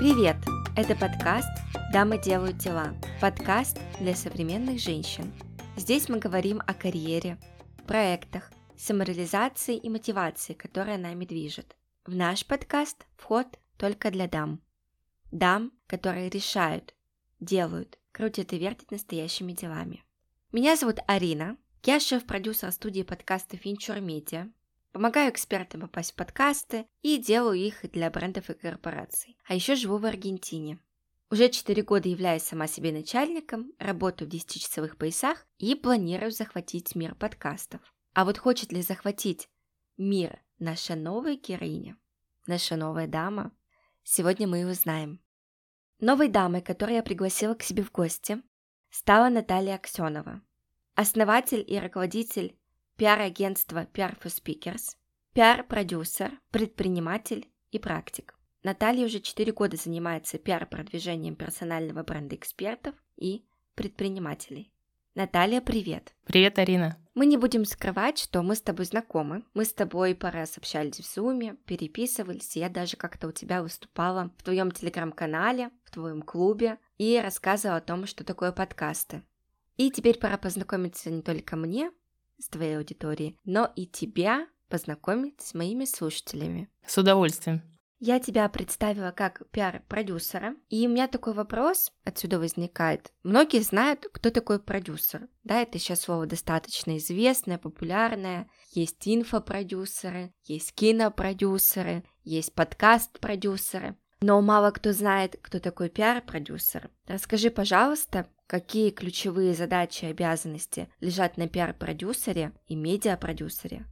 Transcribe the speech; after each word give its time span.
Привет! 0.00 0.38
Это 0.76 0.96
подкаст 0.96 1.50
«Дамы 1.92 2.18
делают 2.18 2.56
дела»– 2.56 2.94
подкаст 3.20 3.78
для 3.98 4.14
современных 4.14 4.80
женщин. 4.80 5.30
Здесь 5.76 6.08
мы 6.08 6.18
говорим 6.18 6.62
о 6.66 6.72
карьере, 6.72 7.36
проектах, 7.86 8.50
самореализации 8.78 9.76
и 9.76 9.90
мотивации, 9.90 10.54
которая 10.54 10.96
нами 10.96 11.26
движет. 11.26 11.76
В 12.06 12.14
наш 12.14 12.46
подкаст 12.46 13.04
вход 13.18 13.46
только 13.76 14.10
для 14.10 14.26
дам. 14.26 14.62
Дам, 15.32 15.70
которые 15.86 16.30
решают, 16.30 16.94
делают, 17.38 17.98
крутят 18.10 18.54
и 18.54 18.58
вертят 18.58 18.90
настоящими 18.92 19.52
делами. 19.52 20.02
Меня 20.50 20.76
зовут 20.76 21.00
Арина, 21.08 21.58
я 21.82 22.00
шеф-продюсер 22.00 22.72
студии 22.72 23.02
подкаста 23.02 23.58
Fincher 23.58 24.00
Media, 24.00 24.50
Помогаю 24.92 25.30
экспертам 25.30 25.82
попасть 25.82 26.12
в 26.12 26.14
подкасты 26.16 26.86
и 27.02 27.16
делаю 27.16 27.58
их 27.58 27.88
для 27.92 28.10
брендов 28.10 28.50
и 28.50 28.54
корпораций. 28.54 29.36
А 29.46 29.54
еще 29.54 29.76
живу 29.76 29.98
в 29.98 30.04
Аргентине. 30.04 30.80
Уже 31.30 31.48
4 31.48 31.82
года 31.82 32.08
являюсь 32.08 32.42
сама 32.42 32.66
себе 32.66 32.90
начальником, 32.90 33.72
работаю 33.78 34.28
в 34.28 34.34
10-часовых 34.34 34.96
поясах 34.96 35.46
и 35.58 35.76
планирую 35.76 36.32
захватить 36.32 36.96
мир 36.96 37.14
подкастов. 37.14 37.80
А 38.14 38.24
вот 38.24 38.36
хочет 38.36 38.72
ли 38.72 38.82
захватить 38.82 39.48
мир 39.96 40.42
наша 40.58 40.96
новая 40.96 41.36
героиня, 41.36 41.96
наша 42.48 42.74
новая 42.74 43.06
дама? 43.06 43.52
Сегодня 44.02 44.48
мы 44.48 44.62
и 44.62 44.64
узнаем. 44.64 45.20
Новой 46.00 46.28
дамой, 46.28 46.62
которую 46.62 46.96
я 46.96 47.04
пригласила 47.04 47.54
к 47.54 47.62
себе 47.62 47.84
в 47.84 47.92
гости, 47.92 48.42
стала 48.90 49.28
Наталья 49.28 49.76
Аксенова, 49.76 50.42
основатель 50.96 51.64
и 51.64 51.78
руководитель 51.78 52.58
пиар-агентство 53.00 53.86
PR 53.94 54.14
for 54.20 54.26
Speakers, 54.26 54.94
пиар-продюсер, 55.32 56.32
предприниматель 56.50 57.48
и 57.70 57.78
практик. 57.78 58.34
Наталья 58.62 59.06
уже 59.06 59.20
4 59.20 59.52
года 59.52 59.78
занимается 59.78 60.36
пиар-продвижением 60.36 61.34
персонального 61.34 62.02
бренда 62.02 62.36
экспертов 62.36 62.94
и 63.16 63.46
предпринимателей. 63.74 64.70
Наталья, 65.14 65.62
привет! 65.62 66.14
Привет, 66.26 66.58
Арина! 66.58 66.98
Мы 67.14 67.24
не 67.24 67.38
будем 67.38 67.64
скрывать, 67.64 68.18
что 68.18 68.42
мы 68.42 68.54
с 68.54 68.60
тобой 68.60 68.84
знакомы. 68.84 69.44
Мы 69.54 69.64
с 69.64 69.72
тобой 69.72 70.14
пора 70.14 70.42
общались 70.42 71.00
в 71.00 71.14
Зуме, 71.14 71.56
переписывались, 71.64 72.54
я 72.56 72.68
даже 72.68 72.98
как-то 72.98 73.28
у 73.28 73.32
тебя 73.32 73.62
выступала 73.62 74.30
в 74.36 74.42
твоем 74.42 74.70
телеграм-канале, 74.70 75.70
в 75.84 75.90
твоем 75.90 76.20
клубе 76.20 76.76
и 76.98 77.18
рассказывала 77.18 77.78
о 77.78 77.80
том, 77.80 78.04
что 78.04 78.24
такое 78.24 78.52
подкасты. 78.52 79.22
И 79.78 79.90
теперь 79.90 80.18
пора 80.18 80.36
познакомиться 80.36 81.10
не 81.10 81.22
только 81.22 81.56
мне, 81.56 81.90
с 82.40 82.48
твоей 82.48 82.78
аудиторией, 82.78 83.38
но 83.44 83.70
и 83.76 83.86
тебя 83.86 84.46
познакомить 84.68 85.40
с 85.40 85.54
моими 85.54 85.84
слушателями. 85.84 86.70
С 86.86 86.96
удовольствием. 86.98 87.62
Я 88.02 88.18
тебя 88.18 88.48
представила 88.48 89.10
как 89.10 89.42
пиар-продюсера, 89.50 90.56
и 90.70 90.86
у 90.86 90.90
меня 90.90 91.06
такой 91.06 91.34
вопрос 91.34 91.92
отсюда 92.02 92.38
возникает. 92.38 93.12
Многие 93.24 93.60
знают, 93.60 94.06
кто 94.10 94.30
такой 94.30 94.58
продюсер. 94.58 95.28
Да, 95.44 95.60
это 95.60 95.78
сейчас 95.78 96.00
слово 96.00 96.24
достаточно 96.24 96.96
известное, 96.96 97.58
популярное. 97.58 98.48
Есть 98.70 99.06
инфопродюсеры, 99.06 100.32
есть 100.44 100.72
кинопродюсеры, 100.72 102.02
есть 102.24 102.54
подкаст-продюсеры. 102.54 103.96
Но 104.22 104.40
мало 104.40 104.70
кто 104.70 104.92
знает, 104.92 105.38
кто 105.42 105.58
такой 105.58 105.90
пиар-продюсер. 105.90 106.90
Расскажи, 107.06 107.50
пожалуйста, 107.50 108.30
какие 108.50 108.90
ключевые 108.90 109.54
задачи 109.54 110.06
и 110.06 110.08
обязанности 110.08 110.88
лежат 111.00 111.36
на 111.36 111.46
пиар-продюсере 111.46 112.50
и 112.66 112.74
медиа-продюсере. 112.74 113.86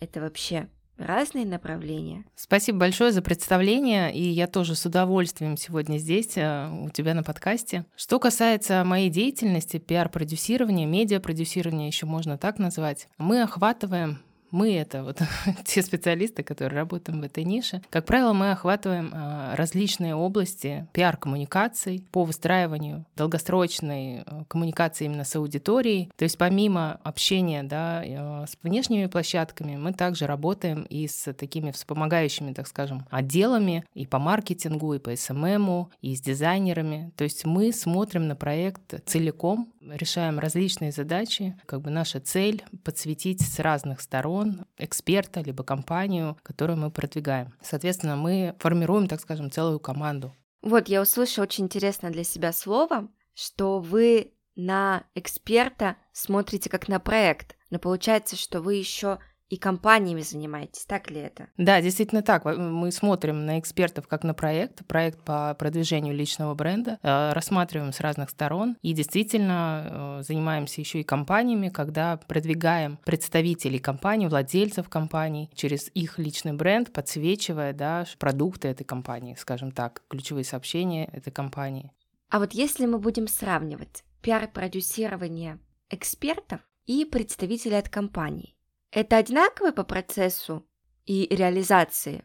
Это 0.00 0.22
вообще 0.22 0.70
разные 0.96 1.44
направления. 1.44 2.24
Спасибо 2.34 2.78
большое 2.78 3.12
за 3.12 3.20
представление, 3.20 4.14
и 4.14 4.22
я 4.22 4.46
тоже 4.46 4.76
с 4.76 4.86
удовольствием 4.86 5.58
сегодня 5.58 5.98
здесь, 5.98 6.38
э, 6.38 6.70
у 6.70 6.88
тебя 6.88 7.12
на 7.12 7.22
подкасте. 7.22 7.84
Что 7.94 8.18
касается 8.18 8.82
моей 8.82 9.10
деятельности, 9.10 9.76
пиар-продюсирования, 9.76 10.86
медиа-продюсирования, 10.86 11.88
еще 11.88 12.06
можно 12.06 12.38
так 12.38 12.58
назвать, 12.58 13.08
мы 13.18 13.42
охватываем 13.42 14.22
мы 14.52 14.74
это 14.76 15.02
вот 15.02 15.20
те 15.64 15.82
специалисты, 15.82 16.42
которые 16.42 16.78
работаем 16.78 17.20
в 17.20 17.24
этой 17.24 17.42
нише. 17.42 17.82
Как 17.90 18.04
правило, 18.04 18.32
мы 18.32 18.52
охватываем 18.52 19.10
а, 19.12 19.56
различные 19.56 20.14
области 20.14 20.86
пиар-коммуникаций 20.92 22.04
по 22.12 22.24
выстраиванию 22.24 23.06
долгосрочной 23.16 24.22
э, 24.24 24.44
коммуникации 24.48 25.06
именно 25.06 25.24
с 25.24 25.34
аудиторией. 25.34 26.10
То 26.16 26.24
есть 26.24 26.36
помимо 26.36 27.00
общения 27.02 27.62
да, 27.62 28.02
э, 28.04 28.46
с 28.46 28.56
внешними 28.62 29.06
площадками, 29.06 29.76
мы 29.76 29.94
также 29.94 30.26
работаем 30.26 30.82
и 30.82 31.08
с 31.08 31.32
такими 31.32 31.70
вспомогающими, 31.70 32.52
так 32.52 32.68
скажем, 32.68 33.06
отделами 33.10 33.84
и 33.94 34.06
по 34.06 34.18
маркетингу, 34.18 34.94
и 34.94 34.98
по 34.98 35.16
СММу, 35.16 35.90
и 36.02 36.14
с 36.14 36.20
дизайнерами. 36.20 37.12
То 37.16 37.24
есть 37.24 37.46
мы 37.46 37.72
смотрим 37.72 38.28
на 38.28 38.36
проект 38.36 39.02
целиком, 39.06 39.72
решаем 39.80 40.38
различные 40.38 40.92
задачи. 40.92 41.56
Как 41.64 41.80
бы 41.80 41.90
наша 41.90 42.20
цель— 42.20 42.62
подсветить 42.84 43.40
с 43.40 43.58
разных 43.58 44.02
сторон 44.02 44.41
эксперта 44.76 45.40
либо 45.40 45.64
компанию, 45.64 46.36
которую 46.42 46.78
мы 46.78 46.90
продвигаем. 46.90 47.52
Соответственно, 47.62 48.16
мы 48.16 48.54
формируем, 48.58 49.08
так 49.08 49.20
скажем, 49.20 49.50
целую 49.50 49.80
команду. 49.80 50.34
Вот, 50.62 50.88
я 50.88 51.02
услышала 51.02 51.44
очень 51.44 51.64
интересное 51.64 52.10
для 52.10 52.24
себя 52.24 52.52
слово, 52.52 53.08
что 53.34 53.80
вы 53.80 54.32
на 54.54 55.04
эксперта 55.14 55.96
смотрите 56.12 56.70
как 56.70 56.88
на 56.88 57.00
проект, 57.00 57.56
но 57.70 57.78
получается, 57.78 58.36
что 58.36 58.60
вы 58.60 58.74
еще 58.74 59.18
и 59.52 59.58
компаниями 59.58 60.22
занимаетесь, 60.22 60.86
так 60.86 61.10
ли 61.10 61.20
это? 61.20 61.48
Да, 61.58 61.82
действительно 61.82 62.22
так. 62.22 62.46
Мы 62.46 62.90
смотрим 62.90 63.44
на 63.44 63.58
экспертов 63.58 64.08
как 64.08 64.24
на 64.24 64.32
проект, 64.32 64.86
проект 64.86 65.22
по 65.24 65.54
продвижению 65.58 66.14
личного 66.14 66.54
бренда, 66.54 66.98
э, 67.02 67.32
рассматриваем 67.34 67.92
с 67.92 68.00
разных 68.00 68.30
сторон 68.30 68.78
и 68.80 68.94
действительно 68.94 70.20
э, 70.20 70.22
занимаемся 70.22 70.80
еще 70.80 71.00
и 71.00 71.04
компаниями, 71.04 71.68
когда 71.68 72.16
продвигаем 72.16 72.98
представителей 73.04 73.78
компаний, 73.78 74.26
владельцев 74.26 74.88
компаний 74.88 75.50
через 75.54 75.90
их 75.92 76.18
личный 76.18 76.54
бренд, 76.54 76.90
подсвечивая 76.90 77.74
да, 77.74 78.06
продукты 78.18 78.68
этой 78.68 78.84
компании, 78.84 79.36
скажем 79.38 79.70
так, 79.70 80.00
ключевые 80.08 80.44
сообщения 80.44 81.10
этой 81.12 81.30
компании. 81.30 81.92
А 82.30 82.38
вот 82.38 82.52
если 82.52 82.86
мы 82.86 82.98
будем 82.98 83.28
сравнивать 83.28 84.02
пиар-продюсирование 84.22 85.58
экспертов 85.90 86.62
и 86.86 87.04
представителей 87.04 87.76
от 87.76 87.90
компаний, 87.90 88.56
это 88.92 89.16
одинаковые 89.16 89.72
по 89.72 89.84
процессу 89.84 90.64
и 91.06 91.26
реализации 91.30 92.24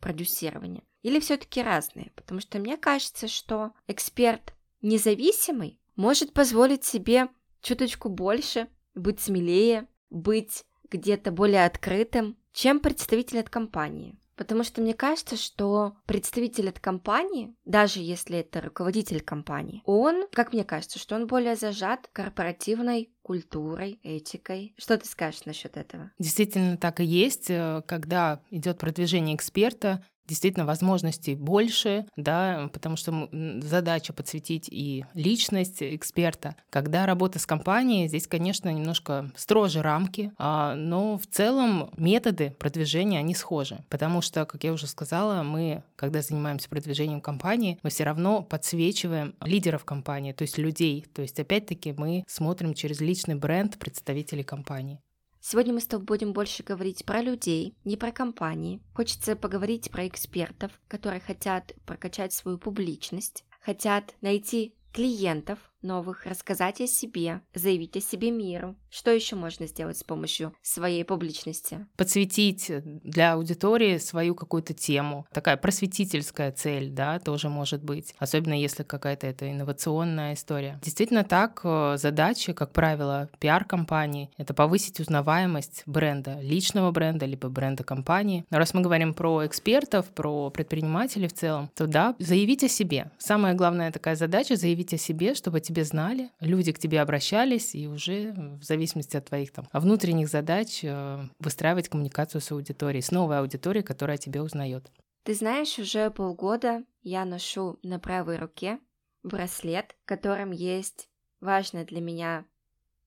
продюсирования? 0.00 0.84
Или 1.02 1.20
все-таки 1.20 1.62
разные? 1.62 2.12
Потому 2.14 2.40
что 2.40 2.58
мне 2.58 2.78
кажется, 2.78 3.28
что 3.28 3.72
эксперт 3.88 4.54
независимый 4.80 5.78
может 5.96 6.32
позволить 6.32 6.84
себе 6.84 7.28
чуточку 7.60 8.08
больше, 8.08 8.68
быть 8.94 9.20
смелее, 9.20 9.88
быть 10.08 10.64
где-то 10.90 11.32
более 11.32 11.66
открытым, 11.66 12.38
чем 12.52 12.80
представитель 12.80 13.40
от 13.40 13.50
компании. 13.50 14.16
Потому 14.36 14.64
что 14.64 14.80
мне 14.80 14.94
кажется, 14.94 15.36
что 15.36 15.96
представитель 16.06 16.68
от 16.68 16.80
компании, 16.80 17.54
даже 17.64 18.00
если 18.00 18.38
это 18.38 18.60
руководитель 18.60 19.20
компании, 19.20 19.82
он, 19.84 20.26
как 20.32 20.52
мне 20.52 20.64
кажется, 20.64 20.98
что 20.98 21.14
он 21.14 21.26
более 21.26 21.56
зажат 21.56 22.08
корпоративной 22.12 23.10
культурой, 23.22 23.98
этикой. 24.02 24.74
Что 24.76 24.98
ты 24.98 25.06
скажешь 25.06 25.46
насчет 25.46 25.76
этого? 25.76 26.10
Действительно 26.18 26.76
так 26.76 27.00
и 27.00 27.04
есть. 27.04 27.48
Э, 27.48 27.82
когда 27.86 28.42
идет 28.50 28.78
продвижение 28.78 29.34
эксперта, 29.34 30.04
действительно 30.26 30.66
возможностей 30.66 31.34
больше, 31.34 32.06
да, 32.16 32.68
потому 32.72 32.96
что 32.96 33.28
задача 33.60 34.12
подсветить 34.12 34.68
и 34.70 35.04
личность 35.14 35.82
эксперта. 35.82 36.56
Когда 36.70 37.06
работа 37.06 37.38
с 37.38 37.46
компанией, 37.46 38.08
здесь, 38.08 38.26
конечно, 38.26 38.68
немножко 38.68 39.30
строже 39.36 39.82
рамки, 39.82 40.32
а, 40.38 40.74
но 40.74 41.18
в 41.18 41.26
целом 41.26 41.90
методы 41.96 42.54
продвижения, 42.58 43.18
они 43.18 43.34
схожи, 43.34 43.84
потому 43.90 44.20
что, 44.20 44.44
как 44.46 44.64
я 44.64 44.72
уже 44.72 44.86
сказала, 44.86 45.42
мы, 45.42 45.82
когда 45.96 46.22
занимаемся 46.22 46.68
продвижением 46.68 47.20
компании, 47.20 47.78
мы 47.82 47.90
все 47.90 48.04
равно 48.04 48.42
подсвечиваем 48.42 49.34
лидеров 49.40 49.84
компании, 49.84 50.32
то 50.32 50.42
есть 50.42 50.58
людей, 50.58 51.06
то 51.12 51.22
есть 51.22 51.38
опять-таки 51.38 51.94
мы 51.96 52.24
смотрим 52.26 52.74
через 52.74 53.00
личный 53.00 53.34
бренд 53.34 53.78
представителей 53.78 54.44
компании. 54.44 55.00
Сегодня 55.46 55.74
мы 55.74 55.80
с 55.80 55.86
тобой 55.86 56.06
будем 56.06 56.32
больше 56.32 56.62
говорить 56.62 57.04
про 57.04 57.20
людей, 57.20 57.76
не 57.84 57.98
про 57.98 58.12
компании. 58.12 58.80
Хочется 58.94 59.36
поговорить 59.36 59.90
про 59.90 60.08
экспертов, 60.08 60.72
которые 60.88 61.20
хотят 61.20 61.74
прокачать 61.84 62.32
свою 62.32 62.56
публичность, 62.56 63.44
хотят 63.60 64.14
найти 64.22 64.74
клиентов, 64.94 65.58
новых, 65.84 66.26
рассказать 66.26 66.80
о 66.80 66.86
себе, 66.86 67.40
заявить 67.54 67.96
о 67.96 68.00
себе 68.00 68.30
миру. 68.30 68.74
Что 68.90 69.10
еще 69.10 69.36
можно 69.36 69.66
сделать 69.66 69.98
с 69.98 70.04
помощью 70.04 70.54
своей 70.62 71.04
публичности? 71.04 71.86
Подсветить 71.96 72.70
для 73.02 73.34
аудитории 73.34 73.98
свою 73.98 74.34
какую-то 74.34 74.72
тему. 74.72 75.26
Такая 75.32 75.56
просветительская 75.56 76.50
цель, 76.52 76.90
да, 76.90 77.18
тоже 77.18 77.48
может 77.48 77.82
быть. 77.82 78.14
Особенно 78.18 78.54
если 78.54 78.82
какая-то 78.82 79.26
это 79.26 79.50
инновационная 79.50 80.34
история. 80.34 80.80
Действительно 80.82 81.24
так, 81.24 81.60
э, 81.64 81.96
задача, 81.98 82.54
как 82.54 82.72
правило, 82.72 83.28
пиар-компании— 83.38 84.30
это 84.38 84.54
повысить 84.54 85.00
узнаваемость 85.00 85.82
бренда, 85.86 86.38
личного 86.40 86.90
бренда, 86.90 87.26
либо 87.26 87.48
бренда 87.48 87.84
компании. 87.84 88.44
Но 88.50 88.58
раз 88.58 88.74
мы 88.74 88.80
говорим 88.80 89.12
про 89.12 89.46
экспертов, 89.46 90.06
про 90.06 90.50
предпринимателей 90.50 91.28
в 91.28 91.32
целом, 91.34 91.70
то 91.74 91.86
да, 91.86 92.14
заявить 92.18 92.64
о 92.64 92.68
себе. 92.68 93.10
Самая 93.18 93.54
главная 93.54 93.92
такая 93.92 94.16
задача— 94.16 94.56
заявить 94.56 94.94
о 94.94 94.98
себе, 94.98 95.34
чтобы 95.34 95.60
тебе 95.60 95.73
знали, 95.82 96.30
люди 96.38 96.72
к 96.72 96.78
тебе 96.78 97.00
обращались, 97.00 97.74
и 97.74 97.88
уже 97.88 98.32
в 98.32 98.62
зависимости 98.62 99.16
от 99.16 99.26
твоих 99.26 99.50
там 99.50 99.66
внутренних 99.72 100.28
задач 100.28 100.84
э, 100.84 101.24
выстраивать 101.40 101.88
коммуникацию 101.88 102.40
с 102.40 102.52
аудиторией, 102.52 103.02
с 103.02 103.10
новой 103.10 103.40
аудиторией, 103.40 103.84
которая 103.84 104.18
тебя 104.18 104.42
узнает. 104.44 104.92
Ты 105.24 105.34
знаешь, 105.34 105.78
уже 105.78 106.10
полгода 106.10 106.84
я 107.02 107.24
ношу 107.24 107.78
на 107.82 107.98
правой 107.98 108.36
руке 108.36 108.78
браслет, 109.22 109.96
в 110.02 110.06
котором 110.06 110.52
есть 110.52 111.08
важная 111.40 111.84
для 111.84 112.00
меня 112.00 112.44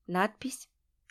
надпись. 0.08 0.68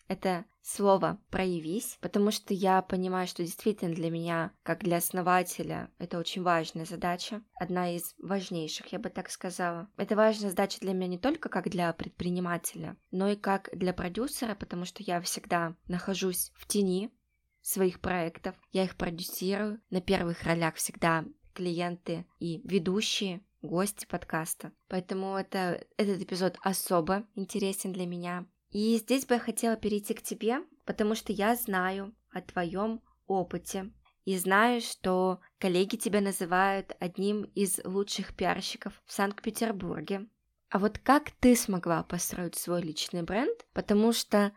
Это 0.09 0.44
слово 0.66 1.20
«проявись», 1.30 1.96
потому 2.00 2.32
что 2.32 2.52
я 2.52 2.82
понимаю, 2.82 3.28
что 3.28 3.44
действительно 3.44 3.94
для 3.94 4.10
меня, 4.10 4.52
как 4.64 4.82
для 4.82 4.96
основателя, 4.96 5.90
это 5.98 6.18
очень 6.18 6.42
важная 6.42 6.84
задача, 6.84 7.42
одна 7.54 7.94
из 7.94 8.14
важнейших, 8.18 8.88
я 8.88 8.98
бы 8.98 9.08
так 9.08 9.30
сказала. 9.30 9.88
Это 9.96 10.16
важная 10.16 10.50
задача 10.50 10.80
для 10.80 10.92
меня 10.92 11.06
не 11.06 11.18
только 11.18 11.48
как 11.48 11.68
для 11.70 11.92
предпринимателя, 11.92 12.96
но 13.12 13.28
и 13.28 13.36
как 13.36 13.70
для 13.72 13.92
продюсера, 13.92 14.56
потому 14.56 14.84
что 14.84 15.04
я 15.04 15.20
всегда 15.20 15.76
нахожусь 15.86 16.50
в 16.56 16.66
тени 16.66 17.12
своих 17.60 18.00
проектов, 18.00 18.56
я 18.72 18.84
их 18.84 18.96
продюсирую, 18.96 19.80
на 19.90 20.00
первых 20.00 20.42
ролях 20.42 20.74
всегда 20.74 21.24
клиенты 21.54 22.26
и 22.38 22.60
ведущие, 22.64 23.40
гости 23.62 24.06
подкаста. 24.06 24.72
Поэтому 24.88 25.36
это, 25.36 25.84
этот 25.96 26.22
эпизод 26.22 26.58
особо 26.60 27.24
интересен 27.34 27.92
для 27.92 28.06
меня. 28.06 28.46
И 28.70 28.96
здесь 28.96 29.26
бы 29.26 29.34
я 29.34 29.40
хотела 29.40 29.76
перейти 29.76 30.14
к 30.14 30.22
тебе, 30.22 30.58
потому 30.84 31.14
что 31.14 31.32
я 31.32 31.54
знаю 31.54 32.14
о 32.30 32.40
твоем 32.40 33.02
опыте 33.26 33.92
и 34.24 34.36
знаю, 34.36 34.80
что 34.80 35.40
коллеги 35.58 35.96
тебя 35.96 36.20
называют 36.20 36.96
одним 36.98 37.44
из 37.54 37.80
лучших 37.84 38.34
пиарщиков 38.34 39.00
в 39.06 39.12
Санкт-Петербурге. 39.12 40.26
А 40.68 40.78
вот 40.78 40.98
как 40.98 41.30
ты 41.30 41.54
смогла 41.54 42.02
построить 42.02 42.56
свой 42.56 42.82
личный 42.82 43.22
бренд? 43.22 43.64
Потому 43.72 44.12
что 44.12 44.52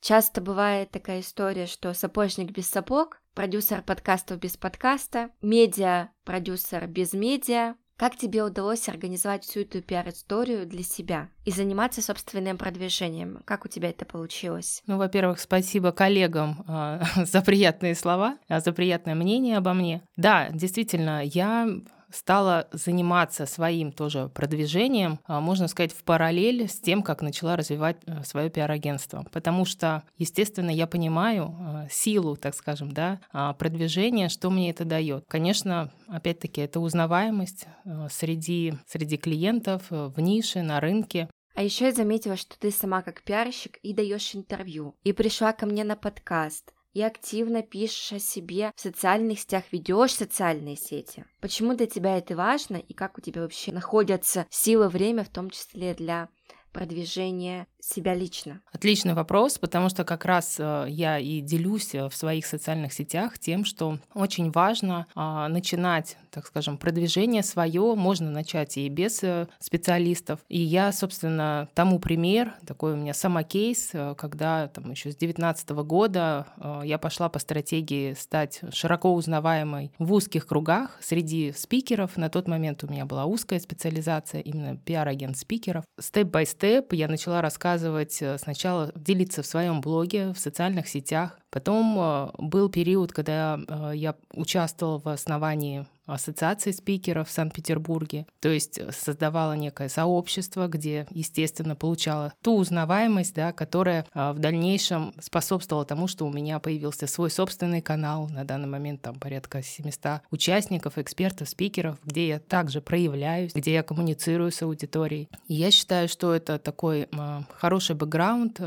часто 0.00 0.40
бывает 0.40 0.90
такая 0.90 1.20
история, 1.20 1.66
что 1.66 1.92
сапожник 1.92 2.52
без 2.52 2.68
сапог, 2.68 3.20
продюсер 3.34 3.82
подкастов 3.82 4.40
без 4.40 4.56
подкаста, 4.56 5.30
медиа-продюсер 5.42 6.86
без 6.86 7.12
медиа, 7.12 7.76
как 8.02 8.16
тебе 8.16 8.42
удалось 8.42 8.88
организовать 8.88 9.44
всю 9.44 9.60
эту 9.60 9.80
пиар-историю 9.80 10.66
для 10.66 10.82
себя 10.82 11.28
и 11.44 11.52
заниматься 11.52 12.02
собственным 12.02 12.58
продвижением? 12.58 13.38
Как 13.44 13.64
у 13.64 13.68
тебя 13.68 13.90
это 13.90 14.04
получилось? 14.04 14.82
Ну, 14.88 14.98
во-первых, 14.98 15.38
спасибо 15.38 15.92
коллегам 15.92 16.64
э, 16.66 17.00
за 17.24 17.42
приятные 17.42 17.94
слова, 17.94 18.38
за 18.48 18.72
приятное 18.72 19.14
мнение 19.14 19.56
обо 19.56 19.72
мне. 19.72 20.02
Да, 20.16 20.48
действительно, 20.50 21.22
я 21.24 21.68
стала 22.12 22.68
заниматься 22.72 23.46
своим 23.46 23.92
тоже 23.92 24.28
продвижением, 24.28 25.18
а, 25.24 25.40
можно 25.40 25.68
сказать, 25.68 25.92
в 25.92 26.04
параллель 26.04 26.68
с 26.68 26.78
тем, 26.78 27.02
как 27.02 27.22
начала 27.22 27.56
развивать 27.56 27.96
э, 28.06 28.22
свое 28.24 28.50
пиар-агентство. 28.50 29.26
Потому 29.32 29.64
что, 29.64 30.02
естественно, 30.18 30.70
я 30.70 30.86
понимаю 30.86 31.54
а, 31.58 31.86
силу, 31.90 32.36
так 32.36 32.54
скажем, 32.54 32.92
да, 32.92 33.20
а, 33.32 33.52
продвижения, 33.54 34.28
что 34.28 34.50
мне 34.50 34.70
это 34.70 34.84
дает. 34.84 35.24
Конечно, 35.28 35.90
опять-таки, 36.08 36.60
это 36.60 36.80
узнаваемость 36.80 37.66
э, 37.84 38.08
среди, 38.10 38.74
среди 38.86 39.16
клиентов, 39.16 39.84
э, 39.90 40.06
в 40.14 40.20
нише, 40.20 40.62
на 40.62 40.80
рынке. 40.80 41.28
А 41.54 41.62
еще 41.62 41.86
я 41.86 41.92
заметила, 41.92 42.36
что 42.36 42.58
ты 42.58 42.70
сама 42.70 43.02
как 43.02 43.22
пиарщик 43.22 43.78
и 43.82 43.92
даешь 43.92 44.34
интервью. 44.34 44.94
И 45.04 45.12
пришла 45.12 45.52
ко 45.52 45.66
мне 45.66 45.84
на 45.84 45.96
подкаст 45.96 46.72
и 46.94 47.02
активно 47.02 47.62
пишешь 47.62 48.12
о 48.12 48.18
себе 48.18 48.72
в 48.76 48.80
социальных 48.80 49.40
сетях, 49.40 49.64
ведешь 49.72 50.14
социальные 50.14 50.76
сети. 50.76 51.24
Почему 51.40 51.74
для 51.74 51.86
тебя 51.86 52.18
это 52.18 52.36
важно 52.36 52.76
и 52.76 52.92
как 52.92 53.18
у 53.18 53.20
тебя 53.20 53.42
вообще 53.42 53.72
находятся 53.72 54.46
силы, 54.50 54.88
время, 54.88 55.24
в 55.24 55.28
том 55.28 55.50
числе 55.50 55.94
для 55.94 56.28
продвижения 56.72 57.66
себя 57.80 58.14
лично? 58.14 58.60
Отличный 58.72 59.14
вопрос, 59.14 59.58
потому 59.58 59.88
что 59.88 60.04
как 60.04 60.24
раз 60.24 60.56
э, 60.58 60.86
я 60.88 61.18
и 61.18 61.40
делюсь 61.40 61.94
э, 61.94 62.08
в 62.08 62.14
своих 62.14 62.46
социальных 62.46 62.92
сетях 62.92 63.38
тем, 63.38 63.64
что 63.64 63.98
очень 64.14 64.50
важно 64.50 65.06
а, 65.14 65.48
начинать, 65.48 66.16
так 66.30 66.46
скажем, 66.46 66.78
продвижение 66.78 67.42
свое. 67.42 67.94
Можно 67.94 68.30
начать 68.30 68.76
и 68.78 68.88
без 68.88 69.22
э, 69.22 69.48
специалистов. 69.58 70.40
И 70.48 70.60
я, 70.60 70.92
собственно, 70.92 71.68
тому 71.74 71.98
пример, 71.98 72.54
такой 72.66 72.94
у 72.94 72.96
меня 72.96 73.14
самокейс, 73.14 73.92
когда 74.16 74.68
там 74.68 74.90
еще 74.90 75.10
с 75.10 75.16
2019 75.16 75.70
года 75.70 76.46
я 76.84 76.98
пошла 76.98 77.28
по 77.28 77.38
стратегии 77.38 78.14
стать 78.14 78.60
широко 78.72 79.12
узнаваемой 79.14 79.92
в 79.98 80.12
узких 80.12 80.46
кругах 80.46 80.98
среди 81.02 81.52
спикеров. 81.52 82.16
На 82.16 82.28
тот 82.28 82.48
момент 82.48 82.84
у 82.84 82.88
меня 82.88 83.04
была 83.04 83.26
узкая 83.26 83.60
специализация, 83.60 84.40
именно 84.40 84.76
пиар-агент 84.76 85.36
спикеров. 85.36 85.84
Step-by-step 85.98 86.61
я 86.92 87.08
начала 87.08 87.42
рассказывать 87.42 87.62
рассказывать, 87.62 88.22
э, 88.22 88.38
сначала 88.38 88.92
делиться 88.94 89.42
в 89.42 89.46
своем 89.46 89.80
блоге, 89.80 90.32
в 90.32 90.38
социальных 90.38 90.88
сетях. 90.88 91.38
Потом 91.50 91.96
э, 91.98 92.30
был 92.38 92.68
период, 92.68 93.12
когда 93.12 93.58
э, 93.66 93.92
я 93.94 94.14
участвовала 94.32 94.98
в 94.98 95.08
основании 95.08 95.86
ассоциации 96.06 96.70
спикеров 96.72 97.28
в 97.28 97.32
Санкт-Петербурге. 97.32 98.26
То 98.40 98.48
есть 98.48 98.80
создавала 98.92 99.54
некое 99.54 99.88
сообщество, 99.88 100.68
где, 100.68 101.06
естественно, 101.10 101.76
получала 101.76 102.32
ту 102.42 102.56
узнаваемость, 102.56 103.34
да, 103.34 103.52
которая 103.52 104.06
в 104.14 104.38
дальнейшем 104.38 105.14
способствовала 105.20 105.84
тому, 105.84 106.06
что 106.06 106.26
у 106.26 106.32
меня 106.32 106.58
появился 106.58 107.06
свой 107.06 107.30
собственный 107.30 107.82
канал. 107.82 108.28
На 108.28 108.44
данный 108.44 108.68
момент 108.68 109.02
там 109.02 109.18
порядка 109.18 109.62
700 109.62 110.22
участников, 110.30 110.98
экспертов, 110.98 111.48
спикеров, 111.48 111.98
где 112.04 112.28
я 112.28 112.38
также 112.38 112.80
проявляюсь, 112.80 113.54
где 113.54 113.74
я 113.74 113.82
коммуницирую 113.82 114.50
с 114.50 114.62
аудиторией. 114.62 115.28
И 115.48 115.54
я 115.54 115.70
считаю, 115.70 116.08
что 116.08 116.34
это 116.34 116.58
такой 116.58 117.08
хороший 117.54 117.94
бэкграунд, 117.96 118.60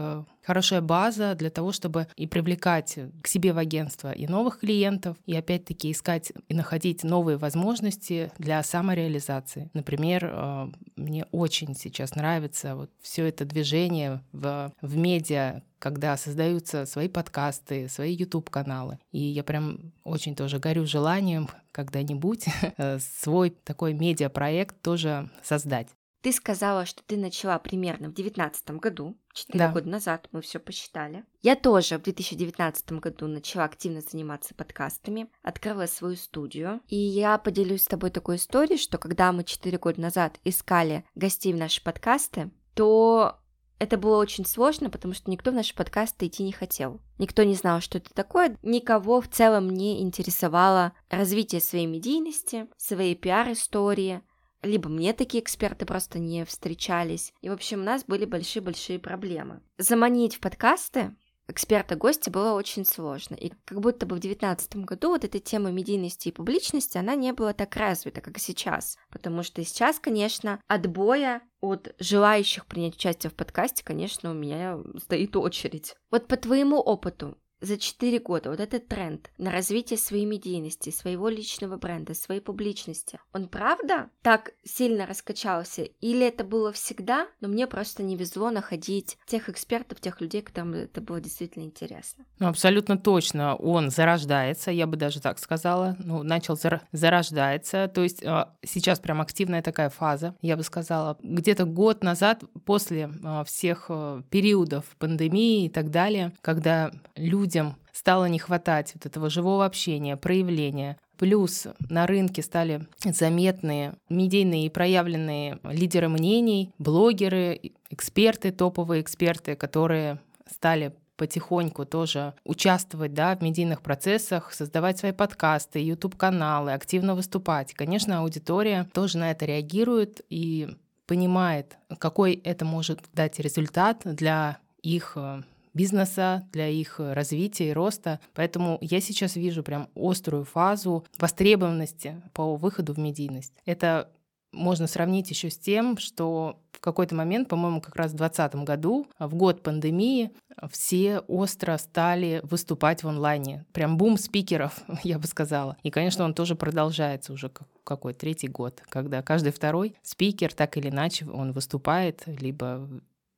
хорошая 0.45 0.81
база 0.81 1.35
для 1.35 1.49
того, 1.49 1.71
чтобы 1.71 2.07
и 2.15 2.27
привлекать 2.27 2.97
к 3.21 3.27
себе 3.27 3.53
в 3.53 3.57
агентство 3.57 4.11
и 4.11 4.27
новых 4.27 4.59
клиентов, 4.59 5.17
и 5.25 5.35
опять-таки 5.35 5.91
искать 5.91 6.31
и 6.47 6.53
находить 6.53 7.03
новые 7.03 7.37
возможности 7.37 8.31
для 8.37 8.61
самореализации. 8.63 9.69
Например, 9.73 10.29
э, 10.31 10.67
мне 10.95 11.25
очень 11.31 11.75
сейчас 11.75 12.15
нравится 12.15 12.75
вот 12.75 12.91
все 13.01 13.25
это 13.27 13.45
движение 13.45 14.21
в, 14.31 14.71
в 14.81 14.97
медиа, 14.97 15.61
когда 15.79 16.17
создаются 16.17 16.85
свои 16.85 17.07
подкасты, 17.07 17.89
свои 17.89 18.15
YouTube-каналы. 18.15 18.99
И 19.11 19.19
я 19.19 19.43
прям 19.43 19.93
очень 20.03 20.35
тоже 20.35 20.59
горю 20.59 20.85
желанием 20.85 21.49
когда-нибудь 21.71 22.45
свой 22.99 23.49
такой 23.49 23.93
медиапроект 23.93 24.81
тоже 24.81 25.29
создать. 25.43 25.89
Ты 26.25 26.31
сказала, 26.31 26.87
что 26.87 27.03
ты 27.03 27.17
начала 27.17 27.59
примерно 27.59 28.09
в 28.09 28.13
2019 28.15 28.71
году, 28.81 29.15
4 29.35 29.59
да. 29.59 29.71
года 29.71 29.87
назад, 29.87 30.27
мы 30.31 30.41
все 30.41 30.57
посчитали. 30.57 31.23
Я 31.43 31.55
тоже 31.55 31.99
в 31.99 32.01
2019 32.01 32.93
году 32.93 33.27
начала 33.27 33.65
активно 33.65 34.01
заниматься 34.01 34.55
подкастами, 34.55 35.29
открыла 35.43 35.85
свою 35.85 36.15
студию. 36.15 36.81
И 36.87 36.95
я 36.95 37.37
поделюсь 37.37 37.83
с 37.83 37.87
тобой 37.87 38.09
такой 38.09 38.37
историей, 38.37 38.79
что 38.79 38.97
когда 38.97 39.31
мы 39.31 39.43
4 39.43 39.77
года 39.77 40.01
назад 40.01 40.39
искали 40.43 41.05
гостей 41.13 41.53
в 41.53 41.57
наши 41.57 41.83
подкасты, 41.83 42.49
то 42.73 43.37
это 43.77 43.95
было 43.99 44.17
очень 44.17 44.47
сложно, 44.47 44.89
потому 44.89 45.13
что 45.13 45.29
никто 45.29 45.51
в 45.51 45.53
наши 45.53 45.75
подкасты 45.75 46.25
идти 46.25 46.41
не 46.41 46.53
хотел. 46.53 47.01
Никто 47.19 47.43
не 47.43 47.53
знал, 47.53 47.81
что 47.81 47.99
это 47.99 48.11
такое, 48.15 48.57
никого 48.63 49.21
в 49.21 49.27
целом 49.27 49.69
не 49.69 50.01
интересовало 50.01 50.93
развитие 51.11 51.61
своей 51.61 51.85
медийности, 51.85 52.67
своей 52.77 53.13
пиар-истории, 53.13 54.23
либо 54.65 54.89
мне 54.89 55.13
такие 55.13 55.41
эксперты 55.43 55.85
просто 55.85 56.19
не 56.19 56.43
встречались. 56.45 57.33
И, 57.41 57.49
в 57.49 57.53
общем, 57.53 57.81
у 57.81 57.83
нас 57.83 58.03
были 58.05 58.25
большие-большие 58.25 58.99
проблемы. 58.99 59.61
Заманить 59.77 60.35
в 60.35 60.39
подкасты 60.39 61.15
эксперта-гостя 61.47 62.31
было 62.31 62.53
очень 62.53 62.85
сложно. 62.85 63.35
И 63.35 63.51
как 63.65 63.79
будто 63.79 64.05
бы 64.05 64.15
в 64.15 64.19
2019 64.19 64.77
году 64.77 65.09
вот 65.09 65.23
эта 65.23 65.39
тема 65.39 65.71
медийности 65.71 66.29
и 66.29 66.31
публичности, 66.31 66.97
она 66.97 67.15
не 67.15 67.33
была 67.33 67.53
так 67.53 67.75
развита, 67.75 68.21
как 68.21 68.39
сейчас. 68.39 68.97
Потому 69.11 69.43
что 69.43 69.63
сейчас, 69.63 69.99
конечно, 69.99 70.59
отбоя 70.67 71.41
от 71.61 71.95
желающих 71.99 72.65
принять 72.65 72.95
участие 72.95 73.29
в 73.29 73.35
подкасте, 73.35 73.83
конечно, 73.83 74.31
у 74.31 74.33
меня 74.33 74.79
стоит 74.97 75.35
очередь. 75.35 75.95
Вот 76.11 76.27
по 76.27 76.37
твоему 76.37 76.79
опыту, 76.79 77.37
за 77.61 77.77
4 77.77 78.19
года 78.19 78.49
вот 78.49 78.59
этот 78.59 78.87
тренд 78.87 79.29
на 79.37 79.51
развитие 79.51 79.97
своей 79.97 80.25
медийности, 80.25 80.89
своего 80.89 81.29
личного 81.29 81.77
бренда, 81.77 82.13
своей 82.13 82.41
публичности, 82.41 83.19
он 83.33 83.47
правда 83.47 84.09
так 84.21 84.51
сильно 84.63 85.05
раскачался? 85.05 85.83
Или 85.83 86.27
это 86.27 86.43
было 86.43 86.71
всегда, 86.71 87.27
но 87.41 87.47
мне 87.47 87.67
просто 87.67 88.03
не 88.03 88.15
везло 88.15 88.51
находить 88.51 89.17
тех 89.25 89.49
экспертов, 89.49 89.99
тех 89.99 90.21
людей, 90.21 90.41
которым 90.41 90.73
это 90.73 91.01
было 91.01 91.19
действительно 91.19 91.63
интересно? 91.63 92.25
Ну, 92.39 92.47
абсолютно 92.47 92.97
точно. 92.97 93.55
Он 93.55 93.89
зарождается, 93.89 94.71
я 94.71 94.87
бы 94.87 94.97
даже 94.97 95.21
так 95.21 95.39
сказала. 95.39 95.95
Ну, 95.99 96.23
начал 96.23 96.55
зар- 96.55 96.81
зарождается. 96.91 97.89
То 97.93 98.03
есть 98.03 98.23
э, 98.23 98.45
сейчас 98.63 98.99
прям 98.99 99.21
активная 99.21 99.61
такая 99.61 99.89
фаза, 99.89 100.35
я 100.41 100.57
бы 100.57 100.63
сказала. 100.63 101.17
Где-то 101.21 101.65
год 101.65 102.03
назад, 102.03 102.43
после 102.65 103.09
э, 103.23 103.43
всех 103.45 103.85
э, 103.89 104.21
периодов 104.29 104.85
пандемии 104.97 105.65
и 105.65 105.69
так 105.69 105.89
далее, 105.91 106.33
когда 106.41 106.91
люди 107.15 107.54
людям 107.55 107.77
стало 107.93 108.25
не 108.25 108.39
хватать 108.39 108.91
вот 108.93 109.05
этого 109.05 109.29
живого 109.29 109.65
общения, 109.65 110.17
проявления. 110.17 110.97
Плюс 111.17 111.67
на 111.89 112.05
рынке 112.05 112.41
стали 112.41 112.85
заметные 113.03 113.95
медийные 114.09 114.65
и 114.65 114.69
проявленные 114.69 115.59
лидеры 115.63 116.09
мнений, 116.09 116.73
блогеры, 116.77 117.71
эксперты, 117.89 118.51
топовые 118.51 119.01
эксперты, 119.01 119.55
которые 119.55 120.19
стали 120.49 120.93
потихоньку 121.15 121.85
тоже 121.85 122.33
участвовать 122.43 123.13
да, 123.13 123.37
в 123.37 123.41
медийных 123.41 123.81
процессах, 123.81 124.51
создавать 124.51 124.99
свои 124.99 125.13
подкасты, 125.13 125.79
YouTube-каналы, 125.79 126.73
активно 126.73 127.15
выступать. 127.15 127.73
конечно, 127.73 128.19
аудитория 128.19 128.85
тоже 128.93 129.17
на 129.17 129.31
это 129.31 129.45
реагирует 129.45 130.19
и 130.29 130.75
понимает, 131.07 131.77
какой 131.99 132.33
это 132.33 132.65
может 132.65 132.99
дать 133.13 133.39
результат 133.39 134.01
для 134.03 134.57
их 134.81 135.13
э, 135.15 135.43
бизнеса, 135.75 136.47
для 136.51 136.67
их 136.67 136.95
развития 136.99 137.69
и 137.69 137.73
роста. 137.73 138.19
Поэтому 138.33 138.79
я 138.81 138.99
сейчас 138.99 139.35
вижу 139.35 139.61
прям 139.61 139.89
острую 139.95 140.45
фазу 140.45 141.05
востребованности 141.19 142.21
по 142.33 142.55
выходу 142.55 142.93
в 142.93 142.97
медийность. 142.97 143.53
Это 143.65 144.09
можно 144.55 144.87
сравнить 144.87 145.29
еще 145.29 145.49
с 145.49 145.57
тем, 145.57 145.97
что 145.97 146.59
в 146.71 146.79
какой-то 146.79 147.15
момент, 147.15 147.49
по-моему, 147.49 147.81
как 147.81 147.95
раз 147.95 148.11
в 148.11 148.15
2020 148.15 148.63
году, 148.67 149.07
в 149.19 149.35
год 149.35 149.61
пандемии, 149.61 150.31
все 150.71 151.19
остро 151.19 151.77
стали 151.77 152.41
выступать 152.43 153.03
в 153.03 153.07
онлайне. 153.07 153.65
Прям 153.73 153.97
бум 153.97 154.17
спикеров, 154.17 154.81
я 155.03 155.19
бы 155.19 155.27
сказала. 155.27 155.77
И, 155.83 155.91
конечно, 155.91 156.23
он 156.23 156.33
тоже 156.33 156.55
продолжается 156.55 157.33
уже 157.33 157.51
какой 157.83 158.13
третий 158.13 158.47
год, 158.47 158.81
когда 158.89 159.21
каждый 159.21 159.51
второй 159.51 159.95
спикер 160.01 160.53
так 160.53 160.77
или 160.77 160.89
иначе 160.89 161.25
он 161.25 161.51
выступает 161.51 162.23
либо 162.25 162.89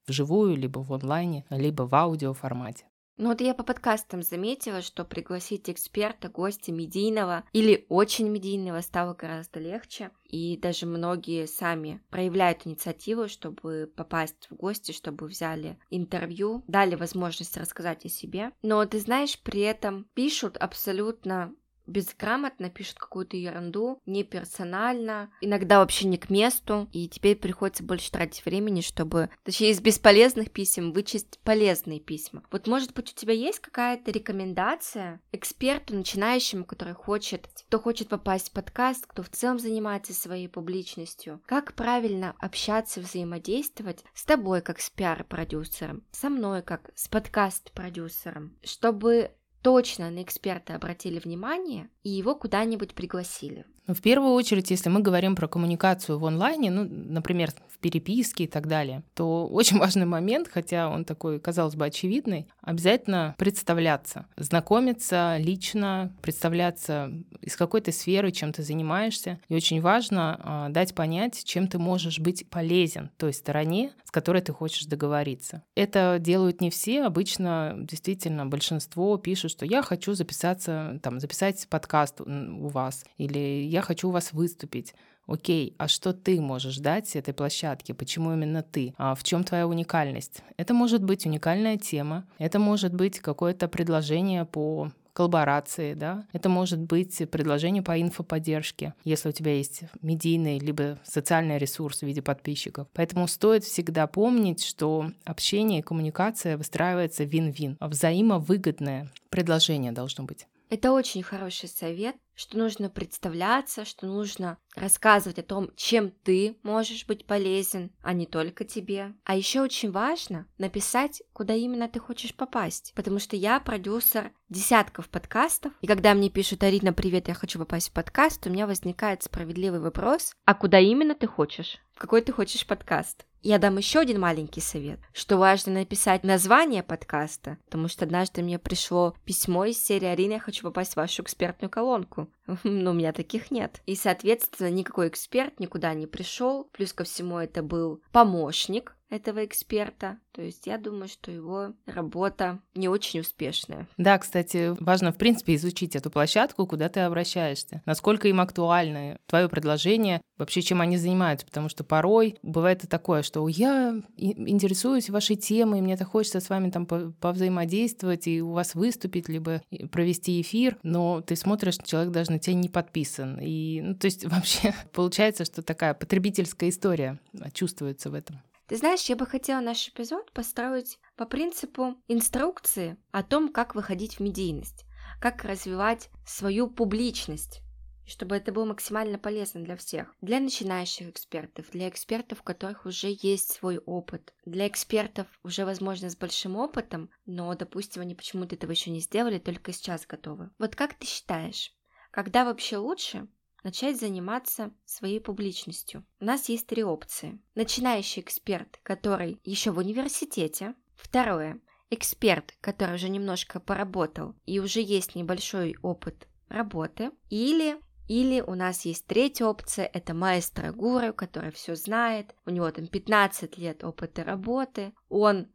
вживую, 0.08 0.56
либо 0.56 0.80
в 0.80 0.94
онлайне, 0.94 1.46
либо 1.50 1.84
в 1.84 1.94
аудио 1.94 2.34
формате. 2.34 2.86
Ну 3.18 3.30
вот 3.30 3.42
я 3.42 3.56
по 3.56 3.64
подкастам 3.64 4.22
заметила, 4.22 4.84
что 4.84 5.04
пригласить 5.04 5.72
эксперта, 5.72 6.30
гостя 6.30 6.72
медийного 6.72 7.44
или 7.52 7.88
очень 7.90 8.30
медийного 8.30 8.82
стало 8.82 9.16
гораздо 9.16 9.60
легче. 9.60 10.12
И 10.24 10.56
даже 10.58 10.86
многие 10.86 11.48
сами 11.48 12.00
проявляют 12.12 12.68
инициативу, 12.68 13.28
чтобы 13.28 13.92
попасть 13.96 14.48
в 14.52 14.56
гости, 14.56 14.92
чтобы 14.92 15.26
взяли 15.26 15.80
интервью, 15.90 16.64
дали 16.68 16.94
возможность 16.94 17.58
рассказать 17.58 18.06
о 18.06 18.10
себе. 18.10 18.52
Но 18.62 18.86
ты 18.86 19.00
знаешь, 19.00 19.40
при 19.40 19.62
этом 19.62 20.06
пишут 20.14 20.56
абсолютно 20.58 21.56
безграмотно 21.88 22.70
пишут 22.70 23.00
какую-то 23.00 23.38
ерунду, 23.38 24.02
не 24.06 24.24
персонально, 24.24 25.32
иногда 25.42 25.80
вообще 25.80 26.08
не 26.08 26.18
к 26.18 26.30
месту, 26.30 26.88
и 26.92 27.08
теперь 27.08 27.36
приходится 27.36 27.84
больше 27.84 28.12
тратить 28.12 28.46
времени, 28.46 28.82
чтобы, 28.82 29.30
точнее, 29.44 29.72
из 29.72 29.82
бесполезных 29.82 30.52
писем 30.52 30.92
вычесть 30.92 31.40
полезные 31.40 32.00
письма. 32.00 32.44
Вот, 32.52 32.68
может 32.68 32.94
быть, 32.94 33.12
у 33.12 33.16
тебя 33.16 33.34
есть 33.34 33.60
какая-то 33.60 34.12
рекомендация 34.12 35.22
эксперту, 35.32 35.96
начинающему, 35.96 36.66
который 36.66 36.94
хочет, 36.94 37.50
кто 37.68 37.80
хочет 37.80 38.10
попасть 38.10 38.50
в 38.50 38.52
подкаст, 38.52 39.06
кто 39.08 39.24
в 39.24 39.30
целом 39.30 39.60
занимается 39.60 40.14
своей 40.14 40.48
публичностью, 40.48 41.42
как 41.46 41.74
правильно 41.74 42.36
общаться, 42.40 43.00
взаимодействовать 43.00 44.04
с 44.14 44.26
тобой, 44.26 44.62
как 44.62 44.80
с 44.80 44.90
пиар-продюсером, 44.90 46.04
со 46.12 46.30
мной, 46.30 46.62
как 46.62 46.92
с 46.96 47.08
подкаст-продюсером, 47.08 48.58
чтобы 48.64 49.32
точно 49.62 50.10
на 50.10 50.24
эксперта 50.24 50.76
обратили 50.76 51.20
внимание 51.20 51.90
и 52.04 52.10
его 52.10 52.36
куда-нибудь 52.36 52.94
пригласили. 52.94 53.66
Ну, 53.88 53.94
в 53.94 54.02
первую 54.02 54.34
очередь, 54.34 54.70
если 54.70 54.90
мы 54.90 55.00
говорим 55.00 55.36
про 55.36 55.48
коммуникацию 55.48 56.20
в 56.20 56.26
онлайне, 56.26 56.70
ну, 56.70 56.84
например, 56.84 57.52
в 57.70 57.80
переписке 57.80 58.44
и 58.44 58.48
так 58.48 58.68
далее, 58.68 59.04
то 59.14 59.48
очень 59.52 59.78
важный 59.78 60.06
момент, 60.06 60.50
хотя 60.52 60.90
он 60.90 61.06
такой, 61.06 61.40
казалось 61.40 61.76
бы, 61.76 61.86
очевидный, 61.86 62.48
обязательно 62.62 63.34
представляться, 63.38 64.26
знакомиться 64.36 65.38
лично, 65.40 66.14
представляться 66.22 67.14
из 67.42 67.56
какой 67.56 67.80
то 67.80 67.94
сферы, 67.94 68.32
чем 68.32 68.52
ты 68.52 68.62
занимаешься. 68.62 69.40
И 69.48 69.56
очень 69.56 69.80
важно 69.80 70.68
э, 70.70 70.74
дать 70.74 70.94
понять, 70.94 71.46
чем 71.46 71.68
ты 71.68 71.80
можешь 71.80 72.20
быть 72.20 72.50
полезен 72.50 73.10
той 73.18 73.34
стороне, 73.34 73.92
которой 74.18 74.42
ты 74.42 74.52
хочешь 74.52 74.86
договориться. 74.86 75.62
Это 75.76 76.18
делают 76.20 76.60
не 76.60 76.72
все, 76.72 77.04
обычно 77.04 77.76
действительно 77.78 78.48
большинство 78.48 79.16
пишут, 79.20 79.52
что 79.52 79.64
я 79.64 79.84
хочу 79.84 80.16
записаться, 80.16 81.00
там, 81.04 81.20
записать 81.20 81.68
подкаст 81.70 82.22
у 82.22 82.68
вас, 82.68 83.06
или 83.20 83.38
я 83.38 83.84
хочу 83.84 84.10
у 84.10 84.12
вас 84.12 84.34
выступить. 84.34 84.96
Окей, 85.28 85.76
а 85.78 85.88
что 85.88 86.14
ты 86.14 86.42
можешь 86.42 86.78
дать 86.78 87.16
этой 87.16 87.36
площадке? 87.36 87.94
Почему 87.94 88.34
именно 88.34 88.64
ты? 88.64 88.96
А 88.98 89.14
в 89.14 89.22
чем 89.22 89.44
твоя 89.44 89.68
уникальность? 89.68 90.42
Это 90.58 90.74
может 90.74 91.04
быть 91.04 91.28
уникальная 91.28 91.78
тема, 91.78 92.26
это 92.40 92.58
может 92.58 92.96
быть 92.96 93.20
какое-то 93.20 93.68
предложение 93.68 94.46
по 94.46 94.92
коллаборации, 95.18 95.96
да, 95.96 96.28
это 96.32 96.48
может 96.48 96.80
быть 96.80 97.28
предложение 97.32 97.82
по 97.82 98.00
инфоподдержке, 98.00 98.94
если 99.04 99.30
у 99.30 99.32
тебя 99.32 99.56
есть 99.56 99.82
медийный 100.04 100.60
либо 100.60 101.00
социальный 101.04 101.58
ресурс 101.58 102.02
в 102.02 102.04
виде 102.04 102.22
подписчиков. 102.22 102.88
Поэтому 102.94 103.28
стоит 103.28 103.64
всегда 103.64 104.06
помнить, 104.06 104.64
что 104.64 105.10
общение 105.26 105.80
и 105.80 105.82
коммуникация 105.82 106.56
выстраивается 106.56 107.24
вин-вин, 107.24 107.78
взаимовыгодное 107.80 109.10
предложение 109.32 109.92
должно 109.92 110.24
быть. 110.24 110.46
Это 110.70 110.92
очень 110.92 111.24
хороший 111.24 111.70
совет, 111.70 112.16
что 112.36 112.58
нужно 112.58 112.90
представляться, 112.90 113.86
что 113.86 114.06
нужно 114.06 114.58
рассказывать 114.76 115.40
о 115.40 115.44
том, 115.44 115.72
чем 115.76 116.12
ты 116.12 116.58
можешь 116.62 117.06
быть 117.06 117.26
полезен, 117.26 117.92
а 118.04 118.14
не 118.14 118.26
только 118.26 118.66
тебе. 118.66 119.14
А 119.24 119.36
еще 119.36 119.62
очень 119.62 119.92
важно 119.92 120.46
написать, 120.58 121.24
куда 121.34 121.54
именно 121.56 121.88
ты 121.88 122.00
хочешь 122.00 122.36
попасть, 122.36 122.94
потому 122.96 123.20
что 123.20 123.36
я 123.36 123.60
продюсер 123.60 124.32
десятков 124.50 125.10
подкастов, 125.10 125.72
и 125.82 125.88
когда 125.88 126.14
мне 126.14 126.30
пишут 126.30 126.64
«Арина, 126.64 126.94
привет, 126.94 127.30
я 127.30 127.34
хочу 127.34 127.60
попасть 127.60 127.90
в 127.90 127.94
подкаст», 127.94 128.46
у 128.46 128.50
меня 128.50 128.68
возникает 128.68 129.24
справедливый 129.24 129.80
вопрос, 129.80 130.34
а 130.46 130.54
куда 130.54 130.80
именно 130.80 131.16
ты 131.16 131.28
хочешь? 131.28 131.80
В 131.96 132.00
какой 132.00 132.22
ты 132.22 132.32
хочешь 132.32 132.68
подкаст? 132.68 133.26
Я 133.48 133.60
дам 133.60 133.78
еще 133.78 134.00
один 134.00 134.20
маленький 134.20 134.60
совет, 134.60 135.00
что 135.14 135.38
важно 135.38 135.72
написать 135.72 136.26
название 136.26 136.84
подкаста, 136.84 137.58
потому 137.64 137.88
что 137.88 138.04
однажды 138.04 138.42
мне 138.42 138.60
пришло 138.60 139.16
письмо 139.24 139.64
из 139.64 139.82
серии 139.82 140.08
«Арина, 140.08 140.34
я 140.34 140.40
хочу 140.42 140.64
попасть 140.64 140.92
в 140.92 140.98
вашу 140.98 141.24
экспертную 141.24 141.70
колонку». 141.70 142.30
Но 142.66 142.92
у 142.92 142.94
меня 142.94 143.14
таких 143.14 143.50
нет. 143.50 143.82
И, 143.86 143.96
соответственно, 143.96 144.70
никакой 144.70 145.08
эксперт 145.08 145.62
никуда 145.62 145.94
не 145.94 146.08
пришел. 146.08 146.66
Плюс 146.74 146.92
ко 146.92 147.06
всему 147.06 147.38
это 147.38 147.64
был 147.64 148.02
помощник, 148.12 148.97
этого 149.10 149.46
эксперта. 149.46 150.18
То 150.32 150.42
есть 150.42 150.68
я 150.68 150.78
думаю, 150.78 151.08
что 151.08 151.32
его 151.32 151.74
работа 151.86 152.60
не 152.76 152.90
очень 152.90 153.22
успешная. 153.22 153.88
Да, 153.98 154.18
кстати, 154.18 154.76
важно, 154.80 155.12
в 155.12 155.18
принципе, 155.18 155.56
изучить 155.56 155.96
эту 155.96 156.12
площадку, 156.12 156.68
куда 156.68 156.90
ты 156.90 157.02
обращаешься. 157.02 157.82
Насколько 157.86 158.28
им 158.28 158.42
актуально 158.42 159.18
твое 159.26 159.50
предложение, 159.50 160.22
вообще 160.38 160.62
чем 160.62 160.82
они 160.82 160.98
занимаются. 160.98 161.46
Потому 161.46 161.70
что 161.70 161.84
порой 161.84 162.38
бывает 162.44 162.84
и 162.84 162.88
такое, 162.88 163.24
что 163.24 163.48
я 163.48 164.02
интересуюсь 164.18 165.10
вашей 165.10 165.36
темой, 165.36 165.82
мне 165.82 165.98
так 165.98 166.10
хочется 166.10 166.40
с 166.40 166.50
вами 166.50 166.70
там 166.70 166.86
повзаимодействовать 166.86 168.28
и 168.28 168.42
у 168.42 168.52
вас 168.52 168.76
выступить, 168.76 169.30
либо 169.30 169.62
провести 169.92 170.42
эфир, 170.42 170.78
но 170.84 171.22
ты 171.22 171.36
смотришь, 171.36 171.78
человек 171.84 172.12
даже 172.12 172.32
на 172.32 172.40
тебя 172.40 172.56
не 172.56 172.70
подписан. 172.70 173.40
И, 173.42 173.82
ну, 173.82 173.96
то 173.96 174.06
есть 174.06 174.26
вообще 174.30 174.74
получается, 174.94 175.46
что 175.46 175.62
такая 175.62 175.94
потребительская 175.94 176.70
история 176.70 177.20
чувствуется 177.54 178.10
в 178.10 178.14
этом. 178.14 178.42
Ты 178.68 178.76
знаешь, 178.76 179.06
я 179.06 179.16
бы 179.16 179.26
хотела 179.26 179.62
наш 179.62 179.88
эпизод 179.88 180.32
построить 180.34 181.00
по 181.16 181.26
принципу 181.26 181.96
инструкции 182.10 182.98
о 183.12 183.24
том, 183.24 183.52
как 183.52 183.76
выходить 183.76 184.16
в 184.16 184.20
медийность, 184.20 184.86
как 185.22 185.46
развивать 185.46 186.10
свою 186.26 186.70
публичность, 186.70 187.62
чтобы 188.06 188.36
это 188.36 188.52
было 188.52 188.66
максимально 188.66 189.18
полезно 189.18 189.64
для 189.64 189.78
всех. 189.78 190.14
Для 190.20 190.42
начинающих 190.42 191.10
экспертов, 191.10 191.70
для 191.72 191.88
экспертов, 191.88 192.42
у 192.42 192.44
которых 192.44 192.86
уже 192.86 193.16
есть 193.22 193.54
свой 193.54 193.78
опыт, 193.78 194.34
для 194.46 194.68
экспертов 194.68 195.28
уже, 195.44 195.64
возможно, 195.64 196.10
с 196.10 196.18
большим 196.18 196.58
опытом, 196.58 197.10
но, 197.26 197.56
допустим, 197.56 198.02
они 198.02 198.16
почему-то 198.16 198.56
этого 198.56 198.72
еще 198.72 198.92
не 198.92 199.00
сделали, 199.00 199.40
только 199.40 199.72
сейчас 199.72 200.06
готовы. 200.06 200.50
Вот 200.60 200.76
как 200.76 200.94
ты 200.94 201.08
считаешь, 201.08 201.72
когда 202.12 202.44
вообще 202.44 202.76
лучше 202.76 203.30
начать 203.68 204.00
заниматься 204.00 204.72
своей 204.86 205.20
публичностью. 205.20 206.06
У 206.22 206.26
нас 206.26 206.48
есть 206.48 206.68
три 206.68 206.86
опции. 206.86 207.38
Начинающий 207.54 208.22
эксперт, 208.22 208.80
который 208.82 209.42
еще 209.44 209.72
в 209.72 209.78
университете. 209.80 210.74
Второе. 210.96 211.60
эксперт, 211.90 212.56
который 212.62 212.96
уже 212.96 213.10
немножко 213.10 213.60
поработал 213.60 214.36
и 214.46 214.62
уже 214.62 214.80
есть 214.80 215.16
небольшой 215.16 215.76
опыт 215.82 216.30
работы, 216.48 217.12
или 217.30 217.78
или 218.08 218.40
у 218.40 218.56
нас 218.56 218.86
есть 218.86 219.06
третья 219.06 219.48
опция, 219.48 219.86
это 219.86 220.14
маэстро 220.14 220.72
гуру, 220.72 221.14
который 221.14 221.52
все 221.52 221.76
знает, 221.76 222.36
у 222.46 222.52
него 222.52 222.72
там 222.72 222.88
15 222.88 223.58
лет 223.58 223.84
опыта 223.84 224.24
работы, 224.24 224.94
он 225.10 225.48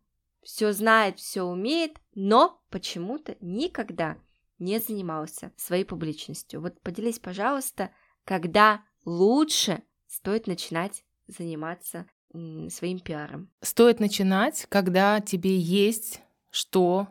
все 0.42 0.73
знает, 0.73 1.19
все 1.19 1.45
умеет, 1.45 1.99
но 2.14 2.62
почему-то 2.69 3.37
никогда 3.40 4.19
не 4.62 4.78
занимался 4.78 5.52
своей 5.57 5.85
публичностью. 5.85 6.61
Вот 6.61 6.81
поделись, 6.81 7.19
пожалуйста, 7.19 7.90
когда 8.25 8.83
лучше 9.05 9.83
стоит 10.07 10.47
начинать 10.47 11.05
заниматься 11.26 12.07
своим 12.69 12.99
пиаром? 13.00 13.50
Стоит 13.61 14.00
начинать, 14.00 14.67
когда 14.69 15.21
тебе 15.21 15.59
есть 15.59 16.23
что 16.50 17.09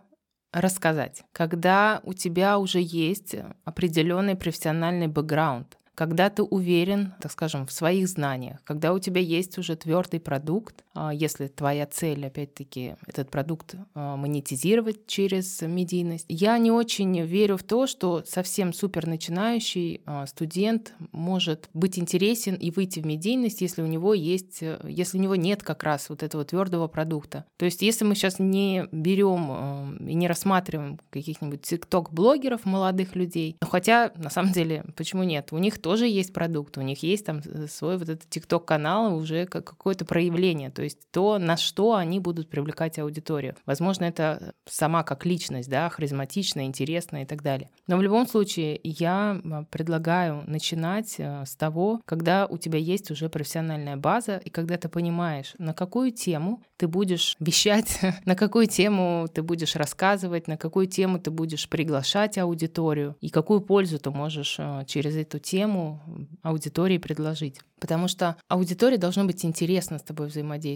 рассказать, 0.52 1.24
когда 1.32 2.02
у 2.04 2.14
тебя 2.14 2.60
уже 2.60 2.80
есть 2.82 3.36
определенный 3.64 4.36
профессиональный 4.36 5.08
бэкграунд, 5.08 5.78
когда 5.96 6.30
ты 6.30 6.44
уверен, 6.44 7.14
так 7.22 7.32
скажем, 7.32 7.68
в 7.68 7.72
своих 7.72 8.08
знаниях, 8.08 8.64
когда 8.64 8.94
у 8.94 9.00
тебя 9.00 9.22
есть 9.22 9.58
уже 9.58 9.76
твердый 9.76 10.20
продукт, 10.20 10.84
если 11.14 11.48
твоя 11.48 11.86
цель, 11.86 12.26
опять-таки, 12.26 12.96
этот 13.08 13.30
продукт 13.30 13.76
а, 13.94 14.16
монетизировать 14.16 15.08
через 15.08 15.62
медийность. 15.62 16.26
Я 16.28 16.58
не 16.58 16.72
очень 16.72 17.22
верю 17.22 17.58
в 17.58 17.64
то, 17.64 17.88
что 17.88 18.24
совсем 18.26 18.74
супер 18.74 19.08
начинающий 19.08 20.02
а, 20.06 20.26
студент 20.26 20.94
может 21.12 21.70
быть 21.74 21.98
интересен 21.98 22.56
и 22.56 22.72
выйти 22.72 23.00
в 23.00 23.06
медийность, 23.06 23.62
если 23.62 23.82
у 23.82 23.88
него 23.88 24.14
есть, 24.14 24.62
э, 24.62 24.80
если 24.88 25.18
у 25.18 25.22
него 25.22 25.36
нет 25.36 25.64
как 25.64 25.84
раз 25.84 26.10
вот 26.10 26.24
этого 26.24 26.44
твердого 26.46 26.88
продукта. 26.88 27.46
То 27.58 27.66
есть, 27.66 27.82
если 27.82 28.06
мы 28.06 28.16
сейчас 28.16 28.40
не 28.40 28.88
берем 28.92 29.98
и 30.06 30.14
не 30.14 30.28
рассматриваем 30.28 31.00
каких-нибудь 31.10 31.62
тикток-блогеров 31.62 32.66
молодых 32.66 33.16
людей, 33.16 33.58
хотя 33.62 34.12
на 34.16 34.30
самом 34.30 34.52
деле, 34.52 34.86
почему 34.96 35.24
нет? 35.24 35.50
У 35.52 35.58
них 35.58 35.82
тоже 35.82 36.08
есть 36.08 36.34
продукт, 36.34 36.78
у 36.78 36.82
них 36.82 37.04
есть 37.04 37.26
там 37.26 37.42
э, 37.46 37.68
свой 37.68 37.98
вот 37.98 38.10
этот 38.10 38.30
ТикТок-канал, 38.30 39.16
уже 39.16 39.46
какое-то 39.46 40.06
проявление, 40.06 40.70
то 40.82 40.86
есть 40.86 41.12
то, 41.12 41.38
на 41.38 41.58
что 41.58 41.94
они 41.94 42.20
будут 42.20 42.50
привлекать 42.50 42.98
аудиторию. 42.98 43.56
Возможно, 43.68 44.06
это 44.06 44.56
сама 44.66 45.04
как 45.04 45.28
личность, 45.28 45.70
да, 45.70 45.88
харизматичная, 45.90 46.66
интересная 46.66 47.22
и 47.22 47.26
так 47.28 47.44
далее. 47.44 47.70
Но 47.86 47.98
в 47.98 48.02
любом 48.02 48.28
случае 48.28 48.80
я 48.84 49.40
предлагаю 49.70 50.44
начинать 50.48 51.18
э, 51.20 51.46
с 51.46 51.56
того, 51.56 52.02
когда 52.06 52.48
у 52.48 52.58
тебя 52.58 52.80
есть 52.80 53.12
уже 53.12 53.30
профессиональная 53.30 53.96
база, 53.96 54.38
и 54.38 54.50
когда 54.50 54.76
ты 54.78 54.90
понимаешь, 54.90 55.54
на 55.60 55.76
какую 55.76 56.10
тему 56.10 56.64
ты 56.78 56.88
будешь 56.88 57.36
вещать, 57.40 58.00
на 58.26 58.34
какую 58.34 58.66
тему 58.66 59.28
ты 59.32 59.44
будешь 59.44 59.76
рассказывать, 59.76 60.48
на 60.48 60.58
какую 60.58 60.88
тему 60.88 61.20
ты 61.20 61.30
будешь 61.30 61.70
приглашать 61.70 62.40
аудиторию, 62.40 63.16
и 63.22 63.30
какую 63.30 63.62
пользу 63.62 64.00
ты 64.00 64.10
можешь 64.10 64.56
э, 64.58 64.84
через 64.88 65.16
эту 65.16 65.38
тему 65.38 66.02
аудитории 66.42 66.98
предложить. 66.98 67.60
Потому 67.80 68.08
что 68.08 68.36
аудитории 68.48 68.98
должно 68.98 69.26
быть 69.26 69.44
интересно 69.44 69.98
с 69.98 70.04
тобой 70.04 70.28
взаимодействовать. 70.28 70.71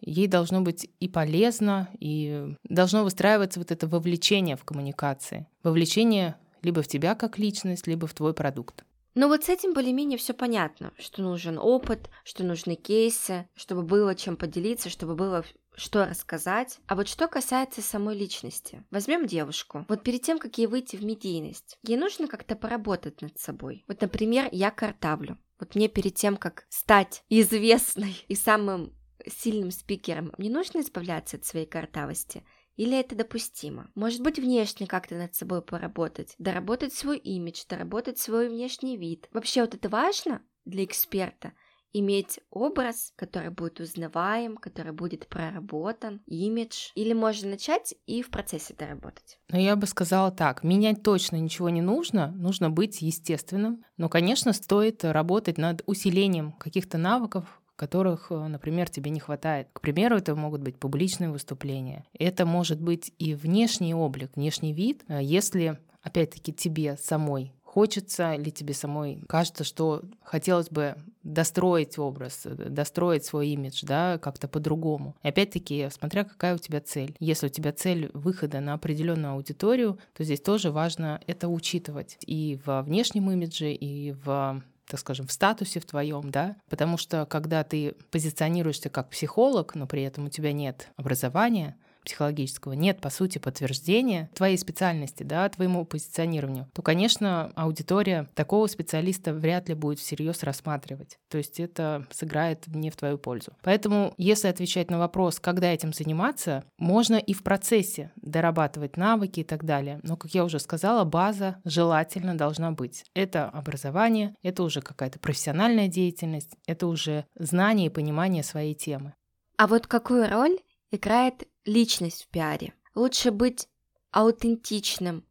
Ей 0.00 0.26
должно 0.26 0.60
быть 0.60 0.88
и 1.00 1.08
полезно, 1.08 1.88
и 1.98 2.54
должно 2.64 3.04
выстраиваться 3.04 3.60
вот 3.60 3.70
это 3.70 3.86
вовлечение 3.86 4.56
в 4.56 4.64
коммуникации. 4.64 5.46
Вовлечение 5.62 6.36
либо 6.62 6.82
в 6.82 6.88
тебя 6.88 7.14
как 7.14 7.38
личность, 7.38 7.86
либо 7.86 8.06
в 8.06 8.14
твой 8.14 8.34
продукт. 8.34 8.84
Ну 9.14 9.26
вот 9.28 9.44
с 9.44 9.48
этим 9.48 9.74
более-менее 9.74 10.16
все 10.18 10.32
понятно, 10.32 10.92
что 10.98 11.22
нужен 11.22 11.58
опыт, 11.58 12.08
что 12.24 12.44
нужны 12.44 12.76
кейсы, 12.76 13.48
чтобы 13.56 13.82
было 13.82 14.14
чем 14.14 14.36
поделиться, 14.36 14.90
чтобы 14.90 15.16
было 15.16 15.44
что 15.74 16.04
рассказать. 16.04 16.78
А 16.86 16.94
вот 16.94 17.08
что 17.08 17.28
касается 17.28 17.82
самой 17.82 18.16
личности. 18.16 18.84
Возьмем 18.90 19.26
девушку. 19.26 19.86
Вот 19.88 20.02
перед 20.02 20.22
тем, 20.22 20.38
как 20.38 20.58
ей 20.58 20.66
выйти 20.66 20.96
в 20.96 21.04
медийность, 21.04 21.78
ей 21.82 21.96
нужно 21.96 22.28
как-то 22.28 22.56
поработать 22.56 23.22
над 23.22 23.38
собой. 23.38 23.84
Вот, 23.88 24.00
например, 24.00 24.48
я 24.52 24.70
картавлю. 24.70 25.38
Вот 25.58 25.74
мне 25.74 25.88
перед 25.88 26.14
тем, 26.14 26.36
как 26.36 26.66
стать 26.68 27.24
известной 27.28 28.24
и 28.28 28.34
самым 28.34 28.92
сильным 29.26 29.70
спикером, 29.70 30.32
мне 30.38 30.50
нужно 30.50 30.80
избавляться 30.80 31.36
от 31.36 31.44
своей 31.44 31.66
картавости. 31.66 32.44
Или 32.76 32.98
это 32.98 33.16
допустимо? 33.16 33.90
Может 33.94 34.22
быть, 34.22 34.38
внешне 34.38 34.86
как-то 34.86 35.16
над 35.16 35.34
собой 35.34 35.62
поработать, 35.62 36.34
доработать 36.38 36.94
свой 36.94 37.18
имидж, 37.18 37.64
доработать 37.68 38.18
свой 38.18 38.48
внешний 38.48 38.96
вид. 38.96 39.28
Вообще 39.32 39.62
вот 39.62 39.74
это 39.74 39.88
важно 39.88 40.42
для 40.64 40.84
эксперта– 40.84 41.52
иметь 41.92 42.40
образ, 42.50 43.12
который 43.16 43.50
будет 43.50 43.80
узнаваем, 43.80 44.56
который 44.56 44.92
будет 44.92 45.26
проработан, 45.28 46.20
имидж, 46.26 46.90
или 46.94 47.12
можно 47.12 47.50
начать 47.50 47.94
и 48.06 48.22
в 48.22 48.30
процессе 48.30 48.74
доработать? 48.74 49.38
Ну, 49.48 49.58
я 49.58 49.76
бы 49.76 49.86
сказала 49.86 50.30
так, 50.30 50.62
менять 50.62 51.02
точно 51.02 51.36
ничего 51.36 51.68
не 51.70 51.82
нужно, 51.82 52.32
нужно 52.32 52.70
быть 52.70 53.00
естественным, 53.02 53.84
но, 53.96 54.08
конечно, 54.08 54.52
стоит 54.52 55.04
работать 55.04 55.58
над 55.58 55.82
усилением 55.86 56.52
каких-то 56.52 56.98
навыков, 56.98 57.60
которых, 57.78 58.30
например, 58.30 58.90
тебе 58.90 59.10
не 59.10 59.20
хватает. 59.20 59.68
К 59.72 59.80
примеру, 59.80 60.16
это 60.16 60.34
могут 60.34 60.60
быть 60.60 60.76
публичные 60.76 61.30
выступления. 61.30 62.04
Это 62.18 62.44
может 62.44 62.80
быть 62.80 63.12
и 63.18 63.34
внешний 63.34 63.94
облик, 63.94 64.32
внешний 64.34 64.72
вид, 64.72 65.04
если 65.08 65.78
опять-таки 66.02 66.52
тебе 66.52 66.96
самой 66.96 67.52
Хочется 67.68 68.34
ли 68.34 68.50
тебе 68.50 68.72
самой, 68.72 69.22
кажется, 69.28 69.62
что 69.62 70.02
хотелось 70.22 70.70
бы 70.70 70.96
достроить 71.22 71.98
образ, 71.98 72.44
достроить 72.44 73.26
свой 73.26 73.48
имидж, 73.48 73.84
да, 73.84 74.16
как-то 74.18 74.48
по-другому. 74.48 75.14
И 75.22 75.28
опять-таки, 75.28 75.88
смотря 75.90 76.24
какая 76.24 76.54
у 76.54 76.58
тебя 76.58 76.80
цель. 76.80 77.14
Если 77.20 77.46
у 77.46 77.50
тебя 77.50 77.72
цель 77.72 78.10
выхода 78.14 78.60
на 78.60 78.72
определенную 78.72 79.34
аудиторию, 79.34 79.98
то 80.16 80.24
здесь 80.24 80.40
тоже 80.40 80.70
важно 80.70 81.20
это 81.26 81.48
учитывать 81.48 82.16
и 82.26 82.58
во 82.64 82.82
внешнем 82.82 83.30
имидже, 83.30 83.70
и 83.70 84.12
в 84.12 84.62
так 84.88 84.98
скажем, 85.00 85.26
в 85.26 85.32
статусе 85.32 85.80
в 85.80 85.84
твоем, 85.84 86.30
да, 86.30 86.56
потому 86.68 86.96
что 86.96 87.26
когда 87.26 87.62
ты 87.62 87.94
позиционируешься 88.10 88.88
как 88.88 89.10
психолог, 89.10 89.74
но 89.74 89.86
при 89.86 90.02
этом 90.02 90.26
у 90.26 90.30
тебя 90.30 90.52
нет 90.52 90.88
образования, 90.96 91.76
психологического 92.08 92.72
нет, 92.72 93.00
по 93.02 93.10
сути, 93.10 93.36
подтверждения 93.38 94.30
твоей 94.34 94.56
специальности, 94.56 95.22
да, 95.22 95.46
твоему 95.50 95.84
позиционированию, 95.84 96.66
то, 96.72 96.80
конечно, 96.80 97.52
аудитория 97.54 98.28
такого 98.34 98.66
специалиста 98.66 99.34
вряд 99.34 99.68
ли 99.68 99.74
будет 99.74 99.98
всерьез 99.98 100.42
рассматривать. 100.42 101.18
То 101.28 101.36
есть 101.36 101.60
это 101.60 102.06
сыграет 102.10 102.66
не 102.66 102.90
в 102.90 102.96
твою 102.96 103.18
пользу. 103.18 103.52
Поэтому, 103.62 104.14
если 104.16 104.48
отвечать 104.48 104.90
на 104.90 104.98
вопрос, 104.98 105.38
когда 105.38 105.70
этим 105.70 105.92
заниматься, 105.92 106.64
можно 106.78 107.16
и 107.16 107.34
в 107.34 107.42
процессе 107.42 108.10
дорабатывать 108.16 108.96
навыки 108.96 109.40
и 109.40 109.44
так 109.44 109.64
далее. 109.64 110.00
Но, 110.02 110.16
как 110.16 110.30
я 110.32 110.44
уже 110.44 110.60
сказала, 110.60 111.04
база 111.04 111.60
желательно 111.64 112.36
должна 112.36 112.72
быть. 112.72 113.04
Это 113.14 113.50
образование, 113.50 114.34
это 114.42 114.62
уже 114.62 114.80
какая-то 114.80 115.18
профессиональная 115.18 115.88
деятельность, 115.88 116.56
это 116.66 116.86
уже 116.86 117.26
знание 117.34 117.88
и 117.88 117.90
понимание 117.90 118.42
своей 118.42 118.74
темы. 118.74 119.12
А 119.58 119.66
вот 119.66 119.86
какую 119.86 120.30
роль 120.30 120.58
играет 120.90 121.42
личность 121.68 122.24
в 122.24 122.28
пиаре. 122.28 122.74
Лучше 122.94 123.30
быть 123.30 123.68
аутентичным, 124.10 125.24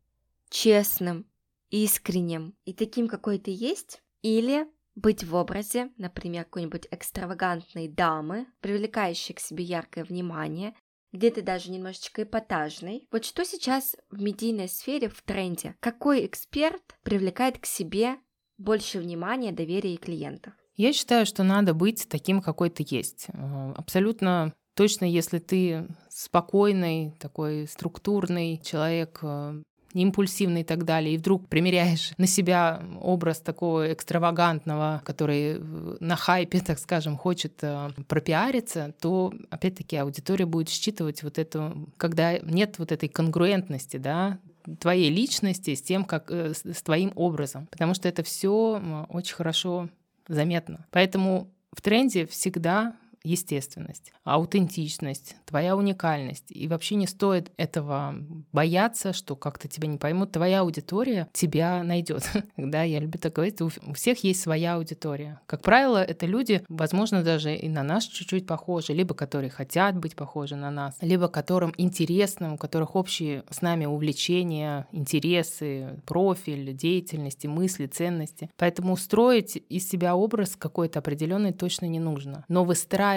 честным, 0.50 1.26
искренним 1.70 2.56
и 2.64 2.74
таким, 2.74 3.08
какой 3.08 3.40
ты 3.40 3.52
есть, 3.52 4.02
или 4.22 4.68
быть 4.96 5.24
в 5.24 5.36
образе, 5.36 5.92
например, 5.98 6.46
какой-нибудь 6.46 6.88
экстравагантной 6.92 7.88
дамы, 7.88 8.48
привлекающей 8.62 9.36
к 9.36 9.40
себе 9.40 9.64
яркое 9.64 10.06
внимание, 10.06 10.74
где-то 11.12 11.42
даже 11.42 11.72
немножечко 11.72 12.24
эпатажный. 12.24 13.08
Вот 13.12 13.26
что 13.26 13.44
сейчас 13.44 13.96
в 14.10 14.22
медийной 14.22 14.70
сфере 14.70 15.10
в 15.10 15.22
тренде? 15.24 15.76
Какой 15.80 16.26
эксперт 16.26 16.98
привлекает 17.04 17.58
к 17.58 17.66
себе 17.66 18.18
больше 18.58 19.00
внимания, 19.00 19.52
доверия 19.52 19.96
и 19.96 19.98
клиентов? 19.98 20.54
Я 20.76 20.94
считаю, 20.94 21.26
что 21.26 21.44
надо 21.44 21.74
быть 21.74 22.08
таким, 22.08 22.42
какой 22.42 22.70
ты 22.70 22.86
есть. 22.88 23.28
Абсолютно 23.76 24.54
Точно, 24.78 25.06
если 25.06 25.40
ты 25.40 25.88
спокойный, 26.08 27.16
такой 27.18 27.68
структурный 27.68 28.62
человек, 28.64 29.18
э, 29.24 29.64
не 29.96 30.04
импульсивный 30.04 30.62
и 30.62 30.64
так 30.64 30.86
далее, 30.86 31.16
и 31.16 31.18
вдруг 31.18 31.48
примеряешь 31.48 32.14
на 32.20 32.28
себя 32.28 32.84
образ 33.02 33.40
такого 33.40 33.92
экстравагантного, 33.92 35.02
который 35.04 35.56
э, 35.58 35.98
на 36.00 36.16
хайпе, 36.16 36.60
так 36.66 36.78
скажем, 36.78 37.18
хочет 37.18 37.56
э, 37.64 37.90
пропиариться, 38.08 38.94
то, 39.02 39.34
опять-таки, 39.50 39.96
аудитория 39.96 40.46
будет 40.46 40.70
считывать 40.70 41.24
вот 41.24 41.40
это, 41.40 41.76
когда 41.98 42.38
нет 42.38 42.78
вот 42.78 42.92
этой 42.92 43.10
конгруентности, 43.10 43.98
да, 43.98 44.38
твоей 44.80 45.10
личности 45.10 45.74
с 45.74 45.82
тем, 45.82 46.06
как 46.06 46.30
с 46.30 46.84
твоим 46.84 47.14
образом, 47.16 47.66
потому 47.72 47.96
что 47.96 48.08
это 48.08 48.22
все 48.22 49.08
очень 49.10 49.34
хорошо 49.34 49.90
заметно. 50.28 50.86
Поэтому 50.92 51.50
в 51.72 51.82
тренде 51.82 52.28
всегда 52.28 52.94
естественность, 53.28 54.12
аутентичность, 54.24 55.36
твоя 55.46 55.76
уникальность. 55.76 56.46
И 56.50 56.68
вообще 56.68 56.96
не 56.96 57.08
стоит 57.08 57.52
этого 57.58 58.16
бояться, 58.52 59.14
что 59.14 59.36
как-то 59.36 59.68
тебя 59.68 59.88
не 59.88 59.98
поймут. 59.98 60.32
Твоя 60.32 60.62
аудитория 60.62 61.28
тебя 61.34 61.84
найдет. 61.84 62.30
Да, 62.58 62.84
я 62.84 63.00
люблю 63.00 63.20
так 63.20 63.34
говорить, 63.34 63.62
у 63.62 63.70
всех 63.94 64.24
есть 64.24 64.42
своя 64.42 64.76
аудитория. 64.76 65.40
Как 65.46 65.62
правило, 65.62 66.04
это 66.04 66.26
люди, 66.26 66.64
возможно, 66.70 67.24
даже 67.24 67.56
и 67.56 67.70
на 67.70 67.84
нас 67.84 68.06
чуть-чуть 68.06 68.46
похожи, 68.46 68.94
либо 68.94 69.14
которые 69.14 69.50
хотят 69.50 69.98
быть 69.98 70.16
похожи 70.16 70.56
на 70.56 70.72
нас, 70.72 70.98
либо 71.02 71.28
которым 71.28 71.74
интересно, 71.78 72.54
у 72.54 72.58
которых 72.58 72.96
общие 72.96 73.44
с 73.50 73.62
нами 73.62 73.86
увлечения, 73.86 74.88
интересы, 74.92 76.02
профиль, 76.06 76.74
деятельности, 76.74 77.48
мысли, 77.48 77.88
ценности. 77.88 78.50
Поэтому 78.58 78.94
устроить 78.94 79.62
из 79.70 79.88
себя 79.88 80.16
образ 80.16 80.56
какой-то 80.56 81.00
определенный 81.00 81.54
точно 81.54 81.86
не 81.86 82.00
нужно. 82.00 82.46
Но 82.48 82.64
выстраивать 82.64 83.17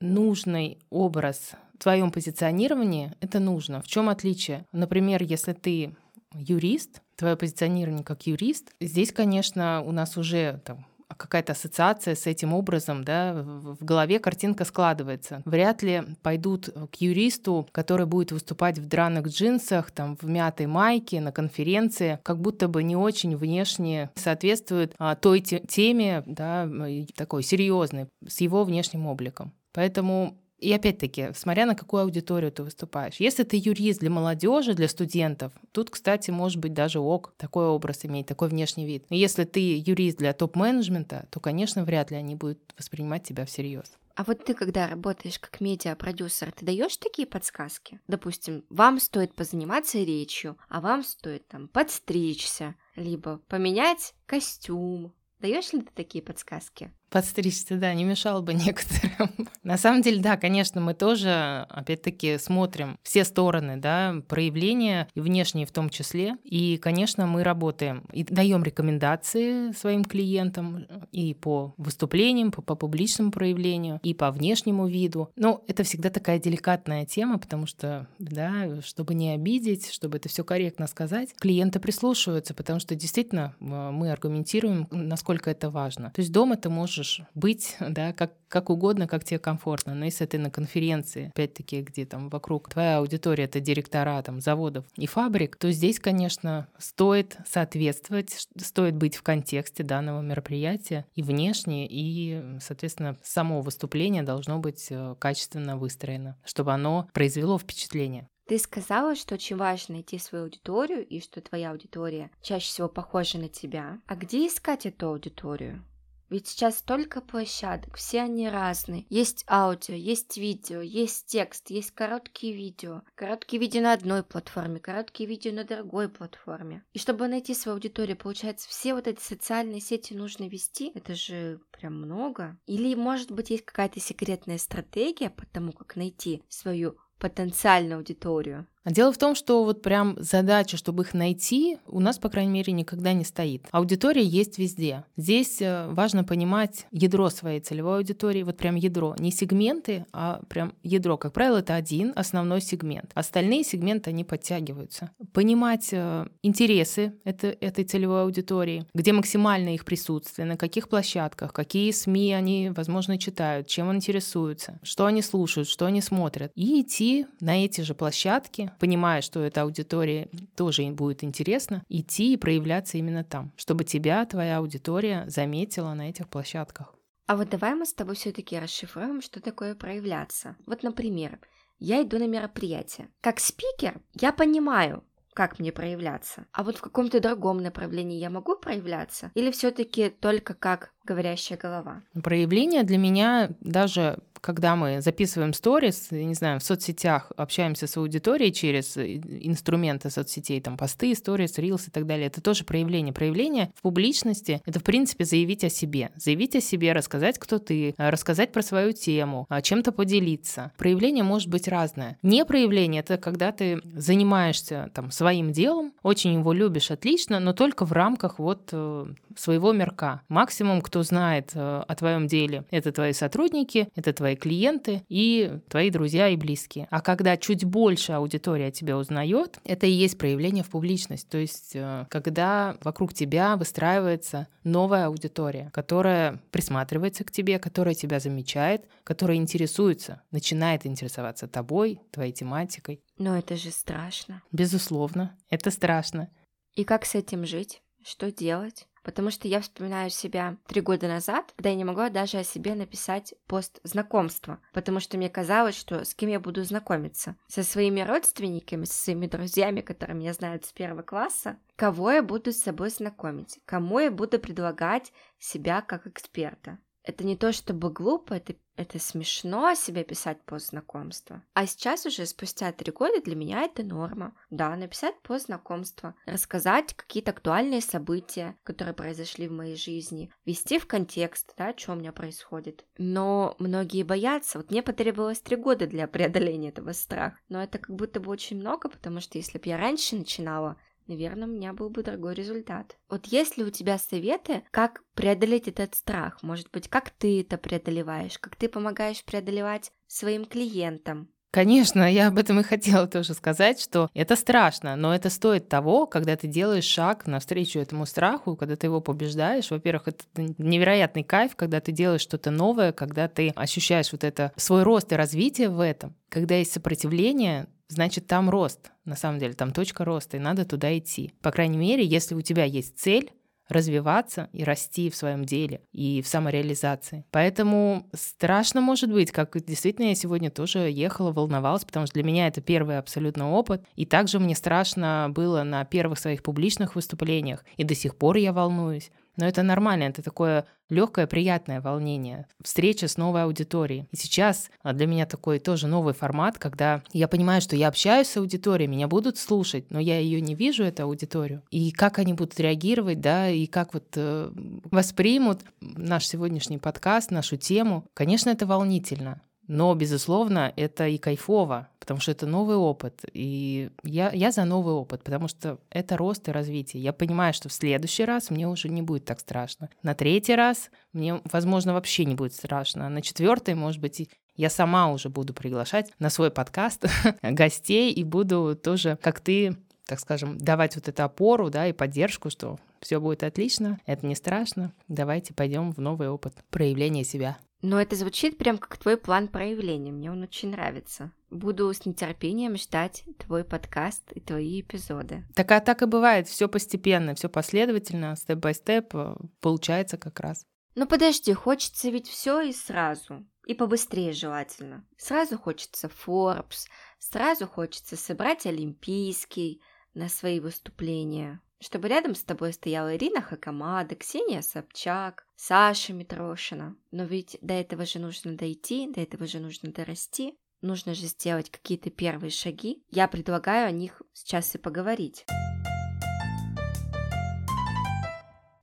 нужный 0.00 0.78
образ 0.90 1.52
в 1.74 1.78
твоем 1.78 2.10
позиционировании, 2.10 3.12
это 3.20 3.38
нужно. 3.38 3.82
В 3.82 3.86
чем 3.86 4.08
отличие? 4.08 4.66
Например, 4.72 5.22
если 5.22 5.52
ты 5.52 5.96
юрист, 6.34 7.02
твое 7.16 7.36
позиционирование 7.36 8.04
как 8.04 8.26
юрист, 8.26 8.72
здесь, 8.80 9.12
конечно, 9.12 9.82
у 9.82 9.92
нас 9.92 10.16
уже 10.16 10.60
там, 10.64 10.86
какая-то 11.14 11.52
ассоциация 11.52 12.14
с 12.14 12.26
этим 12.26 12.52
образом, 12.52 13.04
да, 13.04 13.32
в 13.34 13.84
голове 13.84 14.18
картинка 14.18 14.64
складывается. 14.64 15.42
Вряд 15.44 15.82
ли 15.82 16.02
пойдут 16.22 16.68
к 16.68 16.96
юристу, 16.96 17.68
который 17.72 18.06
будет 18.06 18.32
выступать 18.32 18.78
в 18.78 18.86
драных 18.86 19.28
джинсах, 19.28 19.90
там, 19.90 20.16
в 20.20 20.28
мятой 20.28 20.66
майке 20.66 21.20
на 21.20 21.32
конференции, 21.32 22.18
как 22.22 22.40
будто 22.40 22.68
бы 22.68 22.82
не 22.82 22.96
очень 22.96 23.36
внешне 23.36 24.10
соответствует 24.14 24.94
а, 24.98 25.14
той 25.14 25.40
теме, 25.40 26.22
да, 26.26 26.68
такой 27.14 27.42
серьезной, 27.42 28.06
с 28.26 28.40
его 28.40 28.64
внешним 28.64 29.06
обликом. 29.06 29.52
Поэтому 29.72 30.38
и 30.58 30.72
опять-таки, 30.72 31.30
смотря 31.34 31.66
на 31.66 31.74
какую 31.74 32.02
аудиторию 32.04 32.50
ты 32.50 32.62
выступаешь. 32.62 33.16
Если 33.18 33.42
ты 33.42 33.60
юрист 33.62 34.00
для 34.00 34.10
молодежи, 34.10 34.74
для 34.74 34.88
студентов, 34.88 35.52
тут, 35.72 35.90
кстати, 35.90 36.30
может 36.30 36.58
быть 36.58 36.72
даже 36.72 36.98
ок, 36.98 37.34
такой 37.36 37.66
образ 37.66 38.04
иметь, 38.04 38.26
такой 38.26 38.48
внешний 38.48 38.86
вид. 38.86 39.04
Но 39.10 39.16
если 39.16 39.44
ты 39.44 39.78
юрист 39.78 40.18
для 40.18 40.32
топ-менеджмента, 40.32 41.28
то, 41.30 41.40
конечно, 41.40 41.84
вряд 41.84 42.10
ли 42.10 42.16
они 42.16 42.34
будут 42.34 42.58
воспринимать 42.78 43.24
тебя 43.24 43.44
всерьез. 43.44 43.92
А 44.14 44.24
вот 44.24 44.44
ты, 44.46 44.54
когда 44.54 44.88
работаешь 44.88 45.38
как 45.38 45.60
медиа-продюсер, 45.60 46.50
ты 46.50 46.64
даешь 46.64 46.96
такие 46.96 47.28
подсказки? 47.28 48.00
Допустим, 48.08 48.64
вам 48.70 48.98
стоит 48.98 49.34
позаниматься 49.34 49.98
речью, 49.98 50.56
а 50.70 50.80
вам 50.80 51.04
стоит 51.04 51.46
там 51.48 51.68
подстричься, 51.68 52.76
либо 52.94 53.42
поменять 53.48 54.14
костюм. 54.24 55.12
Даешь 55.38 55.74
ли 55.74 55.82
ты 55.82 55.90
такие 55.94 56.24
подсказки? 56.24 56.90
Подстричься, 57.10 57.76
да, 57.76 57.94
не 57.94 58.04
мешало 58.04 58.40
бы 58.40 58.54
некоторым. 58.54 59.30
На 59.62 59.76
самом 59.78 60.02
деле, 60.02 60.20
да, 60.20 60.36
конечно, 60.36 60.80
мы 60.80 60.94
тоже, 60.94 61.66
опять-таки, 61.68 62.38
смотрим 62.38 62.98
все 63.02 63.24
стороны, 63.24 63.76
да, 63.76 64.14
проявления, 64.28 65.08
и 65.14 65.20
внешние 65.20 65.66
в 65.66 65.72
том 65.72 65.90
числе. 65.90 66.36
И, 66.44 66.76
конечно, 66.76 67.26
мы 67.26 67.42
работаем 67.42 68.04
и 68.12 68.24
даем 68.24 68.62
рекомендации 68.62 69.72
своим 69.72 70.04
клиентам 70.04 70.86
и 71.12 71.34
по 71.34 71.74
выступлениям, 71.76 72.52
по, 72.52 72.62
по 72.62 72.74
публичному 72.74 73.30
проявлению, 73.30 74.00
и 74.02 74.14
по 74.14 74.30
внешнему 74.30 74.86
виду. 74.86 75.30
Но 75.36 75.62
это 75.66 75.82
всегда 75.82 76.10
такая 76.10 76.38
деликатная 76.38 77.04
тема, 77.04 77.38
потому 77.38 77.66
что, 77.66 78.06
да, 78.18 78.80
чтобы 78.82 79.14
не 79.14 79.30
обидеть, 79.30 79.90
чтобы 79.92 80.18
это 80.18 80.28
все 80.28 80.44
корректно 80.44 80.86
сказать, 80.86 81.34
клиенты 81.38 81.80
прислушиваются, 81.80 82.54
потому 82.54 82.80
что 82.80 82.94
действительно 82.94 83.54
мы 83.58 84.10
аргументируем, 84.10 84.86
насколько 84.90 85.50
это 85.50 85.70
важно. 85.70 86.10
То 86.14 86.20
есть 86.20 86.32
дома 86.32 86.56
ты 86.56 86.68
можешь 86.68 86.95
можешь 86.96 87.20
быть, 87.34 87.76
да, 87.80 88.12
как, 88.12 88.32
как 88.48 88.70
угодно, 88.70 89.06
как 89.06 89.24
тебе 89.24 89.38
комфортно. 89.38 89.94
Но 89.94 90.04
если 90.04 90.24
ты 90.26 90.38
на 90.38 90.50
конференции, 90.50 91.28
опять-таки, 91.28 91.82
где 91.82 92.06
там 92.06 92.28
вокруг 92.28 92.68
твоя 92.68 92.98
аудитория— 92.98 93.44
это 93.44 93.60
директора 93.60 94.22
там, 94.22 94.40
заводов 94.40 94.84
и 94.96 95.06
фабрик, 95.06 95.56
то 95.56 95.70
здесь, 95.70 96.00
конечно, 96.00 96.68
стоит 96.78 97.36
соответствовать, 97.46 98.48
стоит 98.56 98.96
быть 98.96 99.16
в 99.16 99.22
контексте 99.22 99.82
данного 99.82 100.22
мероприятия 100.22 101.06
и 101.14 101.22
внешне, 101.22 101.86
и, 101.88 102.58
соответственно, 102.60 103.16
само 103.22 103.60
выступление 103.60 104.22
должно 104.22 104.58
быть 104.58 104.86
э, 104.90 105.14
качественно 105.18 105.76
выстроено, 105.76 106.38
чтобы 106.44 106.72
оно 106.72 107.08
произвело 107.12 107.58
впечатление. 107.58 108.28
Ты 108.46 108.58
сказала, 108.58 109.16
что 109.16 109.34
очень 109.34 109.56
важно 109.56 109.96
найти 109.96 110.18
свою 110.18 110.44
аудиторию 110.44 111.04
и 111.04 111.20
что 111.20 111.40
твоя 111.40 111.72
аудитория 111.72 112.30
чаще 112.42 112.66
всего 112.66 112.88
похожа 112.88 113.38
на 113.38 113.48
тебя. 113.48 113.98
А 114.06 114.14
где 114.14 114.46
искать 114.46 114.86
эту 114.86 115.08
аудиторию? 115.08 115.84
Ведь 116.28 116.48
сейчас 116.48 116.78
столько 116.78 117.20
площадок, 117.20 117.96
все 117.96 118.22
они 118.22 118.48
разные. 118.48 119.06
Есть 119.08 119.44
аудио, 119.48 119.94
есть 119.94 120.36
видео, 120.36 120.80
есть 120.80 121.26
текст, 121.26 121.70
есть 121.70 121.92
короткие 121.92 122.52
видео. 122.52 123.02
Короткие 123.14 123.60
видео 123.60 123.82
на 123.82 123.92
одной 123.92 124.22
платформе, 124.22 124.80
короткие 124.80 125.28
видео 125.28 125.52
на 125.52 125.64
другой 125.64 126.08
платформе. 126.08 126.84
И 126.92 126.98
чтобы 126.98 127.28
найти 127.28 127.54
свою 127.54 127.76
аудиторию, 127.76 128.16
получается, 128.16 128.68
все 128.68 128.94
вот 128.94 129.06
эти 129.06 129.20
социальные 129.20 129.80
сети 129.80 130.14
нужно 130.14 130.48
вести. 130.48 130.90
Это 130.94 131.14
же 131.14 131.60
прям 131.70 131.94
много. 131.94 132.58
Или, 132.66 132.94
может 132.94 133.30
быть, 133.30 133.50
есть 133.50 133.64
какая-то 133.64 134.00
секретная 134.00 134.58
стратегия 134.58 135.30
по 135.30 135.46
тому, 135.46 135.72
как 135.72 135.96
найти 135.96 136.42
свою 136.48 136.96
потенциальную 137.18 137.98
аудиторию? 137.98 138.66
А 138.86 138.92
дело 138.92 139.10
в 139.10 139.18
том, 139.18 139.34
что 139.34 139.64
вот 139.64 139.82
прям 139.82 140.14
задача, 140.16 140.76
чтобы 140.76 141.02
их 141.02 141.12
найти, 141.12 141.78
у 141.88 141.98
нас, 141.98 142.18
по 142.20 142.28
крайней 142.28 142.52
мере, 142.52 142.72
никогда 142.72 143.12
не 143.14 143.24
стоит. 143.24 143.66
Аудитория 143.72 144.22
есть 144.22 144.58
везде. 144.58 145.02
Здесь 145.16 145.60
э, 145.60 145.88
важно 145.88 146.22
понимать 146.22 146.86
ядро 146.92 147.28
своей 147.28 147.58
целевой 147.58 147.96
аудитории, 147.96 148.44
вот 148.44 148.56
прям 148.56 148.76
ядро. 148.76 149.16
Не 149.18 149.32
сегменты, 149.32 150.06
а 150.12 150.40
прям 150.48 150.72
ядро. 150.84 151.16
Как 151.16 151.32
правило, 151.32 151.58
это 151.58 151.74
один 151.74 152.12
основной 152.14 152.60
сегмент. 152.60 153.10
Остальные 153.14 153.64
сегменты, 153.64 154.10
они 154.10 154.22
подтягиваются. 154.22 155.10
Понимать 155.32 155.88
э, 155.90 156.28
интересы 156.44 157.14
это, 157.24 157.48
этой 157.48 157.82
целевой 157.82 158.22
аудитории, 158.22 158.86
где 158.94 159.12
максимально 159.12 159.74
их 159.74 159.84
присутствие, 159.84 160.46
на 160.46 160.56
каких 160.56 160.88
площадках, 160.88 161.52
какие 161.52 161.90
СМИ 161.90 162.32
они, 162.34 162.70
возможно, 162.70 163.18
читают, 163.18 163.66
чем 163.66 163.92
интересуются, 163.92 164.78
что 164.84 165.06
они 165.06 165.22
слушают, 165.22 165.68
что 165.68 165.86
они 165.86 166.00
смотрят. 166.00 166.52
И 166.54 166.82
идти 166.82 167.26
на 167.40 167.64
эти 167.64 167.80
же 167.80 167.96
площадки, 167.96 168.70
понимая, 168.78 169.22
что 169.22 169.40
эта 169.40 169.62
аудитория 169.62 170.28
тоже 170.56 170.82
им 170.82 170.94
будет 170.94 171.24
интересно, 171.24 171.82
идти 171.88 172.32
и 172.32 172.36
проявляться 172.36 172.98
именно 172.98 173.24
там, 173.24 173.52
чтобы 173.56 173.84
тебя, 173.84 174.24
твоя 174.26 174.58
аудитория 174.58 175.24
заметила 175.28 175.94
на 175.94 176.10
этих 176.10 176.28
площадках. 176.28 176.94
А 177.26 177.36
вот 177.36 177.48
давай 177.48 177.74
мы 177.74 177.86
с 177.86 177.92
тобой 177.92 178.14
все-таки 178.14 178.58
расшифруем, 178.58 179.20
что 179.20 179.40
такое 179.40 179.74
проявляться. 179.74 180.56
Вот, 180.66 180.82
например, 180.82 181.40
я 181.78 182.02
иду 182.02 182.18
на 182.18 182.28
мероприятие. 182.28 183.08
Как 183.20 183.40
спикер 183.40 184.00
я 184.14 184.32
понимаю, 184.32 185.02
как 185.36 185.58
мне 185.58 185.70
проявляться. 185.70 186.46
А 186.52 186.64
вот 186.64 186.78
в 186.78 186.80
каком-то 186.80 187.20
другом 187.20 187.58
направлении 187.58 188.18
я 188.18 188.30
могу 188.30 188.56
проявляться? 188.56 189.30
Или 189.34 189.50
все-таки 189.50 190.08
только 190.08 190.54
как 190.54 190.92
говорящая 191.04 191.58
голова? 191.58 192.02
Проявление 192.22 192.84
для 192.84 192.96
меня 192.96 193.50
даже 193.60 194.18
когда 194.40 194.76
мы 194.76 195.00
записываем 195.00 195.52
сторис, 195.52 196.08
не 196.10 196.34
знаю, 196.34 196.60
в 196.60 196.62
соцсетях 196.62 197.32
общаемся 197.36 197.86
с 197.86 197.96
аудиторией 197.96 198.52
через 198.52 198.96
э, 198.96 199.16
инструменты 199.16 200.10
соцсетей, 200.10 200.60
там 200.60 200.76
посты, 200.76 201.14
сторис, 201.14 201.58
рилс 201.58 201.88
и 201.88 201.90
так 201.90 202.06
далее, 202.06 202.26
это 202.26 202.40
тоже 202.40 202.64
проявление. 202.64 203.12
Проявление 203.12 203.72
в 203.74 203.82
публичности— 203.82 204.60
это, 204.66 204.80
в 204.80 204.84
принципе, 204.84 205.24
заявить 205.24 205.64
о 205.64 205.68
себе. 205.68 206.10
Заявить 206.16 206.56
о 206.56 206.60
себе, 206.60 206.92
рассказать, 206.92 207.38
кто 207.38 207.58
ты, 207.58 207.94
э, 207.96 208.10
рассказать 208.10 208.52
про 208.52 208.62
свою 208.62 208.92
тему, 208.92 209.46
а, 209.48 209.62
чем-то 209.62 209.92
поделиться. 209.92 210.72
Проявление 210.76 211.24
может 211.24 211.48
быть 211.48 211.68
разное. 211.68 212.18
Не 212.22 212.44
проявление— 212.44 213.00
это 213.06 213.18
когда 213.18 213.52
ты 213.52 213.80
занимаешься 213.84 214.90
там 214.94 215.10
своим 215.10 215.52
делом, 215.52 215.92
очень 216.02 216.34
его 216.34 216.52
любишь, 216.52 216.90
отлично, 216.90 217.40
но 217.40 217.52
только 217.52 217.84
в 217.84 217.92
рамках 217.92 218.38
вот 218.38 218.70
э, 218.72 219.06
своего 219.36 219.72
мерка. 219.72 220.22
Максимум, 220.28 220.80
кто 220.80 221.02
знает 221.02 221.52
о 221.54 221.94
твоем 221.96 222.26
деле, 222.26 222.64
это 222.70 222.92
твои 222.92 223.12
сотрудники, 223.12 223.88
это 223.94 224.12
твои 224.12 224.36
клиенты 224.36 225.02
и 225.08 225.58
твои 225.68 225.90
друзья 225.90 226.28
и 226.28 226.36
близкие. 226.36 226.88
А 226.90 227.00
когда 227.00 227.36
чуть 227.36 227.64
больше 227.64 228.12
аудитория 228.12 228.70
тебя 228.70 228.96
узнает, 228.96 229.58
это 229.64 229.86
и 229.86 229.90
есть 229.90 230.18
проявление 230.18 230.64
в 230.64 230.70
публичность. 230.70 231.28
То 231.28 231.38
есть 231.38 231.72
э, 231.74 232.06
когда 232.08 232.76
вокруг 232.82 233.14
тебя 233.14 233.56
выстраивается 233.56 234.48
новая 234.64 235.06
аудитория, 235.06 235.70
которая 235.72 236.40
присматривается 236.50 237.24
к 237.24 237.30
тебе, 237.30 237.58
которая 237.58 237.94
тебя 237.94 238.20
замечает, 238.20 238.84
которая 239.04 239.36
интересуется, 239.36 240.22
начинает 240.30 240.86
интересоваться 240.86 241.46
тобой, 241.48 242.00
твоей 242.10 242.32
тематикой. 242.32 243.00
Но 243.18 243.36
это 243.38 243.56
же 243.56 243.70
страшно. 243.70 244.42
Безусловно, 244.52 245.36
это 245.50 245.70
страшно. 245.70 246.28
И 246.74 246.84
как 246.84 247.04
с 247.04 247.14
этим 247.14 247.46
жить? 247.46 247.82
Что 248.04 248.30
делать? 248.30 248.86
Потому 249.06 249.30
что 249.30 249.46
я 249.46 249.60
вспоминаю 249.60 250.10
себя 250.10 250.56
три 250.66 250.80
года 250.80 251.06
назад, 251.06 251.52
когда 251.54 251.70
я 251.70 251.76
не 251.76 251.84
могла 251.84 252.10
даже 252.10 252.38
о 252.38 252.44
себе 252.44 252.74
написать 252.74 253.34
пост 253.46 253.78
знакомства, 253.84 254.58
потому 254.72 254.98
что 254.98 255.16
мне 255.16 255.30
казалось, 255.30 255.76
что 255.76 256.04
с 256.04 256.12
кем 256.12 256.28
я 256.28 256.40
буду 256.40 256.64
знакомиться. 256.64 257.36
Со 257.46 257.62
своими 257.62 258.00
родственниками, 258.00 258.84
со 258.84 258.94
своими 258.94 259.28
друзьями, 259.28 259.80
которые 259.80 260.16
меня 260.16 260.32
знают 260.32 260.64
с 260.64 260.72
первого 260.72 261.02
класса, 261.02 261.56
кого 261.76 262.10
я 262.10 262.22
буду 262.24 262.50
с 262.50 262.60
собой 262.60 262.90
знакомить, 262.90 263.60
кому 263.64 264.00
я 264.00 264.10
буду 264.10 264.40
предлагать 264.40 265.12
себя 265.38 265.82
как 265.82 266.08
эксперта. 266.08 266.78
Это 267.06 267.24
не 267.24 267.36
то 267.36 267.52
чтобы 267.52 267.90
глупо, 267.90 268.34
это, 268.34 268.56
это 268.74 268.98
смешно 268.98 269.74
себе 269.74 270.02
писать 270.04 270.42
пост 270.44 270.70
знакомства. 270.70 271.42
А 271.54 271.66
сейчас 271.66 272.04
уже, 272.04 272.26
спустя 272.26 272.72
три 272.72 272.90
года, 272.92 273.22
для 273.22 273.36
меня 273.36 273.62
это 273.62 273.84
норма. 273.84 274.36
Да, 274.50 274.74
написать 274.74 275.14
пост 275.22 275.46
знакомства, 275.46 276.16
рассказать 276.26 276.94
какие-то 276.94 277.30
актуальные 277.30 277.80
события, 277.80 278.56
которые 278.64 278.92
произошли 278.92 279.46
в 279.46 279.52
моей 279.52 279.76
жизни, 279.76 280.32
ввести 280.44 280.78
в 280.78 280.86
контекст, 280.86 281.54
да, 281.56 281.72
что 281.76 281.92
у 281.92 281.96
меня 281.96 282.12
происходит. 282.12 282.84
Но 282.98 283.54
многие 283.60 284.02
боятся. 284.02 284.58
Вот 284.58 284.70
мне 284.70 284.82
потребовалось 284.82 285.40
три 285.40 285.56
года 285.56 285.86
для 285.86 286.08
преодоления 286.08 286.70
этого 286.70 286.92
страха. 286.92 287.38
Но 287.48 287.62
это 287.62 287.78
как 287.78 287.94
будто 287.94 288.18
бы 288.18 288.30
очень 288.32 288.58
много, 288.58 288.88
потому 288.88 289.20
что 289.20 289.38
если 289.38 289.58
бы 289.58 289.68
я 289.68 289.76
раньше 289.76 290.16
начинала, 290.16 290.76
наверное, 291.06 291.48
у 291.48 291.50
меня 291.50 291.72
был 291.72 291.90
бы 291.90 292.02
другой 292.02 292.34
результат. 292.34 292.96
Вот 293.08 293.26
есть 293.26 293.56
ли 293.56 293.64
у 293.64 293.70
тебя 293.70 293.98
советы, 293.98 294.64
как 294.70 295.02
преодолеть 295.14 295.68
этот 295.68 295.94
страх? 295.94 296.42
Может 296.42 296.70
быть, 296.70 296.88
как 296.88 297.10
ты 297.10 297.40
это 297.40 297.58
преодолеваешь? 297.58 298.38
Как 298.38 298.56
ты 298.56 298.68
помогаешь 298.68 299.24
преодолевать 299.24 299.92
своим 300.06 300.44
клиентам? 300.44 301.30
Конечно, 301.56 302.12
я 302.12 302.28
об 302.28 302.36
этом 302.36 302.60
и 302.60 302.62
хотела 302.62 303.06
тоже 303.06 303.32
сказать, 303.32 303.80
что 303.80 304.10
это 304.12 304.36
страшно, 304.36 304.94
но 304.94 305.14
это 305.14 305.30
стоит 305.30 305.70
того, 305.70 306.06
когда 306.06 306.36
ты 306.36 306.48
делаешь 306.48 306.84
шаг 306.84 307.26
навстречу 307.26 307.78
этому 307.78 308.04
страху, 308.04 308.56
когда 308.56 308.76
ты 308.76 308.88
его 308.88 309.00
побеждаешь. 309.00 309.70
Во-первых, 309.70 310.08
это 310.08 310.24
невероятный 310.58 311.22
кайф, 311.22 311.56
когда 311.56 311.80
ты 311.80 311.92
делаешь 311.92 312.20
что-то 312.20 312.50
новое, 312.50 312.92
когда 312.92 313.26
ты 313.26 313.54
ощущаешь 313.56 314.12
вот 314.12 314.22
это 314.22 314.52
свой 314.56 314.82
рост 314.82 315.10
и 315.12 315.16
развитие 315.16 315.70
в 315.70 315.80
этом. 315.80 316.14
Когда 316.28 316.56
есть 316.56 316.74
сопротивление, 316.74 317.68
значит, 317.88 318.26
там 318.26 318.50
рост. 318.50 318.90
На 319.06 319.16
самом 319.16 319.38
деле, 319.38 319.54
там 319.54 319.72
точка 319.72 320.04
роста, 320.04 320.36
и 320.36 320.40
надо 320.40 320.66
туда 320.66 320.98
идти. 320.98 321.32
По 321.40 321.52
крайней 321.52 321.78
мере, 321.78 322.04
если 322.04 322.34
у 322.34 322.42
тебя 322.42 322.64
есть 322.64 322.98
цель, 322.98 323.32
развиваться 323.68 324.48
и 324.52 324.64
расти 324.64 325.10
в 325.10 325.16
своем 325.16 325.44
деле 325.44 325.82
и 325.92 326.22
в 326.22 326.28
самореализации. 326.28 327.24
Поэтому 327.30 328.08
страшно 328.14 328.80
может 328.80 329.10
быть, 329.12 329.32
как 329.32 329.56
действительно 329.64 330.06
я 330.06 330.14
сегодня 330.14 330.50
тоже 330.50 330.90
ехала, 330.90 331.32
волновалась, 331.32 331.84
потому 331.84 332.06
что 332.06 332.14
для 332.14 332.22
меня 332.22 332.46
это 332.46 332.60
первый 332.60 332.98
абсолютно 332.98 333.50
опыт. 333.50 333.84
И 333.94 334.06
также 334.06 334.38
мне 334.38 334.54
страшно 334.54 335.28
было 335.30 335.62
на 335.62 335.84
первых 335.84 336.18
своих 336.18 336.42
публичных 336.42 336.94
выступлениях, 336.94 337.64
и 337.76 337.84
до 337.84 337.94
сих 337.94 338.16
пор 338.16 338.36
я 338.36 338.52
волнуюсь. 338.52 339.10
Но 339.36 339.46
это 339.46 339.62
нормально, 339.62 340.04
это 340.04 340.22
такое 340.22 340.66
легкое, 340.88 341.26
приятное 341.26 341.80
волнение, 341.80 342.46
встреча 342.62 343.08
с 343.08 343.16
новой 343.16 343.42
аудиторией. 343.42 344.06
И 344.12 344.16
сейчас 344.16 344.70
а, 344.82 344.92
для 344.92 345.06
меня 345.06 345.26
такой 345.26 345.58
тоже 345.58 345.88
новый 345.88 346.14
формат, 346.14 346.58
когда 346.58 347.02
я 347.12 347.28
понимаю, 347.28 347.60
что 347.60 347.76
я 347.76 347.88
общаюсь 347.88 348.28
с 348.28 348.36
аудиторией, 348.36 348.88
меня 348.88 349.08
будут 349.08 349.36
слушать, 349.36 349.90
но 349.90 349.98
я 349.98 350.18
ее 350.18 350.40
не 350.40 350.54
вижу, 350.54 350.84
эту 350.84 351.04
аудиторию. 351.04 351.62
И 351.70 351.90
как 351.90 352.18
они 352.18 352.34
будут 352.34 352.58
реагировать, 352.60 353.20
да, 353.20 353.48
и 353.48 353.66
как 353.66 353.94
вот 353.94 354.06
э, 354.14 354.50
воспримут 354.90 355.62
наш 355.80 356.26
сегодняшний 356.26 356.78
подкаст, 356.78 357.30
нашу 357.30 357.56
тему. 357.56 358.04
Конечно, 358.14 358.50
это 358.50 358.66
волнительно. 358.66 359.40
Но, 359.68 359.94
безусловно, 359.94 360.72
это 360.76 361.08
и 361.08 361.18
кайфово, 361.18 361.88
потому 361.98 362.20
что 362.20 362.30
это 362.30 362.46
новый 362.46 362.76
опыт. 362.76 363.24
И 363.32 363.90
я, 364.04 364.30
я 364.30 364.52
за 364.52 364.64
новый 364.64 364.94
опыт, 364.94 365.24
потому 365.24 365.48
что 365.48 365.78
это 365.90 366.16
рост 366.16 366.48
и 366.48 366.52
развитие. 366.52 367.02
Я 367.02 367.12
понимаю, 367.12 367.52
что 367.52 367.68
в 367.68 367.72
следующий 367.72 368.24
раз 368.24 368.50
мне 368.50 368.68
уже 368.68 368.88
не 368.88 369.02
будет 369.02 369.24
так 369.24 369.40
страшно. 369.40 369.90
На 370.02 370.14
третий 370.14 370.54
раз 370.54 370.90
мне, 371.12 371.40
возможно, 371.52 371.94
вообще 371.94 372.24
не 372.24 372.34
будет 372.34 372.54
страшно. 372.54 373.08
На 373.08 373.22
четвертый, 373.22 373.74
может 373.74 374.00
быть, 374.00 374.28
я 374.54 374.70
сама 374.70 375.10
уже 375.10 375.28
буду 375.28 375.52
приглашать 375.52 376.12
на 376.18 376.30
свой 376.30 376.50
подкаст 376.50 377.06
гостей 377.42 378.12
и 378.12 378.24
буду 378.24 378.78
тоже, 378.80 379.18
как 379.20 379.40
ты, 379.40 379.76
так 380.06 380.20
скажем, 380.20 380.58
давать 380.58 380.94
вот 380.94 381.08
эту 381.08 381.24
опору, 381.24 381.70
да, 381.70 381.88
и 381.88 381.92
поддержку, 381.92 382.50
что 382.50 382.78
все 383.00 383.20
будет 383.20 383.42
отлично, 383.42 383.98
это 384.06 384.26
не 384.26 384.34
страшно, 384.34 384.92
давайте 385.08 385.52
пойдем 385.54 385.92
в 385.92 385.98
новый 385.98 386.28
опыт 386.28 386.54
проявления 386.70 387.24
себя. 387.24 387.58
Но 387.88 388.00
это 388.00 388.16
звучит 388.16 388.58
прям 388.58 388.78
как 388.78 388.96
твой 388.96 389.16
план 389.16 389.46
проявления. 389.46 390.10
Мне 390.10 390.32
он 390.32 390.42
очень 390.42 390.70
нравится. 390.70 391.30
Буду 391.50 391.94
с 391.94 392.04
нетерпением 392.04 392.76
ждать 392.76 393.22
твой 393.38 393.62
подкаст 393.62 394.32
и 394.32 394.40
твои 394.40 394.80
эпизоды. 394.80 395.44
Так 395.54 395.70
а 395.70 395.78
так 395.78 396.02
и 396.02 396.06
бывает, 396.06 396.48
все 396.48 396.68
постепенно, 396.68 397.36
все 397.36 397.48
последовательно, 397.48 398.34
степ-бай-степ 398.34 399.14
получается 399.60 400.18
как 400.18 400.40
раз. 400.40 400.66
Ну 400.96 401.06
подожди, 401.06 401.52
хочется 401.52 402.10
ведь 402.10 402.26
все 402.26 402.60
и 402.60 402.72
сразу. 402.72 403.46
И 403.66 403.74
побыстрее 403.74 404.32
желательно. 404.32 405.06
Сразу 405.16 405.56
хочется 405.56 406.10
Forbes, 406.26 406.88
сразу 407.20 407.68
хочется 407.68 408.16
собрать 408.16 408.66
Олимпийский 408.66 409.80
на 410.12 410.28
свои 410.28 410.58
выступления 410.58 411.60
чтобы 411.80 412.08
рядом 412.08 412.34
с 412.34 412.42
тобой 412.42 412.72
стояла 412.72 413.16
Ирина 413.16 413.42
Хакамада, 413.42 414.14
Ксения 414.16 414.62
Собчак, 414.62 415.46
Саша 415.56 416.12
Митрошина. 416.12 416.96
Но 417.10 417.24
ведь 417.24 417.58
до 417.60 417.74
этого 417.74 418.06
же 418.06 418.18
нужно 418.18 418.56
дойти, 418.56 419.10
до 419.12 419.20
этого 419.20 419.46
же 419.46 419.60
нужно 419.60 419.92
дорасти. 419.92 420.56
Нужно 420.82 421.14
же 421.14 421.26
сделать 421.26 421.70
какие-то 421.70 422.10
первые 422.10 422.50
шаги. 422.50 423.02
Я 423.10 423.28
предлагаю 423.28 423.88
о 423.88 423.90
них 423.90 424.22
сейчас 424.32 424.74
и 424.74 424.78
поговорить. 424.78 425.46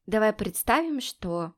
Давай 0.05 0.33
представим, 0.33 1.01
что 1.01 1.53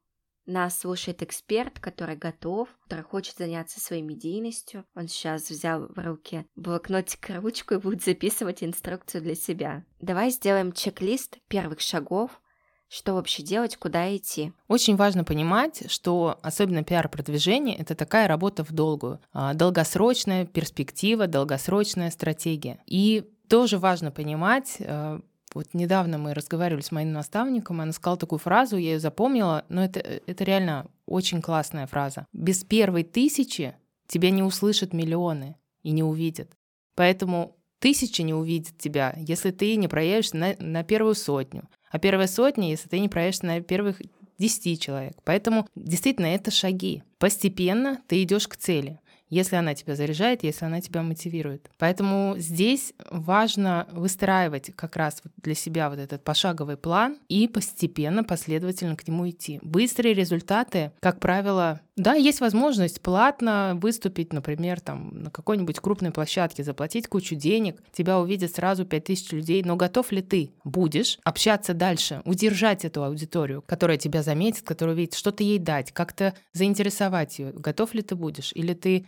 нас 0.46 0.80
слушает 0.80 1.24
эксперт, 1.24 1.80
который 1.80 2.16
готов, 2.16 2.70
который 2.84 3.04
хочет 3.04 3.38
заняться 3.38 3.80
своей 3.80 4.02
медийностью. 4.02 4.86
Он 4.96 5.08
сейчас 5.08 5.50
взял 5.50 5.88
в 5.88 5.98
руки 5.98 6.46
блокнотик 6.56 7.30
и 7.30 7.34
ручку 7.34 7.76
и 7.76 7.80
будет 7.80 8.04
записывать 8.04 8.64
инструкцию 8.64 9.22
для 9.22 9.36
себя. 9.36 9.84
Давай 10.00 10.30
сделаем 10.30 10.72
чек-лист 10.72 11.38
первых 11.48 11.80
шагов, 11.80 12.42
что 12.88 13.14
вообще 13.14 13.44
делать, 13.44 13.78
куда 13.78 14.16
идти. 14.16 14.54
Очень 14.68 14.96
важно 14.96 15.24
понимать, 15.24 15.92
что 15.92 16.40
особенно 16.44 16.84
пиар-продвижение— 16.84 17.76
это 17.78 17.96
такая 17.96 18.28
работа 18.28 18.64
в 18.64 18.72
долгую. 18.72 19.20
А, 19.34 19.54
долгосрочная 19.54 20.46
перспектива, 20.46 21.28
долгосрочная 21.28 22.12
стратегия. 22.12 22.80
И 22.86 23.30
тоже 23.50 23.78
важно 23.80 24.12
понимать, 24.12 24.78
э, 24.80 25.20
вот 25.56 25.74
недавно 25.74 26.18
мы 26.18 26.34
разговаривали 26.34 26.82
с 26.82 26.92
моим 26.92 27.14
наставником, 27.14 27.82
она 27.82 27.94
сказала 27.94 28.18
такую 28.18 28.40
фразу, 28.40 28.78
я 28.78 28.94
ее 28.94 29.00
запомнила, 29.00 29.66
но 29.70 29.84
это, 29.84 30.00
это 30.00 30.44
реально 30.44 30.86
очень 31.08 31.42
классная 31.42 31.88
фраза. 31.88 32.28
Без 32.34 32.64
первой 32.64 33.04
тысячи 33.04 33.74
тебя 34.06 34.30
не 34.30 34.44
услышат 34.44 34.94
миллионы 34.94 35.56
и 35.82 35.92
не 35.92 36.04
увидят. 36.04 36.52
Поэтому 36.96 37.56
тысяча 37.80 38.22
не 38.22 38.34
увидит 38.34 38.78
тебя, 38.78 39.16
если 39.18 39.52
ты 39.52 39.76
не 39.78 39.88
проявишься 39.88 40.36
на, 40.36 40.56
на 40.60 40.84
первую 40.84 41.16
сотню. 41.16 41.70
А 41.90 42.00
первая 42.00 42.28
сотня, 42.28 42.70
если 42.70 42.90
ты 42.90 43.00
не 43.00 43.08
проявишься 43.08 43.46
на 43.46 43.62
первых 43.62 44.02
10 44.38 44.82
человек. 44.82 45.14
Поэтому 45.24 45.68
действительно 45.76 46.28
это 46.28 46.52
шаги. 46.52 47.04
Постепенно 47.18 48.02
ты 48.08 48.22
идешь 48.24 48.48
к 48.50 48.58
цели 48.58 49.00
если 49.30 49.56
она 49.56 49.74
тебя 49.74 49.96
заряжает, 49.96 50.44
если 50.44 50.66
она 50.66 50.82
тебя 50.82 51.02
мотивирует. 51.02 51.70
Поэтому 51.78 52.36
здесь 52.38 52.94
важно 53.10 53.88
выстраивать 53.92 54.72
как 54.76 54.96
раз 54.96 55.22
для 55.38 55.56
себя 55.56 55.90
вот 55.90 56.00
этот 56.00 56.24
пошаговый 56.24 56.78
план 56.78 57.18
и 57.28 57.48
постепенно, 57.48 58.24
последовательно 58.24 58.96
к 58.96 59.08
нему 59.08 59.30
идти. 59.30 59.60
Быстрые 59.62 60.14
результаты, 60.14 60.92
как 61.00 61.20
правило, 61.20 61.82
да, 61.96 62.14
есть 62.14 62.42
возможность 62.42 63.02
платно 63.02 63.78
выступить, 63.82 64.34
например, 64.34 64.82
там 64.82 65.24
на 65.24 65.32
какой-нибудь 65.32 65.80
крупной 65.80 66.12
площадке, 66.12 66.64
заплатить 66.64 67.08
кучу 67.08 67.36
денег, 67.36 67.82
тебя 67.94 68.20
увидят 68.20 68.54
сразу 68.54 68.86
5000 68.86 69.32
людей, 69.32 69.64
но 69.64 69.78
готов 69.78 70.12
ли 70.12 70.22
ты 70.22 70.52
будешь 70.66 71.20
общаться 71.24 71.74
дальше, 71.74 72.22
удержать 72.26 72.84
эту 72.84 73.04
аудиторию, 73.04 73.62
которая 73.62 73.98
тебя 73.98 74.24
заметит, 74.24 74.64
которая 74.64 74.94
увидит, 74.94 75.14
что-то 75.14 75.44
ей 75.44 75.58
дать, 75.58 75.94
как-то 75.94 76.34
заинтересовать 76.52 77.40
ее, 77.40 77.54
готов 77.54 77.94
ли 77.94 78.02
ты 78.02 78.16
будешь, 78.16 78.52
или 78.54 78.74
ты 78.74 79.06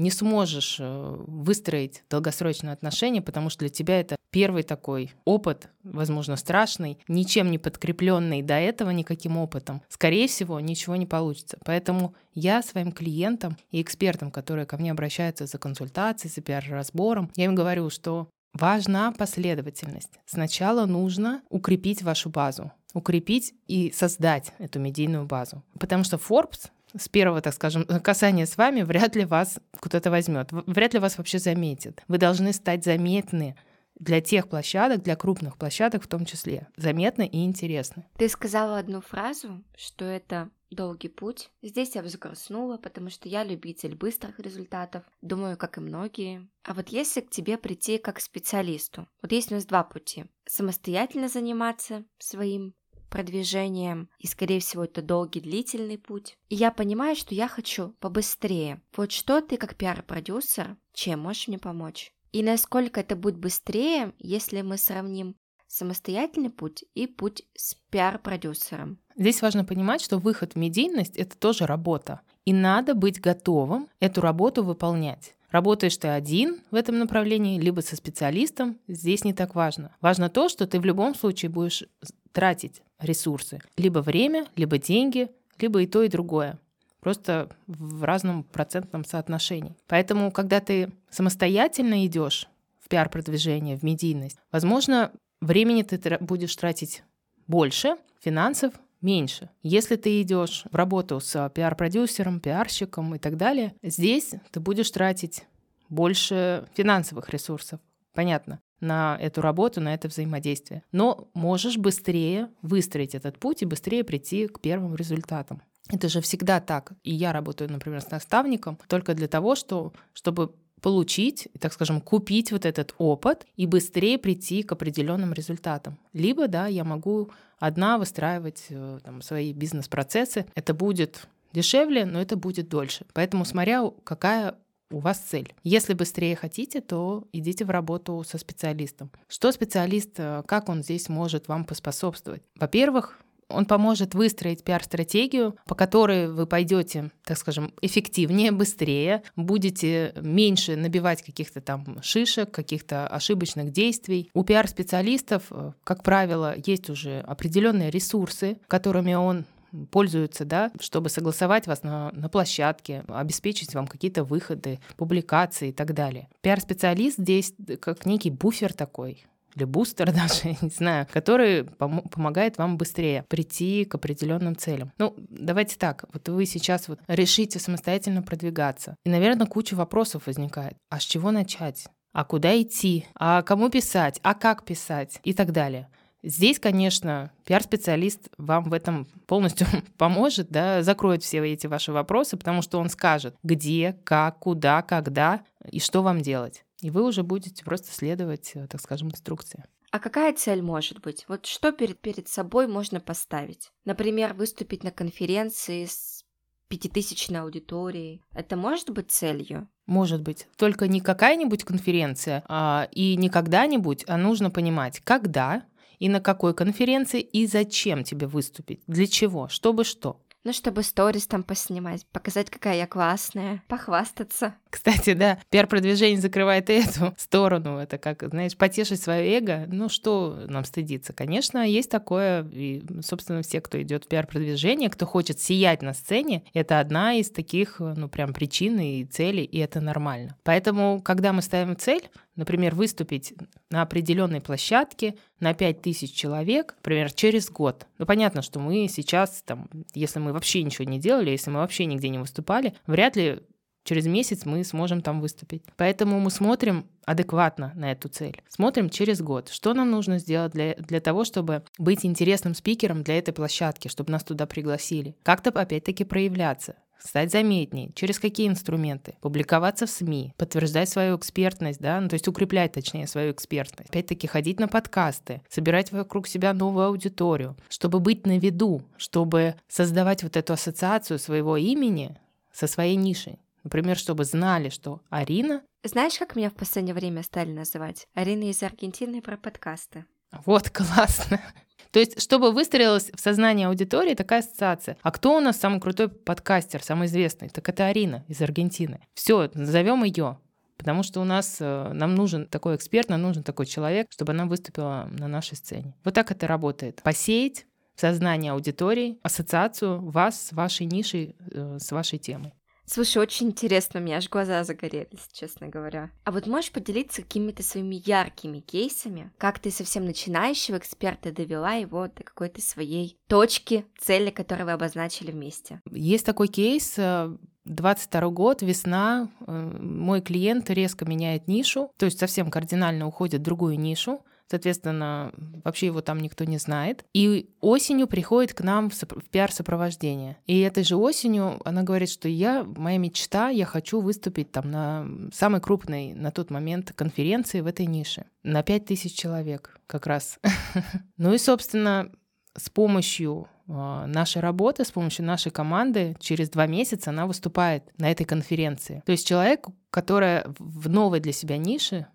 не 0.00 0.10
сможешь 0.10 0.78
э, 0.80 1.16
выстроить 1.26 2.02
долгосрочные 2.08 2.72
отношения, 2.72 3.20
потому 3.20 3.50
что 3.50 3.60
для 3.60 3.68
тебя 3.68 4.00
это 4.00 4.16
первый 4.30 4.62
такой 4.62 5.12
опыт, 5.24 5.68
возможно, 5.82 6.36
страшный, 6.36 6.98
ничем 7.06 7.50
не 7.50 7.58
подкрепленный 7.58 8.42
до 8.42 8.54
этого 8.54 8.90
никаким 8.90 9.36
опытом. 9.36 9.82
Скорее 9.88 10.26
всего, 10.26 10.58
ничего 10.58 10.96
не 10.96 11.06
получится. 11.06 11.58
Поэтому 11.64 12.14
я 12.34 12.62
своим 12.62 12.92
клиентам 12.92 13.56
и 13.70 13.82
экспертам, 13.82 14.30
которые 14.30 14.66
ко 14.66 14.78
мне 14.78 14.90
обращаются 14.90 15.46
за 15.46 15.58
консультацией, 15.58 16.32
за 16.32 16.40
пиар-разбором, 16.40 17.30
я 17.36 17.44
им 17.44 17.54
говорю, 17.54 17.90
что 17.90 18.28
важна 18.54 19.12
последовательность. 19.12 20.18
Сначала 20.26 20.86
нужно 20.86 21.42
укрепить 21.50 22.02
вашу 22.02 22.30
базу, 22.30 22.72
укрепить 22.94 23.54
и 23.68 23.92
создать 23.94 24.52
эту 24.58 24.80
медийную 24.80 25.26
базу. 25.26 25.62
Потому 25.78 26.04
что 26.04 26.16
Forbes 26.16 26.70
с 26.96 27.08
первого, 27.08 27.40
так 27.40 27.54
скажем, 27.54 27.84
касания 27.84 28.46
с 28.46 28.56
вами 28.56 28.82
вряд 28.82 29.16
ли 29.16 29.24
вас 29.24 29.58
кто-то 29.72 30.10
возьмет, 30.10 30.48
вряд 30.50 30.94
ли 30.94 31.00
вас 31.00 31.18
вообще 31.18 31.38
заметит. 31.38 32.02
Вы 32.08 32.18
должны 32.18 32.52
стать 32.52 32.84
заметны 32.84 33.56
для 33.94 34.20
тех 34.20 34.48
площадок, 34.48 35.02
для 35.02 35.14
крупных 35.14 35.56
площадок 35.56 36.02
в 36.02 36.08
том 36.08 36.24
числе, 36.24 36.68
заметны 36.76 37.26
и 37.26 37.44
интересны. 37.44 38.06
Ты 38.16 38.28
сказала 38.28 38.78
одну 38.78 39.00
фразу, 39.00 39.62
что 39.76 40.04
это 40.04 40.50
долгий 40.70 41.08
путь. 41.08 41.50
Здесь 41.62 41.94
я 41.94 42.02
взгрустнула, 42.02 42.78
потому 42.78 43.10
что 43.10 43.28
я 43.28 43.44
любитель 43.44 43.94
быстрых 43.94 44.38
результатов, 44.38 45.04
думаю, 45.20 45.56
как 45.56 45.78
и 45.78 45.80
многие. 45.80 46.48
А 46.64 46.74
вот 46.74 46.88
если 46.88 47.20
к 47.20 47.30
тебе 47.30 47.58
прийти 47.58 47.98
как 47.98 48.16
к 48.16 48.20
специалисту, 48.20 49.06
вот 49.20 49.32
есть 49.32 49.50
у 49.50 49.56
нас 49.56 49.66
два 49.66 49.84
пути. 49.84 50.26
Самостоятельно 50.46 51.28
заниматься 51.28 52.04
своим 52.18 52.74
продвижением, 53.10 54.08
и, 54.18 54.26
скорее 54.26 54.60
всего, 54.60 54.84
это 54.84 55.02
долгий, 55.02 55.40
длительный 55.40 55.98
путь. 55.98 56.38
И 56.48 56.54
я 56.54 56.70
понимаю, 56.70 57.16
что 57.16 57.34
я 57.34 57.48
хочу 57.48 57.90
побыстрее. 58.00 58.80
Вот 58.96 59.12
что 59.12 59.40
ты, 59.40 59.56
как 59.56 59.74
пиар-продюсер, 59.74 60.76
чем 60.94 61.20
можешь 61.20 61.48
мне 61.48 61.58
помочь? 61.58 62.12
И 62.32 62.42
насколько 62.42 63.00
это 63.00 63.16
будет 63.16 63.36
быстрее, 63.36 64.14
если 64.18 64.62
мы 64.62 64.78
сравним 64.78 65.34
самостоятельный 65.66 66.50
путь 66.50 66.84
и 66.94 67.06
путь 67.06 67.42
с 67.54 67.76
пиар-продюсером. 67.90 68.98
Здесь 69.16 69.40
важно 69.40 69.64
понимать, 69.64 70.00
что 70.00 70.18
выход 70.18 70.54
в 70.54 70.56
медийность— 70.56 71.16
это 71.16 71.36
тоже 71.36 71.66
работа. 71.66 72.22
И 72.44 72.52
надо 72.52 72.94
быть 72.94 73.20
готовым 73.20 73.88
эту 74.00 74.20
работу 74.20 74.64
выполнять. 74.64 75.34
Работаешь 75.50 75.96
ты 75.96 76.08
один 76.08 76.62
в 76.70 76.76
этом 76.76 76.98
направлении, 76.98 77.60
либо 77.60 77.80
со 77.80 77.96
специалистом, 77.96 78.78
здесь 78.86 79.24
не 79.24 79.32
так 79.32 79.54
важно. 79.54 79.94
Важно 80.00 80.28
то, 80.28 80.48
что 80.48 80.66
ты 80.66 80.78
в 80.78 80.84
любом 80.84 81.14
случае 81.14 81.50
будешь 81.50 81.84
тратить 82.32 82.82
ресурсы. 83.00 83.60
Либо 83.76 84.00
время, 84.00 84.46
либо 84.56 84.78
деньги, 84.78 85.28
либо 85.58 85.82
и 85.82 85.86
то, 85.86 86.02
и 86.02 86.08
другое. 86.08 86.58
Просто 87.00 87.48
в 87.66 88.04
разном 88.04 88.44
процентном 88.44 89.04
соотношении. 89.04 89.74
Поэтому, 89.86 90.30
когда 90.30 90.60
ты 90.60 90.92
самостоятельно 91.10 92.04
идешь 92.06 92.46
в 92.78 92.88
пиар-продвижение, 92.88 93.76
в 93.76 93.82
медийность, 93.82 94.38
возможно, 94.52 95.12
времени 95.40 95.82
ты 95.82 96.18
будешь 96.20 96.54
тратить 96.56 97.02
больше, 97.46 97.96
финансов 98.20 98.74
меньше. 99.00 99.48
Если 99.62 99.96
ты 99.96 100.20
идешь 100.20 100.64
в 100.70 100.74
работу 100.74 101.20
с 101.20 101.50
пиар-продюсером, 101.54 102.38
пиарщиком 102.38 103.14
и 103.14 103.18
так 103.18 103.38
далее, 103.38 103.74
здесь 103.82 104.34
ты 104.50 104.60
будешь 104.60 104.90
тратить 104.90 105.46
больше 105.88 106.68
финансовых 106.74 107.30
ресурсов. 107.30 107.80
Понятно 108.12 108.60
на 108.80 109.16
эту 109.20 109.40
работу, 109.42 109.80
на 109.80 109.94
это 109.94 110.08
взаимодействие. 110.08 110.82
Но 110.92 111.28
можешь 111.34 111.76
быстрее 111.76 112.48
выстроить 112.62 113.14
этот 113.14 113.38
путь 113.38 113.62
и 113.62 113.66
быстрее 113.66 114.04
прийти 114.04 114.46
к 114.46 114.60
первым 114.60 114.94
результатам. 114.94 115.62
Это 115.88 116.08
же 116.08 116.20
всегда 116.20 116.60
так. 116.60 116.92
И 117.02 117.12
я 117.12 117.32
работаю, 117.32 117.70
например, 117.70 118.00
с 118.00 118.10
наставником 118.10 118.78
только 118.86 119.14
для 119.14 119.28
того, 119.28 119.54
что, 119.54 119.92
чтобы 120.12 120.54
получить, 120.80 121.48
так 121.58 121.72
скажем, 121.72 122.00
купить 122.00 122.52
вот 122.52 122.64
этот 122.64 122.94
опыт 122.98 123.46
и 123.56 123.66
быстрее 123.66 124.18
прийти 124.18 124.62
к 124.62 124.72
определенным 124.72 125.32
результатам. 125.32 125.98
Либо, 126.12 126.48
да, 126.48 126.66
я 126.66 126.84
могу 126.84 127.30
одна 127.58 127.98
выстраивать 127.98 128.66
э, 128.70 129.00
там, 129.04 129.20
свои 129.20 129.52
бизнес-процессы. 129.52 130.46
Это 130.54 130.72
будет 130.72 131.28
дешевле, 131.52 132.06
но 132.06 132.20
это 132.20 132.36
будет 132.36 132.68
дольше. 132.68 133.04
Поэтому 133.12 133.44
смотря 133.44 133.90
какая 134.04 134.54
у 134.90 134.98
вас 134.98 135.18
цель. 135.18 135.54
Если 135.62 135.94
быстрее 135.94 136.36
хотите, 136.36 136.80
то 136.80 137.24
идите 137.32 137.64
в 137.64 137.70
работу 137.70 138.22
со 138.26 138.38
специалистом. 138.38 139.10
Что 139.28 139.52
специалист, 139.52 140.12
э, 140.18 140.42
как 140.46 140.68
он 140.68 140.82
здесь 140.82 141.08
может 141.08 141.48
вам 141.48 141.64
поспособствовать? 141.64 142.42
Во-первых, 142.58 143.18
он 143.50 143.66
поможет 143.66 144.14
выстроить 144.14 144.64
пиар-стратегию, 144.64 145.56
по 145.66 145.74
которой 145.74 146.30
вы 146.30 146.46
пойдете, 146.46 147.10
так 147.24 147.36
скажем, 147.36 147.74
эффективнее, 147.82 148.52
быстрее, 148.52 149.22
будете 149.36 150.14
меньше 150.20 150.76
набивать 150.76 151.22
каких-то 151.22 151.60
там 151.60 151.98
шишек, 152.02 152.50
каких-то 152.50 153.06
ошибочных 153.06 153.72
действий. 153.72 154.30
У 154.34 154.44
пиар-специалистов, 154.44 155.44
э, 155.50 155.72
как 155.84 156.02
правило, 156.02 156.54
есть 156.64 156.90
уже 156.90 157.20
определенные 157.20 157.90
ресурсы, 157.90 158.58
которыми 158.68 159.14
он 159.14 159.44
пользуются, 159.90 160.44
да, 160.44 160.70
чтобы 160.80 161.08
согласовать 161.08 161.66
вас 161.66 161.82
на, 161.82 162.10
на 162.12 162.28
площадке, 162.28 163.04
обеспечить 163.08 163.74
вам 163.74 163.86
какие-то 163.86 164.24
выходы, 164.24 164.80
публикации 164.96 165.70
и 165.70 165.72
так 165.72 165.94
далее. 165.94 166.28
Пиар-специалист 166.42 167.18
здесь 167.18 167.54
как 167.80 168.06
некий 168.06 168.30
буфер 168.30 168.72
такой, 168.72 169.24
или 169.56 169.64
бустер 169.64 170.12
даже, 170.12 170.40
я 170.44 170.56
не 170.60 170.70
знаю, 170.70 171.06
который 171.12 171.62
пом- 171.62 172.08
помогает 172.08 172.58
вам 172.58 172.76
быстрее 172.76 173.24
прийти 173.28 173.84
к 173.84 173.94
определенным 173.94 174.56
целям. 174.56 174.92
Ну, 174.98 175.14
давайте 175.18 175.76
так, 175.76 176.04
вот 176.12 176.28
вы 176.28 176.46
сейчас 176.46 176.88
вот 176.88 177.00
решите 177.08 177.58
самостоятельно 177.58 178.22
продвигаться, 178.22 178.96
и, 179.04 179.10
наверное, 179.10 179.46
куча 179.46 179.74
вопросов 179.74 180.26
возникает. 180.26 180.76
А 180.88 181.00
с 181.00 181.04
чего 181.04 181.30
начать? 181.30 181.86
А 182.12 182.24
куда 182.24 182.60
идти? 182.60 183.06
А 183.14 183.42
кому 183.42 183.68
писать? 183.70 184.18
А 184.22 184.34
как 184.34 184.64
писать? 184.64 185.20
И 185.22 185.32
так 185.32 185.52
далее. 185.52 185.88
Здесь, 186.22 186.58
конечно, 186.58 187.32
пиар-специалист 187.46 188.28
вам 188.36 188.64
в 188.64 188.72
этом 188.72 189.06
полностью 189.26 189.66
поможет, 189.98 190.50
да, 190.50 190.82
закроет 190.82 191.22
все 191.22 191.38
эти 191.38 191.66
ваши 191.66 191.92
вопросы, 191.92 192.36
потому 192.36 192.62
что 192.62 192.78
он 192.78 192.90
скажет, 192.90 193.36
где, 193.42 193.98
как, 194.04 194.38
куда, 194.40 194.82
когда 194.82 195.42
и 195.70 195.80
что 195.80 196.02
вам 196.02 196.20
делать. 196.20 196.64
И 196.82 196.90
вы 196.90 197.04
уже 197.04 197.22
будете 197.22 197.64
просто 197.64 197.92
следовать, 197.92 198.52
э, 198.54 198.66
так 198.66 198.80
скажем, 198.80 199.08
инструкции. 199.08 199.64
А 199.90 199.98
какая 199.98 200.32
цель 200.32 200.62
может 200.62 201.00
быть? 201.00 201.24
Вот 201.28 201.46
что 201.46 201.72
перед, 201.72 202.00
перед 202.00 202.28
собой 202.28 202.68
можно 202.68 203.00
поставить? 203.00 203.72
Например, 203.84 204.34
выступить 204.34 204.84
на 204.84 204.90
конференции 204.90 205.84
с 205.84 206.24
пятитысячной 206.68 207.40
аудиторией. 207.40 208.22
Это 208.32 208.56
может 208.56 208.90
быть 208.90 209.10
целью? 209.10 209.68
Может 209.86 210.22
быть. 210.22 210.46
Только 210.56 210.86
не 210.86 211.00
какая-нибудь 211.00 211.64
конференция 211.64 212.44
а, 212.46 212.88
и 212.92 213.16
не 213.16 213.28
когда-нибудь, 213.28 214.04
а 214.06 214.16
нужно 214.16 214.50
понимать, 214.50 215.00
когда 215.00 215.64
и 216.00 216.08
на 216.08 216.20
какой 216.20 216.54
конференции 216.54 217.20
и 217.20 217.46
зачем 217.46 218.02
тебе 218.02 218.26
выступить, 218.26 218.82
для 218.88 219.06
чего, 219.06 219.48
чтобы 219.48 219.84
что. 219.84 220.20
Ну, 220.42 220.54
чтобы 220.54 220.82
сторис 220.82 221.26
там 221.26 221.42
поснимать, 221.42 222.06
показать, 222.06 222.48
какая 222.48 222.78
я 222.78 222.86
классная, 222.86 223.62
похвастаться. 223.68 224.54
Кстати, 224.70 225.12
да, 225.12 225.38
пиар-продвижение 225.50 226.18
закрывает 226.18 226.70
и 226.70 226.74
эту 226.74 227.14
сторону. 227.18 227.76
Это 227.76 227.98
как, 227.98 228.22
знаешь, 228.26 228.56
потешить 228.56 229.02
свое 229.02 229.36
эго. 229.36 229.66
Ну, 229.66 229.90
что 229.90 230.38
нам 230.48 230.64
стыдиться? 230.64 231.12
Конечно, 231.12 231.68
есть 231.68 231.90
такое. 231.90 232.48
И, 232.52 232.82
собственно, 233.02 233.42
все, 233.42 233.60
кто 233.60 233.82
идет 233.82 234.04
в 234.04 234.08
пиар-продвижение, 234.08 234.88
кто 234.88 235.04
хочет 235.04 235.40
сиять 235.40 235.82
на 235.82 235.92
сцене, 235.92 236.44
это 236.54 236.80
одна 236.80 237.14
из 237.14 237.30
таких, 237.30 237.78
ну, 237.78 238.08
прям 238.08 238.32
причин 238.32 238.80
и 238.80 239.04
целей, 239.04 239.44
и 239.44 239.58
это 239.58 239.82
нормально. 239.82 240.38
Поэтому, 240.42 241.02
когда 241.02 241.34
мы 241.34 241.42
ставим 241.42 241.76
цель, 241.76 242.08
например, 242.40 242.74
выступить 242.74 243.34
на 243.70 243.82
определенной 243.82 244.40
площадке 244.40 245.14
на 245.38 245.52
5000 245.52 246.12
человек, 246.12 246.74
например, 246.78 247.12
через 247.12 247.50
год. 247.50 247.86
Ну, 247.98 248.06
понятно, 248.06 248.40
что 248.40 248.58
мы 248.58 248.88
сейчас, 248.88 249.42
там, 249.44 249.68
если 249.94 250.18
мы 250.18 250.32
вообще 250.32 250.62
ничего 250.62 250.88
не 250.88 250.98
делали, 250.98 251.30
если 251.30 251.50
мы 251.50 251.60
вообще 251.60 251.84
нигде 251.84 252.08
не 252.08 252.18
выступали, 252.18 252.74
вряд 252.86 253.14
ли 253.14 253.40
через 253.84 254.06
месяц 254.06 254.46
мы 254.46 254.64
сможем 254.64 255.02
там 255.02 255.20
выступить. 255.20 255.62
Поэтому 255.76 256.18
мы 256.18 256.30
смотрим 256.30 256.86
адекватно 257.04 257.72
на 257.74 257.92
эту 257.92 258.08
цель. 258.08 258.42
Смотрим 258.48 258.88
через 258.88 259.20
год, 259.20 259.50
что 259.50 259.74
нам 259.74 259.90
нужно 259.90 260.18
сделать 260.18 260.52
для, 260.52 260.74
для 260.74 261.00
того, 261.00 261.24
чтобы 261.24 261.62
быть 261.78 262.06
интересным 262.06 262.54
спикером 262.54 263.02
для 263.02 263.18
этой 263.18 263.34
площадки, 263.34 263.88
чтобы 263.88 264.12
нас 264.12 264.24
туда 264.24 264.46
пригласили. 264.46 265.14
Как-то 265.22 265.50
опять-таки 265.50 266.04
проявляться 266.04 266.76
стать 267.02 267.30
заметнее, 267.30 267.90
через 267.94 268.18
какие 268.18 268.48
инструменты, 268.48 269.16
публиковаться 269.20 269.86
в 269.86 269.90
СМИ, 269.90 270.34
подтверждать 270.36 270.88
свою 270.88 271.16
экспертность, 271.16 271.80
да, 271.80 272.00
ну, 272.00 272.08
то 272.08 272.14
есть 272.14 272.28
укреплять, 272.28 272.72
точнее, 272.72 273.06
свою 273.06 273.32
экспертность. 273.32 273.90
Опять-таки 273.90 274.26
ходить 274.26 274.60
на 274.60 274.68
подкасты, 274.68 275.42
собирать 275.48 275.92
вокруг 275.92 276.26
себя 276.26 276.52
новую 276.52 276.86
аудиторию, 276.86 277.56
чтобы 277.68 278.00
быть 278.00 278.26
на 278.26 278.38
виду, 278.38 278.82
чтобы 278.96 279.54
создавать 279.68 280.22
вот 280.22 280.36
эту 280.36 280.52
ассоциацию 280.52 281.18
своего 281.18 281.56
имени 281.56 282.16
со 282.52 282.66
своей 282.66 282.96
нишей. 282.96 283.38
Например, 283.64 283.96
чтобы 283.96 284.24
знали, 284.24 284.68
что 284.70 285.00
Арина... 285.10 285.62
Знаешь, 285.82 286.18
как 286.18 286.36
меня 286.36 286.50
в 286.50 286.54
последнее 286.54 286.94
время 286.94 287.22
стали 287.22 287.52
называть? 287.52 288.06
Арина 288.14 288.44
из 288.44 288.62
Аргентины 288.62 289.20
про 289.22 289.36
подкасты. 289.36 290.04
Вот, 290.44 290.70
классно. 290.70 291.40
То 291.90 291.98
есть, 291.98 292.20
чтобы 292.20 292.52
выстроилась 292.52 293.10
в 293.14 293.20
сознании 293.20 293.66
аудитории 293.66 294.14
такая 294.14 294.40
ассоциация. 294.40 294.96
А 295.02 295.10
кто 295.10 295.36
у 295.36 295.40
нас 295.40 295.58
самый 295.58 295.80
крутой 295.80 296.08
подкастер, 296.08 296.82
самый 296.82 297.06
известный? 297.06 297.48
Так 297.48 297.68
это 297.68 297.86
Арина 297.86 298.24
из 298.28 298.40
Аргентины. 298.40 299.00
Все, 299.14 299.50
назовем 299.54 300.04
ее. 300.04 300.38
Потому 300.76 301.02
что 301.02 301.20
у 301.20 301.24
нас 301.24 301.58
э, 301.60 301.90
нам 301.92 302.14
нужен 302.14 302.46
такой 302.46 302.74
эксперт, 302.76 303.10
нам 303.10 303.20
нужен 303.20 303.42
такой 303.42 303.66
человек, 303.66 304.06
чтобы 304.10 304.32
она 304.32 304.46
выступила 304.46 305.08
на 305.10 305.28
нашей 305.28 305.56
сцене. 305.56 305.94
Вот 306.04 306.14
так 306.14 306.30
это 306.30 306.46
работает. 306.46 307.02
Посеять 307.02 307.66
в 307.94 308.00
сознании 308.00 308.48
аудитории 308.48 309.18
ассоциацию 309.22 310.00
вас 310.00 310.40
с 310.40 310.52
вашей 310.52 310.86
нишей, 310.86 311.36
э, 311.52 311.76
с 311.78 311.92
вашей 311.92 312.18
темой. 312.18 312.54
Слушай, 312.92 313.18
очень 313.22 313.50
интересно, 313.50 314.00
у 314.00 314.02
меня 314.02 314.16
аж 314.16 314.28
глаза 314.28 314.64
загорелись, 314.64 315.28
честно 315.32 315.68
говоря. 315.68 316.10
А 316.24 316.32
вот 316.32 316.48
можешь 316.48 316.72
поделиться 316.72 317.22
какими-то 317.22 317.62
своими 317.62 318.02
яркими 318.04 318.58
кейсами, 318.58 319.30
как 319.38 319.60
ты 319.60 319.70
совсем 319.70 320.04
начинающего 320.04 320.78
эксперта 320.78 321.30
довела 321.30 321.74
его 321.74 322.08
до 322.08 322.24
какой-то 322.24 322.60
своей 322.60 323.16
точки, 323.28 323.86
цели, 323.96 324.30
которую 324.30 324.66
вы 324.66 324.72
обозначили 324.72 325.30
вместе? 325.30 325.80
Есть 325.92 326.26
такой 326.26 326.48
кейс, 326.48 326.96
22 326.96 328.20
э, 328.20 328.30
год, 328.30 328.62
весна, 328.62 329.28
э, 329.46 329.52
мой 329.52 330.20
клиент 330.20 330.68
резко 330.68 331.04
меняет 331.04 331.46
нишу, 331.46 331.92
то 331.96 332.06
есть 332.06 332.18
совсем 332.18 332.50
кардинально 332.50 333.06
уходит 333.06 333.42
в 333.42 333.44
другую 333.44 333.78
нишу, 333.78 334.24
Соответственно, 334.50 335.32
вообще 335.64 335.86
его 335.86 336.00
там 336.00 336.18
никто 336.18 336.44
не 336.44 336.58
знает. 336.58 337.04
И 337.14 337.50
осенью 337.60 338.08
приходит 338.08 338.52
к 338.52 338.62
нам 338.62 338.90
в, 338.90 338.94
в 338.94 339.28
пиар-сопровождение. 339.30 340.38
И 340.46 340.58
этой 340.58 340.82
же 340.82 340.96
осенью 340.96 341.60
она 341.64 341.84
говорит, 341.84 342.10
что 342.10 342.28
я, 342.28 342.64
моя 342.64 342.98
мечта, 342.98 343.50
я 343.50 343.64
хочу 343.64 344.00
выступить 344.00 344.50
там 344.50 344.70
на 344.70 345.06
самой 345.32 345.60
крупной 345.60 346.14
на 346.14 346.32
тот 346.32 346.50
момент 346.50 346.92
конференции 346.96 347.60
в 347.60 347.66
этой 347.66 347.86
нише. 347.86 348.24
На 348.42 348.64
5000 348.64 349.14
человек 349.14 349.78
как 349.86 350.06
раз. 350.06 350.38
Ну 351.16 351.34
и, 351.34 351.38
собственно, 351.38 352.10
с 352.56 352.70
помощью 352.70 353.46
а, 353.68 354.06
нашей 354.06 354.40
работы, 354.40 354.84
с 354.84 354.90
помощью 354.90 355.24
нашей 355.24 355.52
команды 355.52 356.16
через 356.18 356.50
два 356.50 356.66
месяца 356.66 357.10
она 357.10 357.26
выступает 357.26 357.84
на 357.98 358.10
этой 358.10 358.24
конференции. 358.24 359.02
То 359.06 359.12
есть 359.12 359.26
человек, 359.26 359.66
который 359.90 360.42
в 360.58 360.88
новой 360.88 361.20
для 361.20 361.32
себя 361.32 361.56
нише, 361.56 362.06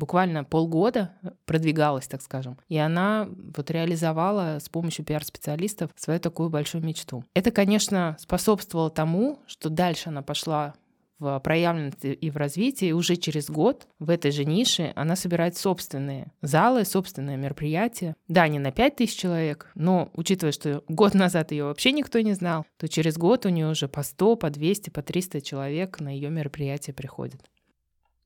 буквально 0.00 0.44
полгода 0.44 1.12
продвигалась, 1.44 2.08
так 2.08 2.22
скажем. 2.22 2.58
И 2.68 2.78
она 2.78 3.28
вот 3.54 3.70
реализовала 3.70 4.58
с 4.58 4.68
помощью 4.68 5.04
пиар-специалистов 5.04 5.90
свою 5.94 6.18
такую 6.18 6.48
большую 6.48 6.82
мечту. 6.82 7.22
Это, 7.34 7.50
конечно, 7.50 8.16
способствовало 8.18 8.90
тому, 8.90 9.40
что 9.46 9.68
дальше 9.68 10.08
она 10.08 10.22
пошла 10.22 10.74
в 11.18 11.38
проявленности 11.40 12.06
и 12.06 12.30
в 12.30 12.38
развитии, 12.38 12.88
и 12.88 12.92
уже 12.92 13.16
через 13.16 13.50
год 13.50 13.86
в 13.98 14.08
этой 14.08 14.30
же 14.30 14.46
нише 14.46 14.94
она 14.96 15.16
собирает 15.16 15.54
собственные 15.54 16.32
залы, 16.40 16.86
собственные 16.86 17.36
мероприятия. 17.36 18.16
Да, 18.26 18.48
не 18.48 18.58
на 18.58 18.72
5 18.72 18.96
тысяч 18.96 19.18
человек, 19.18 19.70
но 19.74 20.10
учитывая, 20.14 20.52
что 20.52 20.82
год 20.88 21.12
назад 21.12 21.52
ее 21.52 21.64
вообще 21.64 21.92
никто 21.92 22.18
не 22.20 22.32
знал, 22.32 22.64
то 22.78 22.88
через 22.88 23.18
год 23.18 23.44
у 23.44 23.50
нее 23.50 23.68
уже 23.68 23.86
по 23.86 24.02
100, 24.02 24.36
по 24.36 24.48
200, 24.48 24.88
по 24.88 25.02
300 25.02 25.42
человек 25.42 26.00
на 26.00 26.08
ее 26.08 26.30
мероприятия 26.30 26.94
приходят. 26.94 27.42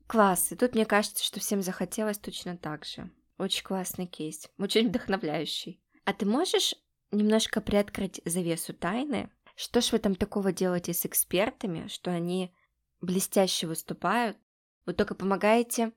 Класс. 0.07 0.53
И 0.53 0.57
тут 0.57 0.75
мне 0.75 0.87
кажется, 0.87 1.25
что 1.25 1.41
всем 1.41 1.63
захотелось 1.63 2.19
точно 2.19 2.57
так 2.57 2.85
же. 2.85 3.11
Очень 3.39 3.65
классный 3.65 4.07
кейс, 4.07 4.49
очень 4.59 4.89
вдохновляющий. 4.89 5.83
А 6.05 6.13
ты 6.13 6.27
можешь 6.27 6.75
немножко 7.11 7.61
приоткрыть 7.61 8.21
завесу 8.25 8.75
тайны? 8.75 9.31
Что 9.57 9.81
ж 9.81 9.93
вы 9.93 9.99
там 9.99 10.15
такого 10.15 10.53
делаете 10.53 10.93
с 10.95 11.07
экспертами, 11.07 11.89
что 11.89 12.11
они 12.11 12.55
блестяще 13.01 13.67
выступают? 13.67 14.37
Вы 14.87 14.93
только 14.93 15.15
помогаете 15.15 15.93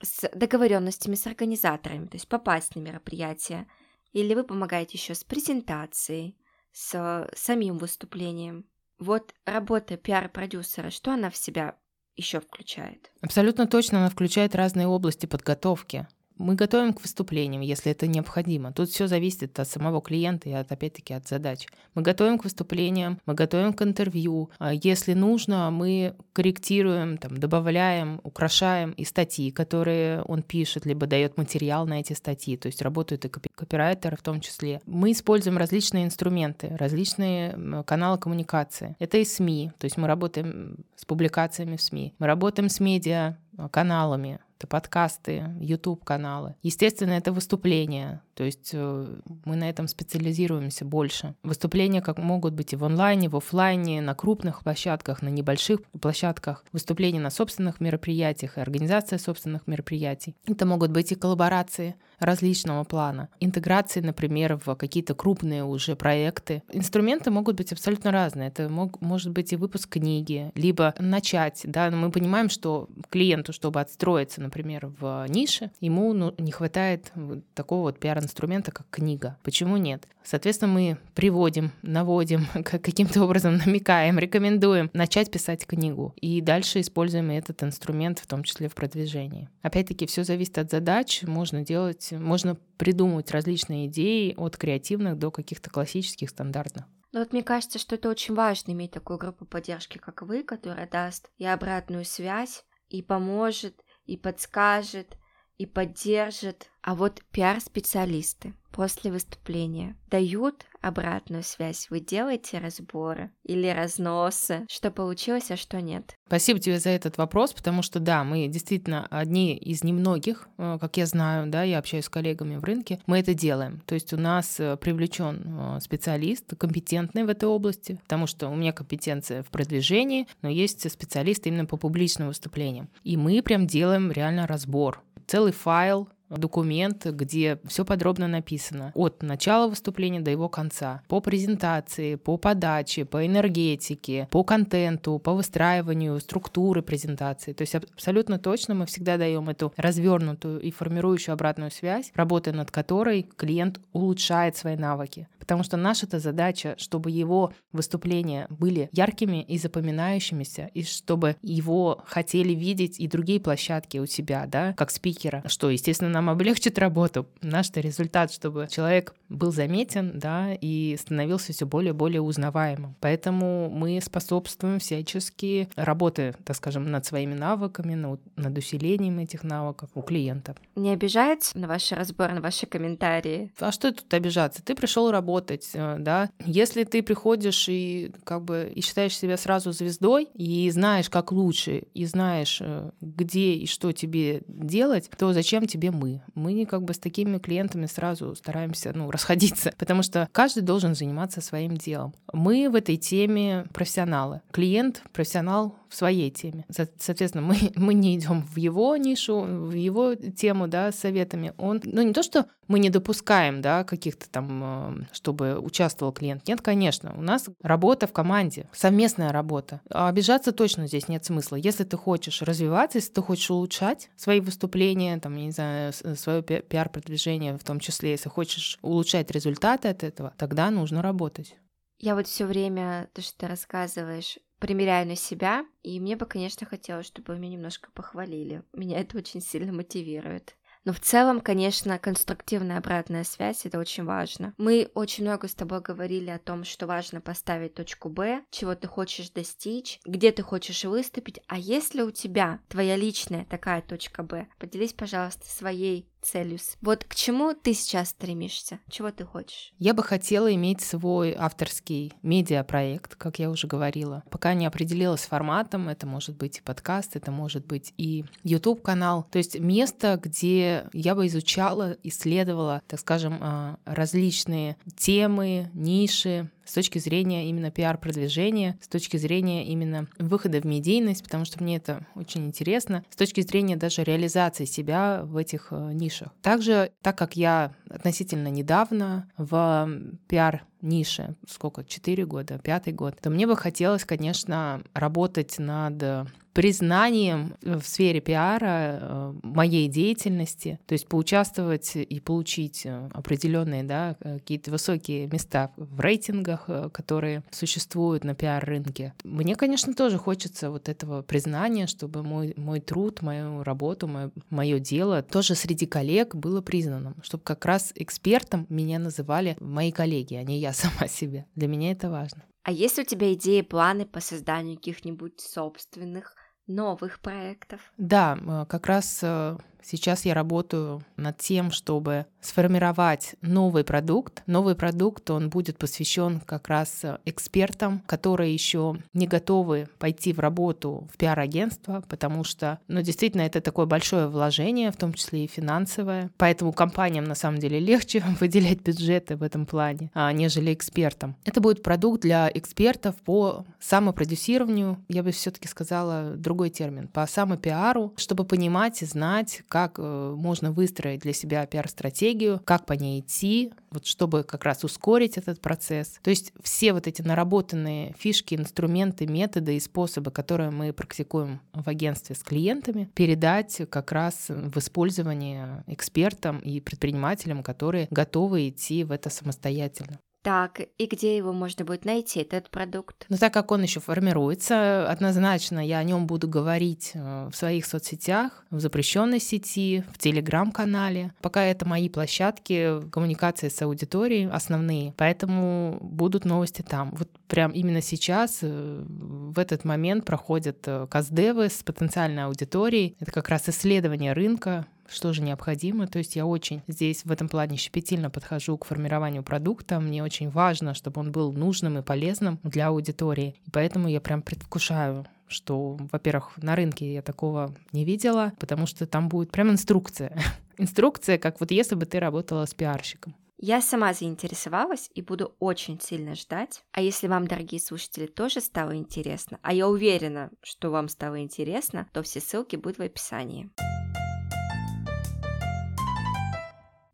с 0.00 0.28
договоренностями 0.34 1.14
с 1.14 1.26
организаторами, 1.26 2.06
то 2.06 2.16
есть 2.16 2.28
попасть 2.28 2.76
на 2.76 2.80
мероприятие, 2.80 3.66
или 4.12 4.34
вы 4.34 4.44
помогаете 4.44 4.98
еще 4.98 5.14
с 5.14 5.24
презентацией, 5.24 6.38
с 6.72 7.28
самим 7.34 7.78
выступлением. 7.78 8.68
Вот 8.98 9.34
работа 9.44 9.96
пиар-продюсера, 9.96 10.90
что 10.90 11.12
она 11.12 11.30
в 11.30 11.36
себя 11.36 11.78
еще 12.16 12.40
включает? 12.40 13.10
Абсолютно 13.20 13.66
точно 13.66 13.98
она 13.98 14.10
включает 14.10 14.54
разные 14.54 14.86
области 14.86 15.26
подготовки. 15.26 16.06
Мы 16.38 16.54
готовим 16.54 16.92
к 16.92 17.00
выступлениям, 17.00 17.62
если 17.62 17.92
это 17.92 18.06
необходимо. 18.06 18.72
Тут 18.72 18.90
все 18.90 19.06
зависит 19.06 19.58
от 19.58 19.68
самого 19.68 20.00
клиента 20.00 20.48
и 20.48 20.52
от, 20.52 20.70
опять-таки 20.70 21.14
от 21.14 21.26
задач. 21.26 21.66
Мы 21.94 22.02
готовим 22.02 22.38
к 22.38 22.44
выступлениям, 22.44 23.18
мы 23.26 23.34
готовим 23.34 23.72
к 23.72 23.82
интервью. 23.82 24.50
А 24.58 24.74
если 24.74 25.14
нужно, 25.14 25.70
мы 25.70 26.14
корректируем, 26.32 27.16
там, 27.16 27.38
добавляем, 27.38 28.20
украшаем 28.22 28.90
и 28.90 29.04
статьи, 29.04 29.50
которые 29.50 30.22
он 30.22 30.42
пишет, 30.42 30.84
либо 30.84 31.06
дает 31.06 31.36
материал 31.38 31.86
на 31.86 32.00
эти 32.00 32.12
статьи. 32.12 32.56
То 32.56 32.66
есть 32.66 32.82
работают 32.82 33.24
и 33.24 33.28
копирайтеры 33.28 34.16
в 34.16 34.22
том 34.22 34.40
числе. 34.40 34.80
Мы 34.84 35.12
используем 35.12 35.56
различные 35.56 36.04
инструменты, 36.04 36.76
различные 36.76 37.82
каналы 37.86 38.18
коммуникации. 38.18 38.96
Это 38.98 39.16
и 39.18 39.24
СМИ, 39.24 39.72
то 39.78 39.86
есть 39.86 39.96
мы 39.96 40.06
работаем 40.06 40.76
с 40.96 41.04
публикациями 41.04 41.76
в 41.76 41.82
СМИ. 41.82 42.14
Мы 42.18 42.26
работаем 42.26 42.68
с 42.68 42.80
медиа 42.80 43.38
каналами, 43.70 44.40
это 44.56 44.66
подкасты, 44.66 45.54
YouTube-каналы. 45.60 46.54
Естественно, 46.62 47.12
это 47.12 47.32
выступления, 47.32 48.22
то 48.36 48.44
есть 48.44 48.70
э, 48.74 49.06
мы 49.46 49.56
на 49.56 49.68
этом 49.70 49.88
специализируемся 49.88 50.84
больше. 50.84 51.34
Выступления 51.42 52.02
как 52.02 52.18
могут 52.18 52.52
быть 52.52 52.74
и 52.74 52.76
в 52.76 52.84
онлайне, 52.84 53.30
в 53.30 53.36
офлайне, 53.36 54.02
на 54.02 54.14
крупных 54.14 54.62
площадках, 54.62 55.22
на 55.22 55.28
небольших 55.28 55.80
площадках, 56.00 56.62
выступления 56.70 57.18
на 57.18 57.30
собственных 57.30 57.80
мероприятиях 57.80 58.58
и 58.58 58.60
организация 58.60 59.18
собственных 59.18 59.66
мероприятий. 59.66 60.36
Это 60.46 60.66
могут 60.66 60.90
быть 60.90 61.12
и 61.12 61.14
коллаборации 61.14 61.94
различного 62.18 62.84
плана, 62.84 63.28
интеграции, 63.40 64.00
например, 64.00 64.60
в 64.64 64.74
какие-то 64.74 65.14
крупные 65.14 65.64
уже 65.64 65.96
проекты. 65.96 66.62
Инструменты 66.72 67.30
могут 67.30 67.56
быть 67.56 67.72
абсолютно 67.72 68.10
разные. 68.10 68.48
Это 68.48 68.68
мог, 68.68 69.00
может 69.00 69.32
быть 69.32 69.52
и 69.52 69.56
выпуск 69.56 69.90
книги, 69.90 70.50
либо 70.54 70.94
начать. 70.98 71.62
Да, 71.64 71.90
мы 71.90 72.10
понимаем, 72.10 72.48
что 72.50 72.88
клиенту, 73.08 73.52
чтобы 73.52 73.80
отстроиться, 73.80 74.40
например, 74.40 74.92
в 74.98 75.26
нише, 75.28 75.70
ему 75.80 76.12
ну, 76.12 76.34
не 76.38 76.52
хватает 76.52 77.12
такого 77.54 77.82
вот 77.82 77.98
пиар 77.98 78.25
инструмента, 78.26 78.70
как 78.70 78.86
книга. 78.90 79.38
Почему 79.42 79.76
нет? 79.76 80.06
Соответственно, 80.22 80.72
мы 80.72 80.98
приводим, 81.14 81.72
наводим, 81.82 82.46
каким-то 82.64 83.24
образом 83.24 83.56
намекаем, 83.56 84.18
рекомендуем 84.18 84.90
начать 84.92 85.30
писать 85.30 85.66
книгу. 85.66 86.14
И 86.20 86.40
дальше 86.40 86.80
используем 86.80 87.30
этот 87.30 87.62
инструмент, 87.62 88.18
в 88.18 88.26
том 88.26 88.42
числе 88.42 88.68
в 88.68 88.74
продвижении. 88.74 89.48
Опять-таки, 89.62 90.06
все 90.06 90.24
зависит 90.24 90.58
от 90.58 90.70
задач. 90.70 91.22
Можно 91.22 91.62
делать, 91.62 92.12
можно 92.12 92.56
придумывать 92.76 93.30
различные 93.30 93.86
идеи 93.86 94.34
от 94.36 94.56
креативных 94.56 95.18
до 95.18 95.30
каких-то 95.30 95.70
классических, 95.70 96.30
стандартных. 96.30 96.84
Ну 97.12 97.20
вот 97.20 97.32
мне 97.32 97.42
кажется, 97.42 97.78
что 97.78 97.94
это 97.94 98.10
очень 98.10 98.34
важно 98.34 98.72
иметь 98.72 98.90
такую 98.90 99.18
группу 99.18 99.46
поддержки, 99.46 99.96
как 99.96 100.20
вы, 100.20 100.42
которая 100.42 100.86
даст 100.86 101.30
и 101.38 101.46
обратную 101.46 102.04
связь, 102.04 102.64
и 102.90 103.00
поможет, 103.00 103.82
и 104.04 104.16
подскажет, 104.16 105.16
и 105.56 105.66
поддержит. 105.66 106.70
А 106.86 106.94
вот 106.94 107.20
пиар-специалисты 107.32 108.54
после 108.70 109.10
выступления 109.10 109.96
дают 110.08 110.66
обратную 110.80 111.42
связь. 111.42 111.88
Вы 111.90 111.98
делаете 111.98 112.58
разборы 112.58 113.32
или 113.42 113.66
разносы, 113.66 114.64
что 114.68 114.92
получилось, 114.92 115.50
а 115.50 115.56
что 115.56 115.80
нет? 115.80 116.14
Спасибо 116.28 116.60
тебе 116.60 116.78
за 116.78 116.90
этот 116.90 117.18
вопрос, 117.18 117.54
потому 117.54 117.82
что 117.82 117.98
да, 117.98 118.22
мы 118.22 118.46
действительно 118.46 119.08
одни 119.10 119.56
из 119.56 119.82
немногих, 119.82 120.48
э, 120.58 120.78
как 120.80 120.96
я 120.96 121.06
знаю, 121.06 121.48
да, 121.48 121.64
я 121.64 121.80
общаюсь 121.80 122.04
с 122.04 122.08
коллегами 122.08 122.54
в 122.54 122.62
рынке, 122.62 123.00
мы 123.06 123.18
это 123.18 123.34
делаем. 123.34 123.82
То 123.86 123.96
есть 123.96 124.12
у 124.12 124.16
нас 124.16 124.60
э, 124.60 124.76
привлечен 124.76 125.42
э, 125.44 125.80
специалист, 125.80 126.54
компетентный 126.56 127.24
в 127.24 127.30
этой 127.30 127.48
области, 127.48 127.98
потому 128.04 128.28
что 128.28 128.48
у 128.48 128.54
меня 128.54 128.72
компетенция 128.72 129.42
в 129.42 129.46
продвижении, 129.46 130.28
но 130.40 130.48
есть 130.48 130.88
специалисты 130.88 131.48
именно 131.48 131.66
по 131.66 131.76
публичным 131.76 132.28
выступлениям. 132.28 132.88
И 133.02 133.16
мы 133.16 133.42
прям 133.42 133.66
делаем 133.66 134.12
реально 134.12 134.46
разбор 134.46 135.02
целый 135.26 135.52
файл 135.52 136.08
документ, 136.30 137.06
где 137.06 137.58
все 137.64 137.84
подробно 137.84 138.28
написано 138.28 138.92
от 138.94 139.22
начала 139.22 139.68
выступления 139.68 140.20
до 140.20 140.30
его 140.30 140.48
конца. 140.48 141.02
По 141.08 141.20
презентации, 141.20 142.16
по 142.16 142.36
подаче, 142.36 143.04
по 143.04 143.26
энергетике, 143.26 144.28
по 144.30 144.44
контенту, 144.44 145.18
по 145.18 145.34
выстраиванию 145.34 146.18
структуры 146.20 146.82
презентации. 146.82 147.52
То 147.52 147.62
есть 147.62 147.74
абсолютно 147.74 148.38
точно 148.38 148.74
мы 148.74 148.86
всегда 148.86 149.16
даем 149.16 149.48
эту 149.48 149.72
развернутую 149.76 150.60
и 150.60 150.70
формирующую 150.70 151.32
обратную 151.32 151.70
связь, 151.70 152.10
работая 152.14 152.54
над 152.54 152.70
которой 152.70 153.28
клиент 153.36 153.80
улучшает 153.92 154.56
свои 154.56 154.76
навыки. 154.76 155.28
Потому 155.38 155.62
что 155.62 155.76
наша-то 155.76 156.18
задача, 156.18 156.74
чтобы 156.76 157.12
его 157.12 157.52
выступления 157.72 158.48
были 158.50 158.88
яркими 158.90 159.44
и 159.44 159.58
запоминающимися, 159.58 160.70
и 160.74 160.82
чтобы 160.82 161.36
его 161.40 162.02
хотели 162.04 162.52
видеть 162.52 162.98
и 162.98 163.06
другие 163.06 163.38
площадки 163.38 163.98
у 163.98 164.06
себя, 164.06 164.46
да, 164.48 164.72
как 164.72 164.90
спикера, 164.90 165.44
что, 165.46 165.70
естественно, 165.70 166.15
нам 166.16 166.30
облегчит 166.30 166.78
работу. 166.78 167.26
Наш-то 167.42 167.80
результат, 167.80 168.32
чтобы 168.32 168.68
человек 168.70 169.14
был 169.28 169.52
заметен, 169.52 170.12
да, 170.14 170.54
и 170.58 170.96
становился 170.98 171.52
все 171.52 171.66
более 171.66 171.90
и 171.90 171.96
более 171.96 172.22
узнаваемым. 172.22 172.94
Поэтому 173.00 173.68
мы 173.68 174.00
способствуем 174.00 174.78
всячески 174.78 175.68
работе, 175.76 176.34
так 176.44 176.56
скажем, 176.56 176.90
над 176.90 177.04
своими 177.04 177.34
навыками, 177.34 177.94
над 178.36 178.58
усилением 178.58 179.18
этих 179.18 179.44
навыков 179.44 179.90
у 179.94 180.00
клиентов. 180.00 180.56
Не 180.74 180.92
обижается 180.92 181.58
на 181.58 181.68
ваши 181.68 181.94
разборы, 181.94 182.32
на 182.32 182.40
ваши 182.40 182.64
комментарии? 182.64 183.52
А 183.60 183.70
что 183.70 183.92
тут 183.92 184.12
обижаться? 184.14 184.62
Ты 184.62 184.74
пришел 184.74 185.10
работать, 185.10 185.68
э, 185.74 185.96
да? 185.98 186.30
Если 186.46 186.84
ты 186.84 187.02
приходишь 187.02 187.68
и 187.68 188.10
как 188.24 188.42
бы 188.42 188.72
и 188.74 188.80
считаешь 188.80 189.18
себя 189.18 189.36
сразу 189.36 189.72
звездой, 189.72 190.28
и 190.32 190.70
знаешь, 190.70 191.10
как 191.10 191.30
лучше, 191.30 191.82
и 191.92 192.06
знаешь, 192.06 192.58
э, 192.62 192.90
где 193.02 193.52
и 193.52 193.66
что 193.66 193.92
тебе 193.92 194.42
делать, 194.48 195.10
то 195.18 195.34
зачем 195.34 195.66
тебе 195.66 195.90
мы? 195.90 196.05
Мы. 196.06 196.22
Мы 196.34 196.66
как 196.66 196.82
бы 196.82 196.94
с 196.94 196.98
такими 196.98 197.38
клиентами 197.38 197.86
сразу 197.86 198.34
стараемся 198.34 198.92
ну, 198.94 199.10
расходиться, 199.16 199.72
потому 199.78 200.02
что 200.02 200.28
каждый 200.32 200.62
должен 200.62 200.94
заниматься 200.94 201.40
своим 201.40 201.76
делом. 201.76 202.14
Мы 202.32 202.68
в 202.70 202.74
этой 202.74 202.96
теме 202.96 203.66
профессионалы. 203.72 204.40
Клиент— 204.52 205.02
профессионал 205.12 205.74
в 205.88 205.94
своей 205.94 206.30
теме. 206.30 206.64
Соответственно, 206.98 207.42
мы, 207.42 207.56
мы 207.76 207.94
не 207.94 208.16
идем 208.16 208.42
в 208.42 208.56
его 208.56 208.96
нишу, 208.96 209.40
в 209.40 209.72
его 209.72 210.14
тему, 210.14 210.68
да, 210.68 210.92
с 210.92 210.96
советами. 210.96 211.52
Он, 211.58 211.80
ну, 211.84 212.02
не 212.02 212.12
то, 212.12 212.22
что 212.22 212.46
мы 212.68 212.78
не 212.78 212.90
допускаем, 212.90 213.62
да, 213.62 213.84
каких-то 213.84 214.28
там, 214.28 214.62
э, 214.64 215.04
чтобы 215.12 215.58
участвовал 215.58 216.12
клиент. 216.12 216.46
Нет, 216.48 216.60
конечно, 216.60 217.14
у 217.16 217.22
нас 217.22 217.46
работа 217.62 218.06
в 218.06 218.12
команде, 218.12 218.68
совместная 218.72 219.32
работа. 219.32 219.80
А 219.90 220.08
обижаться 220.08 220.52
точно 220.52 220.86
здесь 220.86 221.08
нет 221.08 221.24
смысла. 221.24 221.56
Если 221.56 221.84
ты 221.84 221.96
хочешь 221.96 222.42
развиваться, 222.42 222.98
если 222.98 223.12
ты 223.12 223.22
хочешь 223.22 223.50
улучшать 223.50 224.10
свои 224.16 224.40
выступления, 224.40 225.18
там, 225.18 225.36
я 225.36 225.44
не 225.44 225.52
знаю, 225.52 225.92
свое 225.92 226.42
пиар-продвижение 226.42 227.56
в 227.56 227.64
том 227.64 227.80
числе, 227.80 228.12
если 228.12 228.28
хочешь 228.28 228.78
улучшать 228.82 229.30
результаты 229.30 229.88
от 229.88 230.02
этого, 230.02 230.34
тогда 230.36 230.70
нужно 230.70 231.02
работать. 231.02 231.56
Я 231.98 232.14
вот 232.14 232.26
все 232.26 232.44
время, 232.44 233.08
то, 233.14 233.22
что 233.22 233.38
ты 233.38 233.46
рассказываешь, 233.46 234.38
примеряю 234.58 235.06
на 235.06 235.16
себя, 235.16 235.64
и 235.82 236.00
мне 236.00 236.16
бы, 236.16 236.26
конечно, 236.26 236.66
хотелось, 236.66 237.06
чтобы 237.06 237.36
меня 237.36 237.50
немножко 237.50 237.90
похвалили. 237.92 238.62
Меня 238.72 239.00
это 239.00 239.18
очень 239.18 239.40
сильно 239.40 239.72
мотивирует. 239.72 240.56
Но 240.86 240.92
в 240.92 241.00
целом, 241.00 241.40
конечно, 241.40 241.98
конструктивная 241.98 242.78
обратная 242.78 243.24
связь 243.24 243.66
это 243.66 243.80
очень 243.80 244.04
важно. 244.04 244.54
Мы 244.56 244.88
очень 244.94 245.24
много 245.24 245.48
с 245.48 245.54
тобой 245.54 245.80
говорили 245.80 246.30
о 246.30 246.38
том, 246.38 246.62
что 246.62 246.86
важно 246.86 247.20
поставить 247.20 247.74
точку 247.74 248.08
Б, 248.08 248.44
чего 248.52 248.76
ты 248.76 248.86
хочешь 248.86 249.30
достичь, 249.30 249.98
где 250.06 250.30
ты 250.30 250.44
хочешь 250.44 250.84
выступить, 250.84 251.40
а 251.48 251.58
если 251.58 252.02
у 252.02 252.12
тебя 252.12 252.60
твоя 252.68 252.94
личная 252.94 253.44
такая 253.46 253.82
точка 253.82 254.22
Б, 254.22 254.46
поделись, 254.60 254.92
пожалуйста, 254.92 255.44
своей 255.46 256.08
целью. 256.26 256.56
Вот 256.80 257.04
к 257.04 257.14
чему 257.14 257.54
ты 257.54 257.74
сейчас 257.74 258.10
стремишься? 258.10 258.80
Чего 258.88 259.10
ты 259.10 259.24
хочешь? 259.24 259.72
Я 259.78 259.94
бы 259.94 260.02
хотела 260.02 260.52
иметь 260.54 260.80
свой 260.80 261.34
авторский 261.36 262.12
медиапроект, 262.22 263.14
как 263.16 263.38
я 263.38 263.50
уже 263.50 263.66
говорила. 263.66 264.22
Пока 264.30 264.54
не 264.54 264.66
определилась 264.66 265.22
форматом, 265.26 265.88
это 265.88 266.06
может 266.06 266.36
быть 266.36 266.58
и 266.58 266.62
подкаст, 266.62 267.16
это 267.16 267.30
может 267.30 267.66
быть 267.66 267.92
и 267.96 268.24
YouTube-канал. 268.42 269.26
То 269.30 269.38
есть 269.38 269.58
место, 269.58 270.18
где 270.22 270.88
я 270.92 271.14
бы 271.14 271.26
изучала, 271.26 271.96
исследовала, 272.02 272.82
так 272.86 273.00
скажем, 273.00 273.38
а, 273.40 273.78
различные 273.84 274.76
темы, 274.96 275.70
ниши, 275.74 276.50
с 276.66 276.72
точки 276.72 276.98
зрения 276.98 277.48
именно 277.48 277.70
пиар-продвижения, 277.70 278.78
с 278.82 278.88
точки 278.88 279.16
зрения 279.16 279.66
именно 279.66 280.08
выхода 280.18 280.60
в 280.60 280.64
медийность, 280.64 281.22
потому 281.22 281.44
что 281.44 281.62
мне 281.62 281.76
это 281.76 282.06
очень 282.14 282.46
интересно, 282.46 283.04
с 283.10 283.16
точки 283.16 283.40
зрения 283.40 283.76
даже 283.76 284.04
реализации 284.04 284.64
себя 284.64 285.22
в 285.24 285.36
этих 285.36 285.68
э, 285.70 285.92
нишах. 285.92 286.34
Также, 286.42 286.92
так 287.02 287.16
как 287.16 287.36
я 287.36 287.72
относительно 287.88 288.48
недавно 288.48 289.30
в 289.36 289.88
пиар 290.28 290.64
нише, 290.82 291.36
сколько, 291.48 291.84
4 291.84 292.26
года, 292.26 292.58
пятый 292.62 292.92
год, 292.92 293.16
то 293.20 293.30
мне 293.30 293.46
бы 293.46 293.56
хотелось, 293.56 294.04
конечно, 294.04 294.82
работать 294.94 295.58
над 295.58 296.28
признанием 296.56 297.54
в 297.60 297.82
сфере 297.82 298.22
пиара 298.22 298.98
э, 298.98 299.34
моей 299.42 299.88
деятельности, 299.88 300.80
то 300.86 300.94
есть 300.94 301.06
поучаствовать 301.06 301.96
и 301.96 302.18
получить 302.18 302.86
э, 302.86 303.10
определенные 303.12 303.82
да, 303.82 304.16
какие-то 304.22 304.70
высокие 304.70 305.26
места 305.26 305.70
в 305.76 306.00
рейтингах, 306.00 306.64
э, 306.68 306.88
которые 306.94 307.44
существуют 307.50 308.24
на 308.24 308.34
пиар-рынке. 308.34 309.12
Мне, 309.22 309.54
конечно, 309.54 309.92
тоже 309.92 310.16
хочется 310.16 310.70
вот 310.70 310.88
этого 310.88 311.20
признания, 311.20 311.86
чтобы 311.86 312.22
мой, 312.22 312.54
мой 312.56 312.80
труд, 312.80 313.20
мою 313.20 313.62
работу, 313.62 314.08
мое, 314.08 314.30
мое 314.48 314.78
дело 314.78 315.22
тоже 315.22 315.54
среди 315.56 315.84
коллег 315.84 316.34
было 316.34 316.62
признанным, 316.62 317.16
чтобы 317.22 317.44
как 317.44 317.66
раз 317.66 317.92
экспертом 317.94 318.64
меня 318.70 318.98
называли 318.98 319.58
мои 319.60 319.92
коллеги, 319.92 320.36
а 320.36 320.42
не 320.42 320.58
я 320.58 320.72
сама 320.72 321.06
себя. 321.06 321.44
Для 321.54 321.68
меня 321.68 321.92
это 321.92 322.08
важно. 322.08 322.44
А 322.62 322.72
есть 322.72 322.98
у 322.98 323.04
тебя 323.04 323.32
идеи, 323.34 323.60
планы 323.60 324.06
по 324.06 324.20
созданию 324.20 324.76
каких-нибудь 324.76 325.38
собственных 325.38 326.34
новых 326.66 327.20
проектов? 327.20 327.80
Да, 327.96 328.38
э, 328.40 328.66
как 328.68 328.86
раз 328.86 329.20
э, 329.22 329.56
Сейчас 329.88 330.24
я 330.24 330.34
работаю 330.34 331.00
над 331.16 331.38
тем, 331.38 331.70
чтобы 331.70 332.26
сформировать 332.40 333.36
новый 333.40 333.84
продукт. 333.84 334.42
Новый 334.46 334.74
продукт, 334.74 335.30
он 335.30 335.48
будет 335.48 335.78
посвящен 335.78 336.40
как 336.40 336.66
раз 336.66 337.04
экспертам, 337.24 338.02
которые 338.06 338.52
еще 338.52 338.96
не 339.14 339.28
готовы 339.28 339.88
пойти 340.00 340.32
в 340.32 340.40
работу 340.40 341.08
в 341.12 341.16
пиар-агентство, 341.16 342.02
потому 342.08 342.42
что, 342.42 342.80
ну, 342.88 343.00
действительно, 343.00 343.42
это 343.42 343.60
такое 343.60 343.86
большое 343.86 344.26
вложение, 344.26 344.90
в 344.90 344.96
том 344.96 345.12
числе 345.12 345.44
и 345.44 345.48
финансовое. 345.48 346.30
Поэтому 346.36 346.72
компаниям 346.72 347.24
на 347.24 347.36
самом 347.36 347.60
деле 347.60 347.78
легче 347.86 348.24
выделять 348.40 348.82
бюджеты 348.82 349.36
в 349.36 349.42
этом 349.44 349.66
плане, 349.66 350.10
а, 350.14 350.32
нежели 350.32 350.74
экспертам. 350.74 351.36
Это 351.44 351.60
будет 351.60 351.84
продукт 351.84 352.22
для 352.22 352.50
экспертов 352.52 353.14
по 353.24 353.64
самопродюсированию, 353.78 354.98
я 355.06 355.22
бы 355.22 355.30
все-таки 355.30 355.68
сказала 355.68 356.32
другой 356.36 356.70
термин, 356.70 357.06
по 357.06 357.24
самопиару, 357.28 358.14
чтобы 358.16 358.44
понимать 358.44 359.02
и 359.02 359.06
знать, 359.06 359.62
как 359.76 359.98
э, 359.98 360.34
можно 360.34 360.72
выстроить 360.72 361.20
для 361.20 361.34
себя 361.34 361.66
пиар-стратегию, 361.66 362.62
как 362.64 362.86
по 362.86 362.94
ней 362.94 363.20
идти, 363.20 363.74
вот 363.90 364.06
чтобы 364.06 364.42
как 364.42 364.64
раз 364.64 364.84
ускорить 364.84 365.36
этот 365.36 365.60
процесс. 365.60 366.18
То 366.22 366.30
есть 366.30 366.54
все 366.62 366.94
вот 366.94 367.06
эти 367.06 367.20
наработанные 367.20 368.14
фишки, 368.18 368.54
инструменты, 368.54 369.26
методы 369.26 369.76
и 369.76 369.80
способы, 369.80 370.30
которые 370.30 370.70
мы 370.70 370.94
практикуем 370.94 371.60
в 371.74 371.86
агентстве 371.88 372.34
с 372.34 372.42
клиентами, 372.42 373.10
передать 373.14 373.82
как 373.90 374.12
раз 374.12 374.46
в 374.48 374.78
использование 374.78 375.84
экспертам 375.88 376.58
и 376.60 376.80
предпринимателям, 376.80 377.62
которые 377.62 378.08
готовы 378.10 378.70
идти 378.70 379.04
в 379.04 379.12
это 379.12 379.28
самостоятельно. 379.28 380.18
Так, 380.46 380.80
и 380.96 381.06
где 381.06 381.36
его 381.36 381.52
можно 381.52 381.84
будет 381.84 382.04
найти, 382.04 382.38
этот 382.38 382.70
продукт? 382.70 383.26
Но 383.28 383.36
так 383.36 383.52
как 383.52 383.72
он 383.72 383.82
еще 383.82 383.98
формируется, 383.98 385.10
однозначно 385.10 385.84
я 385.84 385.98
о 385.98 386.04
нем 386.04 386.28
буду 386.28 386.46
говорить 386.46 387.10
э, 387.14 387.48
в 387.52 387.56
своих 387.56 387.84
соцсетях, 387.84 388.64
в 388.70 388.78
запрещенной 388.78 389.40
сети, 389.40 390.04
в 390.12 390.18
телеграм-канале. 390.18 391.32
Пока 391.42 391.64
это 391.64 391.84
мои 391.84 392.08
площадки 392.08 393.00
коммуникации 393.10 393.68
с 393.68 393.82
аудиторией 393.82 394.48
основные, 394.48 395.14
поэтому 395.16 395.98
будут 396.00 396.44
новости 396.44 396.82
там. 396.82 397.10
Вот 397.16 397.28
прям 397.48 397.72
именно 397.72 398.00
сейчас, 398.00 398.60
э, 398.62 399.04
в 399.08 399.58
этот 399.58 399.84
момент 399.84 400.24
проходят 400.24 400.78
э, 400.86 401.08
каздевы 401.10 401.68
с 401.70 401.82
потенциальной 401.82 402.44
аудиторией. 402.44 403.16
Это 403.18 403.32
как 403.32 403.48
раз 403.48 403.68
исследование 403.68 404.32
рынка, 404.32 404.86
что 405.08 405.32
же 405.32 405.42
необходимо. 405.42 406.06
То 406.06 406.18
есть 406.18 406.36
я 406.36 406.46
очень 406.46 406.82
здесь 406.86 407.24
в 407.24 407.32
этом 407.32 407.48
плане 407.48 407.76
щепетильно 407.76 408.30
подхожу 408.30 408.76
к 408.78 408.84
формированию 408.84 409.42
продукта. 409.42 410.00
Мне 410.00 410.22
очень 410.22 410.50
важно, 410.50 410.94
чтобы 410.94 411.20
он 411.20 411.32
был 411.32 411.52
нужным 411.52 411.98
и 411.98 412.02
полезным 412.02 412.58
для 412.62 412.88
аудитории. 412.88 413.54
И 413.66 413.70
поэтому 413.70 414.08
я 414.08 414.20
прям 414.20 414.42
предвкушаю 414.42 415.26
что, 415.48 415.96
во-первых, 416.10 416.56
на 416.56 416.74
рынке 416.74 417.14
я 417.14 417.22
такого 417.22 417.72
не 417.92 418.04
видела, 418.04 418.52
потому 418.58 418.86
что 418.86 419.06
там 419.06 419.28
будет 419.28 419.52
прям 419.52 419.70
инструкция. 419.70 420.36
инструкция, 420.78 421.38
как 421.38 421.60
вот 421.60 421.70
если 421.70 421.94
бы 421.94 422.04
ты 422.04 422.18
работала 422.18 422.64
с 422.64 422.74
пиарщиком. 422.74 423.34
Я 423.58 423.80
сама 423.80 424.12
заинтересовалась 424.12 425.10
и 425.14 425.22
буду 425.22 425.54
очень 425.60 425.98
сильно 425.98 426.34
ждать. 426.34 426.82
А 426.92 427.00
если 427.00 427.26
вам, 427.26 427.46
дорогие 427.46 427.80
слушатели, 427.80 428.26
тоже 428.26 428.60
стало 428.60 428.96
интересно, 428.96 429.58
а 429.62 429.72
я 429.72 429.88
уверена, 429.88 430.50
что 430.62 430.90
вам 430.90 431.08
стало 431.08 431.40
интересно, 431.40 432.06
то 432.12 432.22
все 432.22 432.40
ссылки 432.40 432.76
будут 432.76 432.98
в 432.98 433.02
описании. 433.02 433.70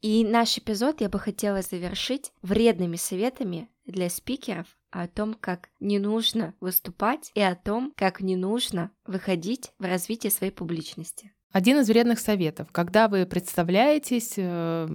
И 0.03 0.25
наш 0.25 0.59
эпизод 0.59 1.01
я 1.01 1.09
бы 1.09 1.21
хотела 1.21 1.63
завершить 1.63 2.33
вредными 2.43 2.97
советами 2.97 3.71
для 3.87 4.11
спикеров 4.11 4.67
о 4.91 5.07
том, 5.07 5.35
как 5.35 5.71
не 5.79 6.01
нужно 6.01 6.55
выступать 6.61 7.31
и 7.35 7.41
о 7.41 7.55
том, 7.55 7.93
как 7.97 8.21
не 8.21 8.35
нужно 8.35 8.91
выходить 9.07 9.71
в 9.79 9.85
развитие 9.85 10.33
своей 10.33 10.53
публичности. 10.53 11.33
Один 11.53 11.79
из 11.79 11.89
вредных 11.89 12.19
советов. 12.19 12.69
Когда 12.73 13.07
вы 13.07 13.27
представляетесь, 13.27 14.35
э, 14.37 14.89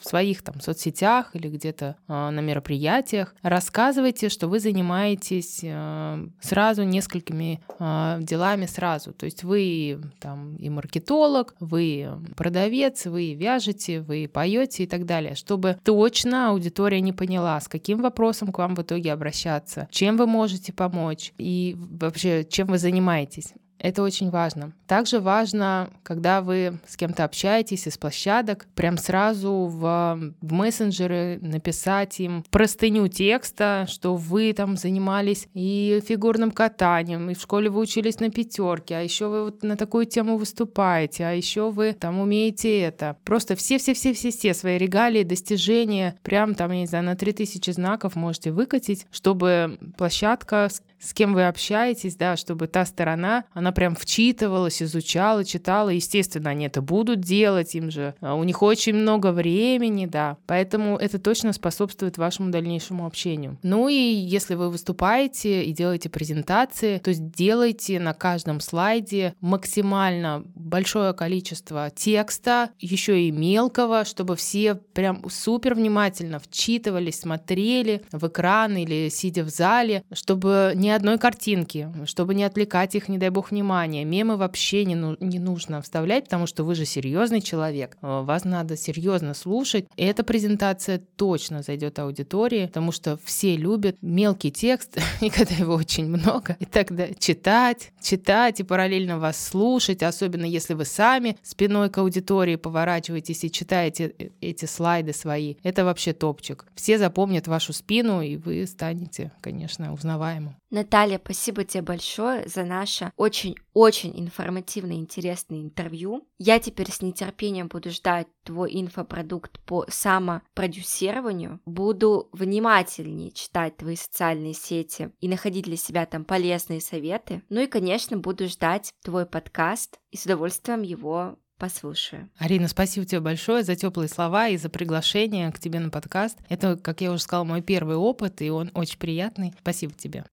в 0.00 0.08
своих 0.08 0.42
там 0.42 0.60
соцсетях 0.60 1.30
или 1.34 1.48
где-то 1.48 1.96
э, 2.08 2.30
на 2.30 2.40
мероприятиях. 2.40 3.34
Рассказывайте, 3.42 4.28
что 4.28 4.48
вы 4.48 4.60
занимаетесь 4.60 5.60
э, 5.62 6.26
сразу 6.40 6.82
несколькими 6.84 7.60
э, 7.78 8.18
делами 8.20 8.66
сразу. 8.66 9.12
То 9.12 9.26
есть 9.26 9.44
вы 9.44 10.00
там 10.18 10.56
и 10.56 10.68
маркетолог, 10.70 11.54
вы 11.60 12.08
продавец, 12.36 13.06
вы 13.06 13.34
вяжете, 13.34 14.00
вы 14.00 14.28
поете 14.32 14.84
и 14.84 14.86
так 14.86 15.04
далее, 15.04 15.34
чтобы 15.34 15.78
точно 15.84 16.50
аудитория 16.50 17.00
не 17.00 17.12
поняла, 17.12 17.60
с 17.60 17.68
каким 17.68 18.00
вопросом 18.00 18.52
к 18.52 18.58
вам 18.58 18.74
в 18.74 18.82
итоге 18.82 19.12
обращаться, 19.12 19.88
чем 19.90 20.16
вы 20.16 20.26
можете 20.26 20.72
помочь 20.72 21.32
и 21.38 21.76
вообще 21.78 22.44
чем 22.44 22.68
вы 22.68 22.78
занимаетесь. 22.78 23.52
Это 23.80 24.02
очень 24.02 24.30
важно. 24.30 24.72
Также 24.86 25.20
важно, 25.20 25.90
когда 26.02 26.42
вы 26.42 26.78
с 26.86 26.96
кем-то 26.96 27.24
общаетесь 27.24 27.86
из 27.86 27.96
площадок, 27.96 28.66
прям 28.74 28.98
сразу 28.98 29.52
в, 29.52 30.32
в 30.40 30.52
мессенджеры 30.52 31.38
написать 31.40 32.20
им 32.20 32.44
простыню 32.50 33.08
текста, 33.08 33.86
что 33.88 34.16
вы 34.16 34.52
там 34.52 34.76
занимались 34.76 35.48
и 35.54 36.02
фигурным 36.06 36.50
катанием, 36.50 37.30
и 37.30 37.34
в 37.34 37.40
школе 37.40 37.70
вы 37.70 37.80
учились 37.80 38.20
на 38.20 38.30
пятерке, 38.30 38.96
а 38.96 39.00
еще 39.00 39.28
вы 39.28 39.44
вот 39.44 39.62
на 39.62 39.76
такую 39.76 40.04
тему 40.04 40.36
выступаете, 40.36 41.24
а 41.24 41.32
еще 41.32 41.70
вы 41.70 41.94
там 41.94 42.20
умеете 42.20 42.80
это. 42.80 43.16
Просто 43.24 43.56
все-все-все-все-все 43.56 44.52
свои 44.52 44.76
регалии, 44.76 45.22
достижения, 45.22 46.16
прям 46.22 46.54
там, 46.54 46.70
я 46.72 46.80
не 46.80 46.86
знаю, 46.86 47.04
на 47.04 47.16
3000 47.16 47.70
знаков 47.70 48.14
можете 48.14 48.52
выкатить, 48.52 49.06
чтобы 49.10 49.78
площадка 49.96 50.68
с 51.00 51.14
кем 51.14 51.34
вы 51.34 51.46
общаетесь, 51.46 52.16
да, 52.16 52.36
чтобы 52.36 52.66
та 52.66 52.84
сторона, 52.84 53.44
она 53.52 53.72
прям 53.72 53.94
вчитывалась, 53.96 54.82
изучала, 54.82 55.44
читала. 55.44 55.88
Естественно, 55.88 56.50
они 56.50 56.66
это 56.66 56.82
будут 56.82 57.20
делать, 57.20 57.74
им 57.74 57.90
же 57.90 58.14
а, 58.20 58.34
у 58.34 58.44
них 58.44 58.62
очень 58.62 58.94
много 58.94 59.32
времени, 59.32 60.06
да. 60.06 60.36
Поэтому 60.46 60.96
это 60.96 61.18
точно 61.18 61.52
способствует 61.52 62.18
вашему 62.18 62.50
дальнейшему 62.50 63.06
общению. 63.06 63.58
Ну 63.62 63.88
и 63.88 63.94
если 63.94 64.54
вы 64.54 64.70
выступаете 64.70 65.64
и 65.64 65.72
делаете 65.72 66.10
презентации, 66.10 66.98
то 66.98 67.12
сделайте 67.12 67.98
на 67.98 68.12
каждом 68.12 68.60
слайде 68.60 69.34
максимально 69.40 70.42
большое 70.54 71.14
количество 71.14 71.90
текста, 71.90 72.70
еще 72.78 73.22
и 73.22 73.30
мелкого, 73.30 74.04
чтобы 74.04 74.36
все 74.36 74.74
прям 74.74 75.28
супер 75.30 75.74
внимательно 75.74 76.38
вчитывались, 76.38 77.20
смотрели 77.20 78.02
в 78.12 78.26
экран 78.28 78.76
или 78.76 79.08
сидя 79.08 79.44
в 79.44 79.48
зале, 79.48 80.04
чтобы 80.12 80.72
не 80.74 80.89
одной 80.90 81.18
картинки, 81.18 81.88
чтобы 82.04 82.34
не 82.34 82.44
отвлекать 82.44 82.94
их, 82.94 83.08
не 83.08 83.18
дай 83.18 83.30
бог, 83.30 83.50
внимания. 83.50 84.04
Мемы 84.04 84.36
вообще 84.36 84.84
не, 84.84 84.94
ну, 84.94 85.16
не 85.20 85.38
нужно 85.38 85.82
вставлять, 85.82 86.24
потому 86.24 86.46
что 86.46 86.64
вы 86.64 86.74
же 86.74 86.84
серьезный 86.84 87.40
человек. 87.40 87.96
Э, 88.02 88.22
вас 88.22 88.44
надо 88.44 88.76
серьезно 88.76 89.34
слушать. 89.34 89.86
Эта 89.96 90.24
презентация 90.24 91.00
точно 91.16 91.62
зайдет 91.62 91.98
аудитории, 91.98 92.66
потому 92.66 92.92
что 92.92 93.18
все 93.24 93.56
любят 93.56 93.96
мелкий 94.02 94.50
текст, 94.50 94.98
и 95.20 95.30
когда 95.30 95.54
его 95.54 95.74
очень 95.74 96.06
много, 96.06 96.56
и 96.60 96.64
тогда 96.64 97.08
читать, 97.18 97.92
читать 98.00 98.60
и 98.60 98.64
параллельно 98.64 99.18
вас 99.18 99.42
слушать, 99.42 100.02
особенно 100.02 100.44
если 100.44 100.74
вы 100.74 100.84
сами 100.84 101.36
спиной 101.42 101.90
к 101.90 101.98
аудитории 101.98 102.56
поворачиваетесь 102.56 103.44
и 103.44 103.50
читаете 103.50 104.14
э, 104.18 104.28
эти 104.40 104.66
слайды 104.66 105.12
свои. 105.12 105.56
Это 105.62 105.84
вообще 105.84 106.12
топчик. 106.12 106.66
Все 106.74 106.98
запомнят 106.98 107.46
вашу 107.48 107.72
спину, 107.72 108.22
и 108.22 108.36
вы 108.36 108.66
станете, 108.66 109.32
конечно, 109.40 109.92
узнаваемым. 109.92 110.59
Наталья, 110.70 111.20
спасибо 111.22 111.64
тебе 111.64 111.82
большое 111.82 112.48
за 112.48 112.64
наше 112.64 113.12
очень-очень 113.16 114.18
информативное 114.20 114.96
и 114.96 115.00
интересное 115.00 115.60
интервью. 115.60 116.28
Я 116.38 116.60
теперь 116.60 116.92
с 116.92 117.02
нетерпением 117.02 117.66
буду 117.66 117.90
ждать 117.90 118.28
твой 118.44 118.70
инфопродукт 118.80 119.58
по 119.64 119.84
самопродюсированию. 119.88 121.60
Буду 121.66 122.28
внимательнее 122.32 123.32
читать 123.32 123.76
твои 123.78 123.96
социальные 123.96 124.54
сети 124.54 125.10
и 125.20 125.28
находить 125.28 125.64
для 125.64 125.76
себя 125.76 126.06
там 126.06 126.24
полезные 126.24 126.80
советы. 126.80 127.42
Ну 127.48 127.60
и, 127.60 127.66
конечно, 127.66 128.16
буду 128.16 128.46
ждать 128.46 128.92
твой 129.02 129.26
подкаст 129.26 129.98
и 130.12 130.16
с 130.16 130.24
удовольствием 130.24 130.82
его 130.82 131.36
послушаю. 131.58 132.30
Арина, 132.38 132.68
спасибо 132.68 133.04
тебе 133.04 133.20
большое 133.20 133.64
за 133.64 133.74
теплые 133.76 134.08
слова 134.08 134.48
и 134.48 134.56
за 134.56 134.70
приглашение 134.70 135.50
к 135.52 135.58
тебе 135.58 135.80
на 135.80 135.90
подкаст. 135.90 136.38
Это, 136.48 136.76
как 136.76 137.00
я 137.00 137.10
уже 137.10 137.22
сказала, 137.22 137.44
мой 137.44 137.60
первый 137.60 137.96
опыт, 137.96 138.40
и 138.40 138.50
он 138.50 138.70
очень 138.74 138.98
приятный. 138.98 139.52
Спасибо 139.60 139.92
тебе. 139.92 140.24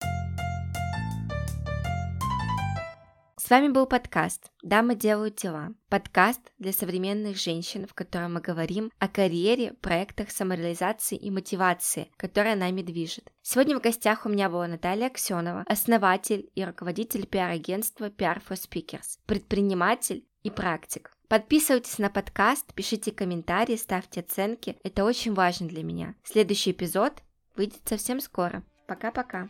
С 3.47 3.49
вами 3.49 3.69
был 3.69 3.85
подкаст 3.85 4.51
«Дамы 4.61 4.93
делают 4.93 5.35
дела». 5.35 5.69
Подкаст 5.87 6.41
для 6.59 6.73
современных 6.73 7.37
женщин, 7.37 7.87
в 7.87 7.93
котором 7.93 8.33
мы 8.33 8.41
говорим 8.41 8.91
о 8.99 9.07
карьере, 9.07 9.71
проектах 9.79 10.31
самореализации 10.31 11.15
и 11.15 11.31
мотивации, 11.31 12.11
которая 12.17 12.57
нами 12.57 12.81
движет. 12.81 13.31
Сегодня 13.41 13.79
в 13.79 13.81
гостях 13.81 14.25
у 14.25 14.29
меня 14.29 14.49
была 14.49 14.67
Наталья 14.67 15.05
Аксенова, 15.05 15.63
основатель 15.65 16.49
и 16.55 16.65
руководитель 16.65 17.25
пиар-агентства 17.25 18.09
PR 18.09 18.41
for 18.45 18.57
Speakers, 18.57 19.17
предприниматель 19.25 20.25
и 20.43 20.51
практик. 20.51 21.09
Подписывайтесь 21.29 21.99
на 21.99 22.09
подкаст, 22.09 22.73
пишите 22.73 23.13
комментарии, 23.13 23.77
ставьте 23.77 24.19
оценки. 24.19 24.77
Это 24.83 25.05
очень 25.05 25.33
важно 25.33 25.69
для 25.69 25.83
меня. 25.83 26.15
Следующий 26.25 26.71
эпизод 26.71 27.13
выйдет 27.55 27.79
совсем 27.85 28.19
скоро. 28.19 28.63
Пока-пока. 28.87 29.47